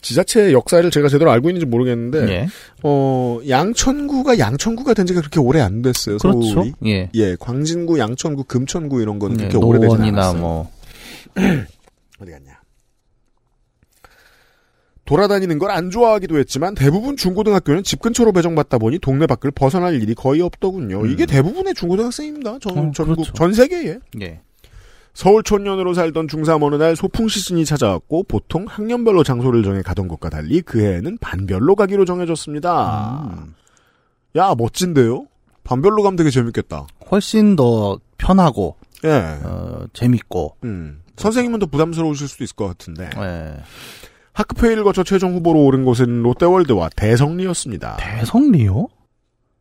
[0.00, 2.46] 지자체 역사를 제가 제대로 알고 있는지 모르겠는데 예.
[2.82, 6.16] 어 양천구가 양천구가 된 지가 그렇게 오래 안 됐어요.
[6.16, 6.40] 그렇죠.
[6.48, 6.72] 서울이.
[6.86, 7.10] 예.
[7.14, 10.40] 예, 광진구, 양천구, 금천구 이런 건 예, 그렇게 오래되지 않았어요.
[10.40, 10.70] 뭐
[11.36, 12.47] 어디 갔냐?
[15.08, 20.14] 돌아다니는 걸 안 좋아하기도 했지만 대부분 중고등학교는 집 근처로 배정받다 보니 동네 밖을 벗어날 일이
[20.14, 21.06] 거의 없더군요.
[21.06, 22.58] 이게 대부분의 중고등학생입니다.
[22.60, 23.32] 전, 어, 전국, 그렇죠.
[23.32, 23.98] 전 세계에.
[24.20, 24.40] 예.
[25.14, 30.30] 서울 촌년으로 살던 중3 어느 날 소풍 시즌이 찾아왔고 보통 학년별로 장소를 정해 가던 것과
[30.30, 33.46] 달리 그 해에는 반별로 가기로 정해졌습니다.
[34.36, 35.26] 야 멋진데요?
[35.64, 36.86] 반별로 가면 되게 재밌겠다.
[37.10, 39.08] 훨씬 더 편하고 예.
[39.42, 41.02] 어, 재밌고 음.
[41.16, 43.10] 선생님은 더 부담스러우실 수도 있을 것 같은데.
[43.16, 43.54] 예.
[44.38, 47.96] 학급회의를 거쳐 최종 후보로 오른 곳은 롯데월드와 대성리였습니다.
[47.96, 48.86] 대성리요?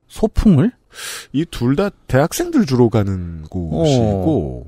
[0.07, 0.71] 소풍을?
[1.33, 4.67] 이 둘 다 대학생들 주로 가는 곳이고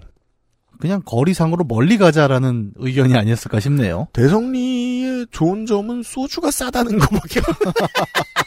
[0.80, 4.08] 그냥 거리상으로 멀리 가자라는 의견이 아니었을까 싶네요.
[4.14, 7.42] 대성리의 좋은 점은 소주가 싸다는 것밖에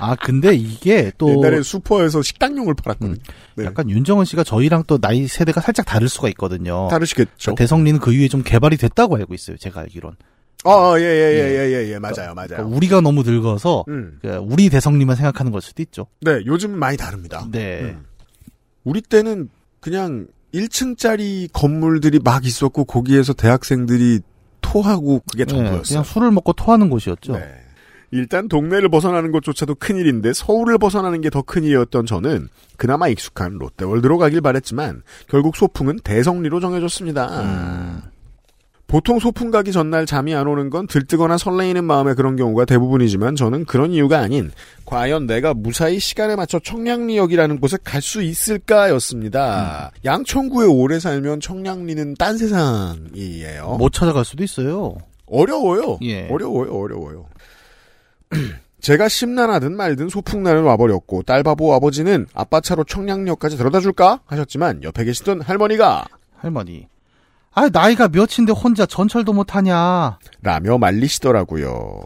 [0.00, 3.16] 아 근데 이게 또 옛날에 슈퍼에서 식당용을 팔았거든요.
[3.56, 3.64] 네.
[3.64, 6.88] 약간 윤정은 씨가 저희랑 또 나이 세대가 살짝 다를 수가 있거든요.
[6.90, 7.30] 다르시겠죠.
[7.38, 9.56] 그러니까 대성리는 그 이후에 좀 개발이 됐다고 알고 있어요.
[9.58, 10.16] 제가 알기론.
[10.64, 12.48] 아, 예, 예, 예, 예, 예, 예, 맞아요, 맞아요.
[12.48, 14.18] 그러니까 우리가 너무 늙어서 음.
[14.20, 16.06] 그러니까 우리 대성리만 생각하는 걸 수도 있죠.
[16.20, 17.46] 네, 요즘은 많이 다릅니다.
[17.50, 17.80] 네.
[17.80, 18.04] 음.
[18.84, 19.48] 우리 때는
[19.80, 24.20] 그냥 1층짜리 건물들이 막 있었고 거기에서 대학생들이
[24.60, 25.82] 토하고 그게 네, 전부였어요.
[25.82, 27.32] 그냥 술을 먹고 토하는 곳이었죠.
[27.34, 27.44] 네.
[28.12, 34.40] 일단 동네를 벗어나는 것조차도 큰일인데 서울을 벗어나는 게 더 큰일이었던 저는 그나마 익숙한 롯데월드로 가길
[34.40, 37.42] 바랬지만 결국 소풍은 대성리로 정해졌습니다.
[37.42, 38.02] 음.
[38.88, 43.64] 보통 소풍 가기 전날 잠이 안 오는 건 들뜨거나 설레이는 마음에 그런 경우가 대부분이지만 저는
[43.64, 44.50] 그런 이유가 아닌
[44.84, 49.92] 과연 내가 무사히 시간에 맞춰 청량리역이라는 곳에 갈 수 있을까였습니다.
[50.04, 53.76] 양천구에 오래 살면 청량리는 딴 세상이에요.
[53.78, 54.96] 못 찾아갈 수도 있어요.
[55.26, 55.98] 어려워요.
[56.02, 56.26] 예.
[56.28, 57.26] 어려워요, 어려워요.
[58.80, 65.42] 제가 심란하든 말든 소풍날은 와버렸고 딸바보 아버지는 아빠 차로 청량역까지 데려다 줄까 하셨지만 옆에 계시던
[65.42, 66.06] 할머니가
[66.36, 66.88] 할머니.
[67.52, 70.18] 아 나이가 몇인데 혼자 전철도 못 타냐.
[70.42, 72.00] 라며 말리시더라고요.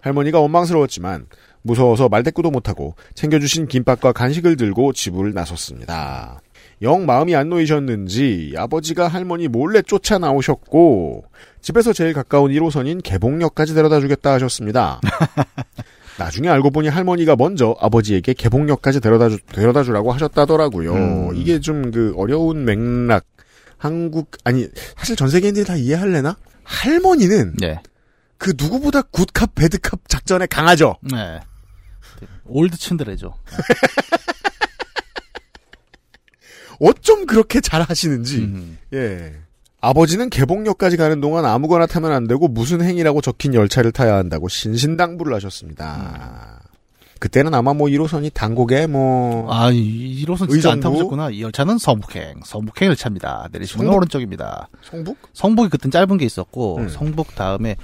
[0.00, 1.26] 할머니가 원망스러웠지만
[1.62, 6.40] 무서워서 말대꾸도 못하고 챙겨주신 김밥과 간식을 들고 집을 나섰습니다.
[6.82, 11.24] 영 마음이 안 놓이셨는지 아버지가 할머니 몰래 쫓아 나오셨고
[11.60, 15.00] 집에서 제일 가까운 1호선인 개봉역까지 데려다 주겠다 하셨습니다.
[16.18, 20.92] 나중에 알고 보니 할머니가 먼저 아버지에게 개봉역까지 데려다, 주, 데려다 주라고 하셨다더라고요.
[20.92, 21.36] 음.
[21.36, 23.24] 이게 좀 그 어려운 맥락
[23.78, 24.66] 한국 아니
[24.96, 26.36] 사실 전 세계인들이 다 이해할래나?
[26.64, 27.80] 할머니는 네.
[28.38, 30.96] 그 누구보다 good cop bad cop 작전에 강하죠.
[31.02, 31.40] 네.
[32.46, 33.34] old 츤데레죠.
[36.80, 38.38] 어쩜 그렇게 잘 하시는지.
[38.38, 38.78] 음.
[38.92, 39.34] 예.
[39.80, 45.34] 아버지는 개봉역까지 가는 동안 아무거나 타면 안 되고 무슨 행이라고 적힌 열차를 타야 한다고 신신당부를
[45.34, 46.60] 하셨습니다.
[47.18, 50.80] 그때는 아마 뭐 1호선이 단곡에 뭐 아, 이 1호선 진짜 안?
[50.80, 51.30] 타보셨구나.
[51.30, 53.48] 이 열차는 서북행, 서북행 열차입니다.
[53.52, 53.96] 내리시면 성북?
[53.96, 54.68] 오른쪽입니다.
[54.82, 55.18] 성북?
[55.34, 56.88] 성북이 그땐 짧은 게 있었고, 음.
[56.88, 57.76] 성북 다음에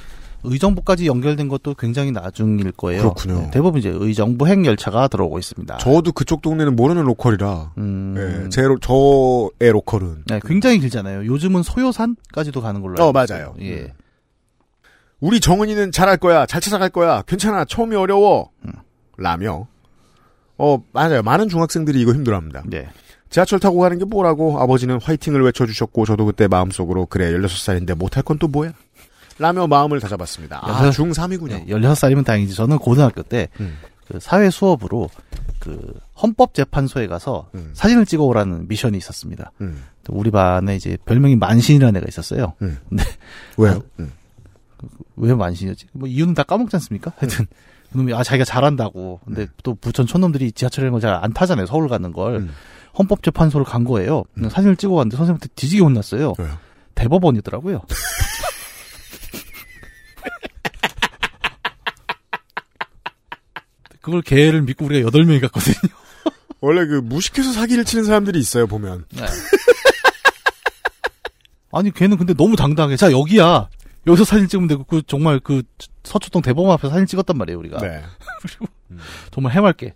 [0.44, 3.02] 의정부까지 연결된 것도 굉장히 나중일 거예요.
[3.02, 3.40] 그렇군요.
[3.42, 5.78] 네, 대부분 이제 의정부 핵 열차가 들어오고 있습니다.
[5.78, 7.72] 저도 그쪽 동네는 모르는 로컬이라.
[7.78, 8.14] 음,
[8.44, 10.24] 예, 제 로, 저의 로컬은.
[10.26, 11.26] 네, 굉장히 길잖아요.
[11.26, 12.94] 요즘은 소요산까지도 가는 걸로.
[13.02, 13.54] 어, 알고 맞아요.
[13.58, 13.70] 있어요.
[13.70, 13.92] 예.
[15.20, 16.46] 우리 정은이는 잘할 거야.
[16.46, 17.22] 잘 찾아갈 거야.
[17.22, 17.64] 괜찮아.
[17.64, 18.50] 처음이 어려워.
[18.66, 18.72] 음.
[19.16, 19.66] 라며.
[20.58, 21.22] 어, 맞아요.
[21.22, 22.62] 많은 중학생들이 이거 힘들어합니다.
[22.66, 22.88] 네.
[23.28, 28.38] 지하철 타고 가는 게 뭐라고 아버지는 화이팅을 외쳐주셨고 저도 그때 마음속으로 그래 16살인데 못할 건
[28.38, 28.72] 또 뭐야?
[29.38, 30.60] 라며 마음을 다잡았습니다.
[30.62, 31.48] 아, 여섯- 중3이군요.
[31.48, 32.54] 네, 16살이면 다행이지.
[32.54, 33.76] 저는 고등학교 때, 음.
[34.08, 35.10] 그 사회 수업으로,
[35.58, 37.70] 그, 헌법재판소에 가서 음.
[37.74, 39.52] 사진을 찍어 오라는 미션이 있었습니다.
[39.60, 39.82] 음.
[40.08, 42.54] 우리 반에 이제 별명이 만신이라는 애가 있었어요.
[42.62, 42.78] 음.
[42.88, 43.04] 근데
[43.58, 43.72] 왜요?
[43.74, 44.12] 아, 음.
[45.16, 45.86] 왜 만신이었지?
[45.92, 47.12] 뭐 이유는 다 까먹지 않습니까?
[47.16, 47.46] 하여튼
[47.92, 49.20] 그놈이 아 자기가 잘한다고.
[49.24, 51.66] 근데 또 부천 촌놈들이 지하철 이런 거잘안 타잖아요.
[51.66, 52.36] 서울 가는 걸.
[52.36, 52.50] 음.
[52.98, 54.24] 헌법재판소를 간 거예요.
[54.50, 56.32] 사진을 찍어 왔는데 선생님한테 뒤지게 혼났어요.
[56.38, 56.58] 왜요?
[56.94, 57.82] 대법원이더라고요.
[64.06, 65.74] 그걸 개를 믿고 우리가 여덟 명이 갔거든요.
[66.62, 69.04] 원래 그 무식해서 사기를 치는 사람들이 있어요, 보면.
[71.72, 73.68] 아니 걔는 근데 너무 당당하게 자 여기야
[74.06, 75.64] 여기서 사진 찍으면 되고 그 정말 그
[76.04, 78.04] 서초동 대법원 앞에 사진 찍었단 말이에요 우리가 네.
[79.32, 79.94] 정말 해맑게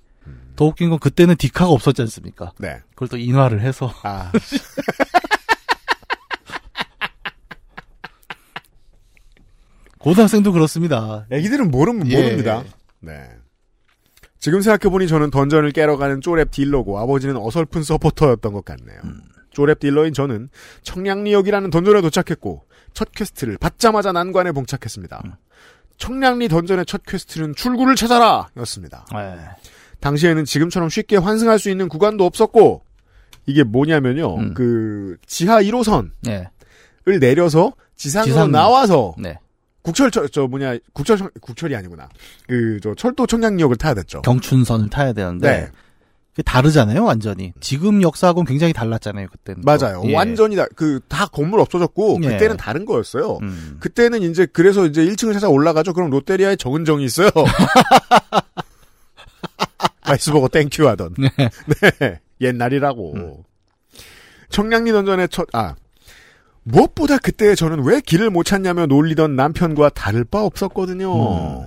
[0.57, 2.81] 더 웃긴 건 그때는 디카가 없었지 않습니까 네.
[2.91, 4.31] 그걸 또 인화를 해서 아.
[9.99, 12.21] 고등학생도 그렇습니다 애기들은 모르면 예.
[12.21, 12.65] 모릅니다.
[12.99, 13.40] 네.
[14.41, 18.99] 지금 생각해보니 저는 dungeon을 깨러 가는 쪼렙 딜러고 아버지는 어설픈 supporter였던 것 같네요.
[19.55, 20.49] 쪼렙 딜러인 저는
[20.83, 22.65] 청량리역이라는 dungeon에 도착했고
[22.95, 25.23] 첫 quest를 받자마자 난관에 봉착했습니다.
[25.99, 29.05] 청량리 dungeon의 첫 quest는 출구를 찾아라 였습니다.
[29.13, 29.37] 네.
[30.01, 32.83] 당시에는 지금처럼 쉽게 환승할 수 있는 구간도 없었고
[33.45, 34.37] 이게 뭐냐면요.
[34.37, 34.55] 음.
[34.55, 36.49] 그 지하 1호선을 네.
[37.21, 38.51] 내려서 지상으로 지상.
[38.51, 39.39] 나와서 네.
[39.83, 42.09] 국철 저, 저 뭐냐 국철 청- 국철이 아니구나.
[42.49, 44.23] 그 저 철도 청량역을 타야 됐죠.
[44.23, 45.69] 경춘선을 타야 되는데 네.
[46.33, 49.65] 그게 다르잖아요 완전히 지금 역사하고는 굉장히 달랐잖아요 그때는 또.
[49.67, 50.03] 맞아요.
[50.07, 50.15] 예.
[50.15, 52.29] 완전히 다 그 다 건물 없어졌고 예.
[52.29, 53.39] 그때는 다른 거였어요.
[53.43, 53.79] 음.
[53.81, 55.93] 그때는 이제 그래서 이제 1층을 찾아 올라가죠.
[55.93, 57.31] 그럼 롯데리아에 정은정이 있어요.
[60.07, 61.15] 라이스버거 thank you 하던.
[61.19, 61.29] 네.
[62.01, 62.21] 네.
[62.41, 63.15] 옛날이라고.
[63.15, 63.35] 음.
[64.49, 65.75] 청량리 dungeon의 첫, 아.
[66.71, 71.63] 무엇보다 그때 저는 왜 길을 못 찾냐며 놀리던 남편과 다를 바 없었거든요.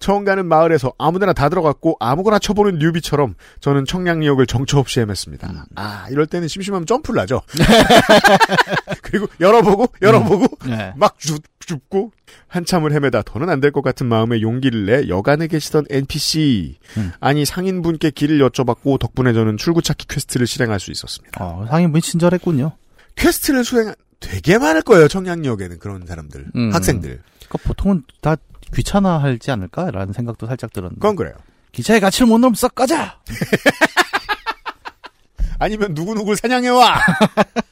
[0.00, 5.50] 처음 가는 마을에서 아무데나 다 들어갔고 아무거나 쳐보는 newbie처럼 저는 청량리역을 정처 없이 헤맸습니다.
[5.50, 5.62] 음.
[5.74, 7.42] 아, 이럴 때는 심심하면 점프를 하죠.
[9.02, 10.92] 그리고 열어보고, 열어보고, 네.
[10.96, 12.12] 막 줍, 줍고,
[12.46, 17.10] 한참을 헤매다 더는 안 될 것 같은 마음에 용기를 내 역 안에 계시던 NPC, 음.
[17.18, 21.44] 아니 상인분께 길을 여쭤봤고 덕분에 저는 출구 찾기 quest를 실행할 수 있었습니다.
[21.44, 22.70] 어, 상인분이 친절했군요
[23.16, 26.74] quest를 수행한 되게 많을 거예요 청량역에는 그런 사람들, 음.
[26.74, 27.20] 학생들.
[27.46, 28.36] 그러니까 보통은 다
[28.74, 31.34] 귀찮아하지 않을까라는 생각도 살짝 들었는데 그건 그래요.
[31.72, 33.20] 기차의 가치를 못 넘으면 썩 꺼져
[35.58, 36.98] 아니면 누구누구를 사냥해 와!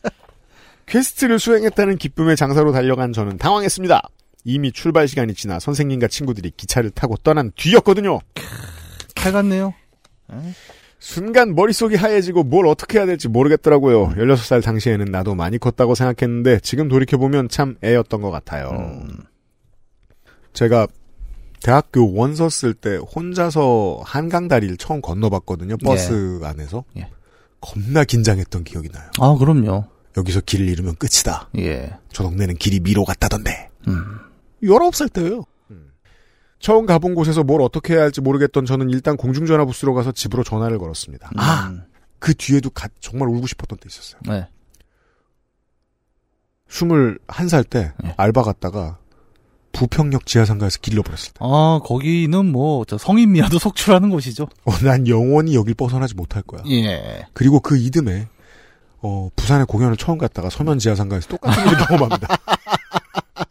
[0.87, 4.03] quest를 수행했다는 기쁨에 장소로 달려간 저는 당황했습니다.
[4.45, 8.21] 이미 출발 시간이 지나 선생님과 친구들이 기차를 타고 떠난 뒤였거든요.
[9.17, 9.75] 칼 같네요
[11.07, 14.09] 순간 머릿속이 하얘지고 뭘 어떻게 해야 될지 모르겠더라고요.
[14.17, 18.71] 16살 당시에는 나도 많이 컸다고 생각했는데 지금 돌이켜보면 참 애였던 것 같아요.
[18.71, 19.19] 음.
[20.53, 20.89] 제가
[21.63, 25.77] 대학교 원서 쓸 때 혼자서 한강 다리를 처음 건너봤거든요.
[25.77, 26.83] 버스 안에서.
[26.97, 27.09] 예.
[27.61, 29.09] 겁나 긴장했던 기억이 나요.
[29.21, 29.85] 아 그럼요
[30.17, 31.51] 여기서 길을 잃으면 끝이다.
[31.57, 33.71] 예 저 동네는 길이 미로 같다던데.
[33.87, 34.03] 음.
[34.61, 35.45] 19살 때예요.
[36.67, 40.81] 처음 가본 곳에서 뭘 어떻게 해야 할지 모르겠던 저는 일단 공중전화 부스로 가서 집으로 전화를
[40.81, 41.31] 걸었습니다.
[41.37, 41.85] 아, 음.
[42.19, 44.21] 그 뒤에도 가- 정말 울고 싶었던 때 있었어요.
[44.27, 44.49] 네.
[46.69, 48.15] 21살 때 네.
[48.17, 48.99] 알바 갔다가
[49.71, 51.39] 부평역 지하상가에서 길 잃어버렸을 때.
[51.39, 56.63] 아 거기는 뭐 저 성인 미아도 속출하는 곳이죠 어, 난 영원히 여길 벗어나지 못할 거야.
[56.69, 58.27] 예 그리고 그 이듬해
[59.03, 62.27] 어, 부산에 공연을 처음 갔다가 서면 지하상가에서 똑같은 일을 경험합니다.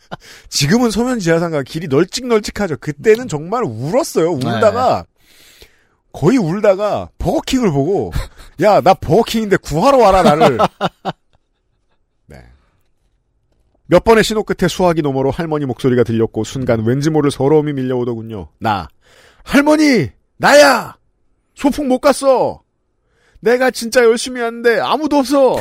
[0.49, 2.77] 지금은 서면 지하상가 길이 널찍널찍하죠.
[2.77, 4.31] 그때는 정말 울었어요.
[4.31, 5.05] 울다가
[6.13, 8.11] 거의 울다가 버거킹을 보고
[8.61, 10.57] 야 나 버거킹인데 구하러 와라 나를.
[12.27, 12.37] 네.
[13.87, 18.49] 몇 번의 신호 끝에 수화기 너머로 할머니 목소리가 들렸고 순간 왠지 모를 서러움이 밀려오더군요.
[18.59, 18.87] 나
[19.43, 20.95] 할머니 나야
[21.55, 22.61] 소풍 못 갔어.
[23.41, 25.57] 내가 진짜 열심히 하는데 아무도 없어.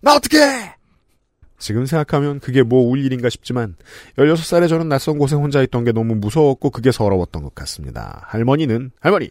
[0.00, 0.76] 나 어떡해?
[1.58, 3.74] 지금 생각하면 그게 뭐 울 일인가 싶지만
[4.16, 8.22] 16살에 저는 낯선 곳에 혼자 있던 게 너무 무서웠고 그게 서러웠던 것 같습니다.
[8.26, 9.30] 할머니는 할머니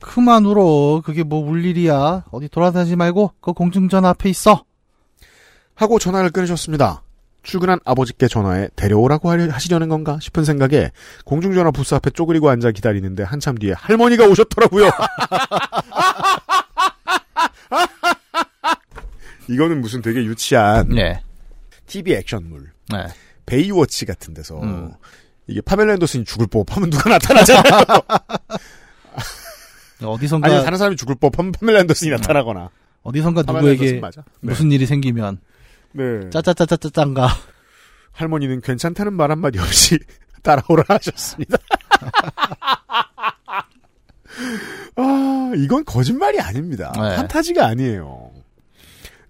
[0.00, 4.64] 그만 울어 그게 뭐 울 일이야 어디 돌아다니지 말고 그 공중전 앞에 있어
[5.74, 7.02] 하고 전화를 끊으셨습니다.
[7.42, 10.90] 출근한 아버지께 전화해 데려오라고 하시려는 건가 싶은 생각에
[11.26, 14.88] 공중전화 부스 앞에 쪼그리고 앉아 기다리는데 한참 뒤에 할머니가 오셨더라고요.
[19.48, 21.20] 이거는 무슨 되게 유치한 네.
[21.86, 23.06] TV 액션물, 네.
[23.46, 24.92] 베이워치 같은 데서 음.
[25.46, 27.84] 이게 파멜라 앤더슨이 죽을 법하면 누가 나타나잖아요.
[30.02, 32.70] 어디선가 아니 다른 사람이 죽을 법하면 파멜라 앤더슨이 나타나거나.
[33.02, 34.00] 어디선가 누구에게.
[34.00, 34.10] 네.
[34.40, 35.38] 무슨 일이 생기면
[35.92, 36.30] 네.
[36.30, 37.28] 짜짜짜짜짜짠가
[38.12, 39.98] 할머니는 괜찮다는 말 한마디 없이
[40.42, 41.58] 따라오라 하셨습니다.
[44.96, 46.92] 아, 이건 거짓말이 아닙니다.
[46.96, 47.16] 네.
[47.16, 48.30] 판타지가 아니에요.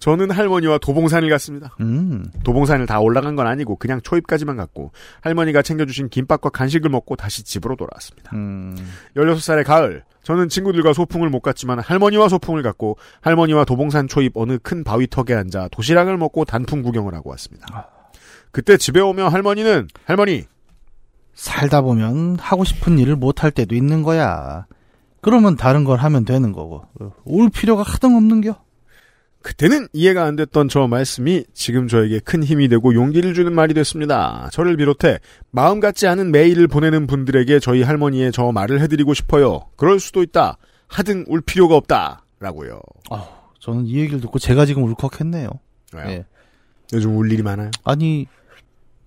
[0.04, 1.74] 저는 할머니와 도봉산을 갔습니다.
[1.80, 2.30] 음.
[2.44, 7.74] 도봉산을 다 올라간 건 아니고 그냥 초입까지만 갔고 할머니가 챙겨주신 김밥과 간식을 먹고 다시 집으로
[7.74, 8.30] 돌아왔습니다.
[8.34, 8.76] 음.
[9.16, 14.84] 16살의 가을 저는 친구들과 소풍을 못 갔지만 할머니와 소풍을 갔고 할머니와 도봉산 초입 어느 큰
[14.84, 17.66] 바위 턱에 앉아 도시락을 먹고 단풍 구경을 하고 왔습니다.
[18.50, 20.44] 그때 집에 오며 할머니는 할머니
[21.32, 24.66] 살다 보면 하고 싶은 일을 못 할 때도 있는 거야.
[25.22, 26.84] 그러면 다른 걸 하면 되는 거고.
[27.24, 28.62] 올 필요가 하등 없는겨.
[29.44, 34.48] 그때는 이해가 안 됐던 저 말씀이 지금 저에게 큰 힘이 되고 용기를 주는 말이 됐습니다.
[34.52, 35.18] 저를 비롯해
[35.50, 39.66] 마음 같지 않은 메일을 보내는 분들에게 저희 할머니의 저 말을 해드리고 싶어요.
[39.76, 40.56] 그럴 수도 있다.
[40.88, 42.24] 하등 울 필요가 없다.
[42.40, 42.80] 라고요.
[43.60, 45.50] 저는 이 얘기를 듣고 제가 지금 울컥했네요.
[45.92, 46.08] 왜요?
[46.08, 46.24] 예.
[46.94, 47.70] 요즘 울 일이 많아요.
[47.84, 48.26] 아니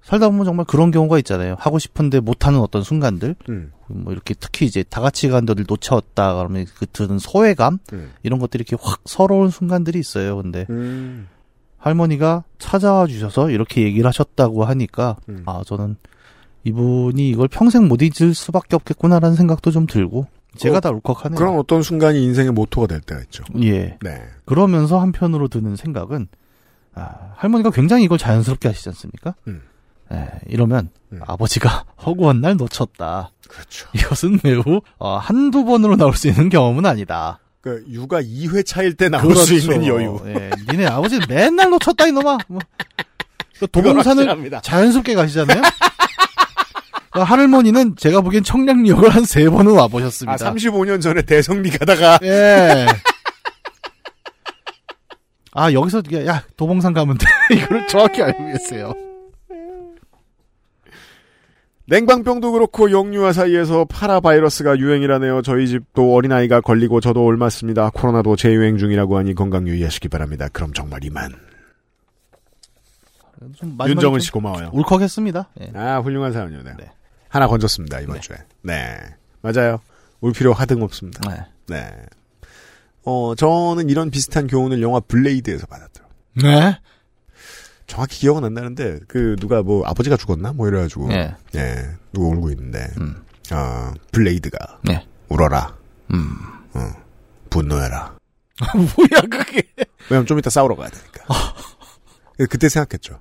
[0.07, 1.57] 살다 보면 정말 그런 경우가 있잖아요.
[1.59, 3.73] 하고 싶은데 못하는 어떤 순간들, 음.
[3.87, 8.13] 뭐 이렇게 특히 이제 다 같이 간 데를 놓쳤다 그러면 그 드는 소외감 음.
[8.23, 10.37] 이런 것들이 이렇게 확 서러운 순간들이 있어요.
[10.37, 11.27] 근데 음.
[11.77, 15.43] 할머니가 찾아와 주셔서 이렇게 얘기를 하셨다고 하니까 음.
[15.45, 15.97] 아 저는
[16.63, 21.37] 이분이 이걸 평생 못 잊을 수밖에 없겠구나라는 생각도 좀 들고 제가 어, 다 울컥하네요.
[21.37, 23.43] 그런 어떤 순간이 인생의 모토가 될 때가 있죠.
[23.61, 23.97] 예.
[24.01, 24.21] 네.
[24.45, 26.29] 그러면서 한편으로 드는 생각은
[26.93, 29.35] 아, 할머니가 굉장히 이걸 자연스럽게 하시지 않습니까?
[30.11, 30.15] 음.
[30.17, 31.19] 예, 이러면 음.
[31.25, 33.31] 아버지가 허구한 날 놓쳤다.
[33.47, 33.87] 그렇죠.
[33.93, 37.39] 이것은 매우 어, 한두 번으로 나올 수 있는 경험은 아니다.
[37.61, 40.19] 그 육아 2회 차일 때 나올 수 있는 여유.
[40.27, 42.37] 예, 니네 아버지는 맨날 놓쳤다 이놈아.
[42.47, 42.59] 뭐.
[43.59, 44.61] 그 도봉산을 확실합니다.
[44.61, 45.61] 자연스럽게 가시잖아요.
[47.11, 50.47] 그 할머니는 제가 보기엔 청량리역을 한 세 번은 와보셨습니다.
[50.47, 52.85] 아, 35년 전에 대성리 가다가 예.
[55.53, 57.25] 아 여기서 야, 야 도봉산 가면 돼
[57.55, 58.93] 이거를 정확히 알고 계세요.
[61.89, 65.41] 냉방병도 그렇고 영유아 사이에서 파라바이러스가 유행이라네요.
[65.41, 67.91] 저희 집도 어린아이가 걸리고 저도 옮았습니다.
[67.91, 70.49] 코로나도 재유행 중이라고 하니 건강 유의하시기 바랍니다.
[70.51, 71.31] 그럼 정말 이만.
[73.87, 74.71] 윤정은 좀씨 고마워요.
[74.73, 75.49] 울컥했습니다.
[75.61, 75.71] 예.
[75.75, 76.75] 아, 훌륭한 사연이네요.
[76.77, 76.89] 네.
[77.29, 78.21] 하나 건졌습니다, 이번 네.
[78.21, 78.35] 주에.
[78.63, 78.97] 네.
[79.41, 79.79] 맞아요.
[80.19, 81.21] 울 필요 하등 없습니다.
[81.29, 81.45] 네.
[81.67, 81.93] 네.
[83.03, 86.17] 어, 저는 이런 비슷한 교훈을 영화 블레이드에서 받았더라고요.
[86.41, 86.79] 네.
[87.87, 90.53] 정확히 기억은 안 나는데, 그, 누가 뭐, 아버지가 죽었나?
[90.53, 91.11] 뭐 이래가지고.
[91.13, 91.35] 예.
[91.55, 93.23] 예, 누가 울고 있는데, 음.
[93.51, 94.79] 아, 블레이드가.
[94.83, 95.05] 네.
[95.29, 95.75] 울어라.
[96.13, 96.29] 음.
[96.73, 96.91] 어,
[97.49, 98.15] 분노해라.
[98.75, 99.63] 뭐야 그게?
[100.09, 101.25] 왜냐면 좀 이따 싸우러 가야 되니까.
[102.49, 103.19] 그때 생각했죠.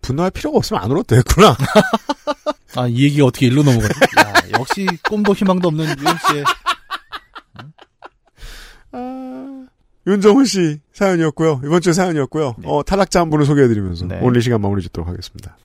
[0.00, 1.56] 분노할 필요가 없으면 안 울어도 되겠구나.
[2.76, 3.94] 아 이 얘기가 어떻게 일로 넘어가지?
[4.18, 6.44] 야, 역시 꿈도 희망도 없는 유영 씨의
[10.06, 11.60] 윤정훈 씨 사연이었고요.
[11.64, 12.54] 이번 주 사연이었고요.
[12.64, 14.20] 어, 탈락자 한 분을 소개해드리면서 네.
[14.22, 15.56] 오늘 이 시간 마무리 짓도록 하겠습니다.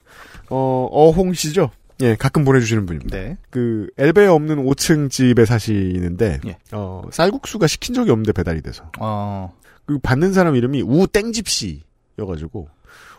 [0.50, 1.70] 어, 어홍 씨죠?
[2.00, 3.16] 예, 가끔 보내주시는 분입니다.
[3.16, 3.36] 네.
[3.50, 6.56] 그, 엘베에 없는 5층 집에 사시는데, 예.
[6.72, 8.90] 어, 쌀국수가 시킨 적이 없는데 배달이 돼서.
[8.98, 9.52] 어
[9.84, 12.68] 그 받는 사람 이름이 우땡집 씨여가지고,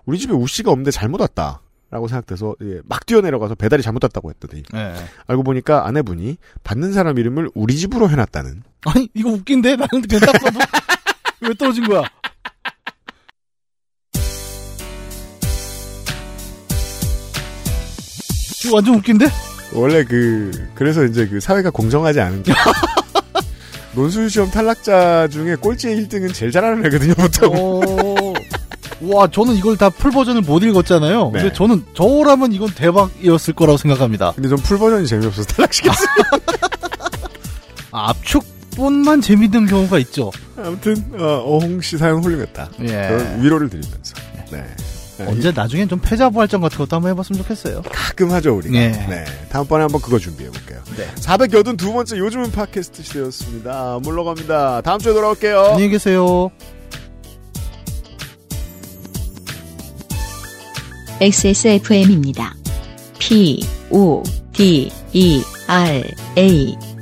[0.06, 1.62] 우리 집에 우 씨가 없는데 잘못 왔다.
[1.92, 4.94] 라고 생각돼서, 예, 막 뛰어내려가서 배달이 잘못 왔다고 했더니, 예.
[5.28, 8.64] 알고 보니까 아내분이 받는 사람 이름을 우리 집으로 해놨다는.
[8.86, 10.60] 아니 이거 웃긴데 나는 봐도
[11.42, 12.04] 왜 떨어진 거야?
[18.72, 19.28] 완전 웃긴데?
[19.74, 22.54] 원래 그 그래서 이제 그 사회가 공정하지 않은 게
[23.94, 27.54] 논술 시험 탈락자 중에 꼴찌의 1등은 제일 잘하는 애거든요 보통.
[27.56, 28.34] 어...
[29.02, 31.32] 와 저는 이걸 다 full 버전을 못 읽었잖아요.
[31.34, 31.42] 네.
[31.42, 34.32] 근데 저는 저라면 이건 대박이었을 거라고 생각합니다.
[34.34, 36.08] 근데 전 full 버전이 재미없어서 탈락시켰어요.
[37.92, 38.44] 아, 압축
[38.76, 40.32] 본만 재밌는 경우가 있죠.
[40.58, 42.70] 아무튼 어, 어홍 씨 사연 훌륭했다.
[42.82, 43.38] 예.
[43.42, 44.16] 위로를 드리면서.
[44.52, 44.64] 네.
[45.18, 47.84] 네, 언제 나중엔 좀 패자부활전 같은 것도 한번 해봤으면 좋겠어요.
[47.84, 48.76] 가끔 하죠 우리가.
[48.76, 48.90] 예.
[48.90, 49.26] 네.
[49.50, 50.82] 다음번에 한번 그거 준비해 볼게요.
[50.98, 51.08] 네.
[51.16, 54.00] 482번째 요즘은 팟캐스트 시대였습니다.
[54.02, 54.82] 물러갑니다.
[54.82, 55.60] 다음 주에 돌아올게요.
[55.74, 56.50] 안녕히 계세요.
[61.22, 62.56] XSFM입니다.
[63.20, 66.04] P, O, D, E, R,
[66.38, 66.93] A.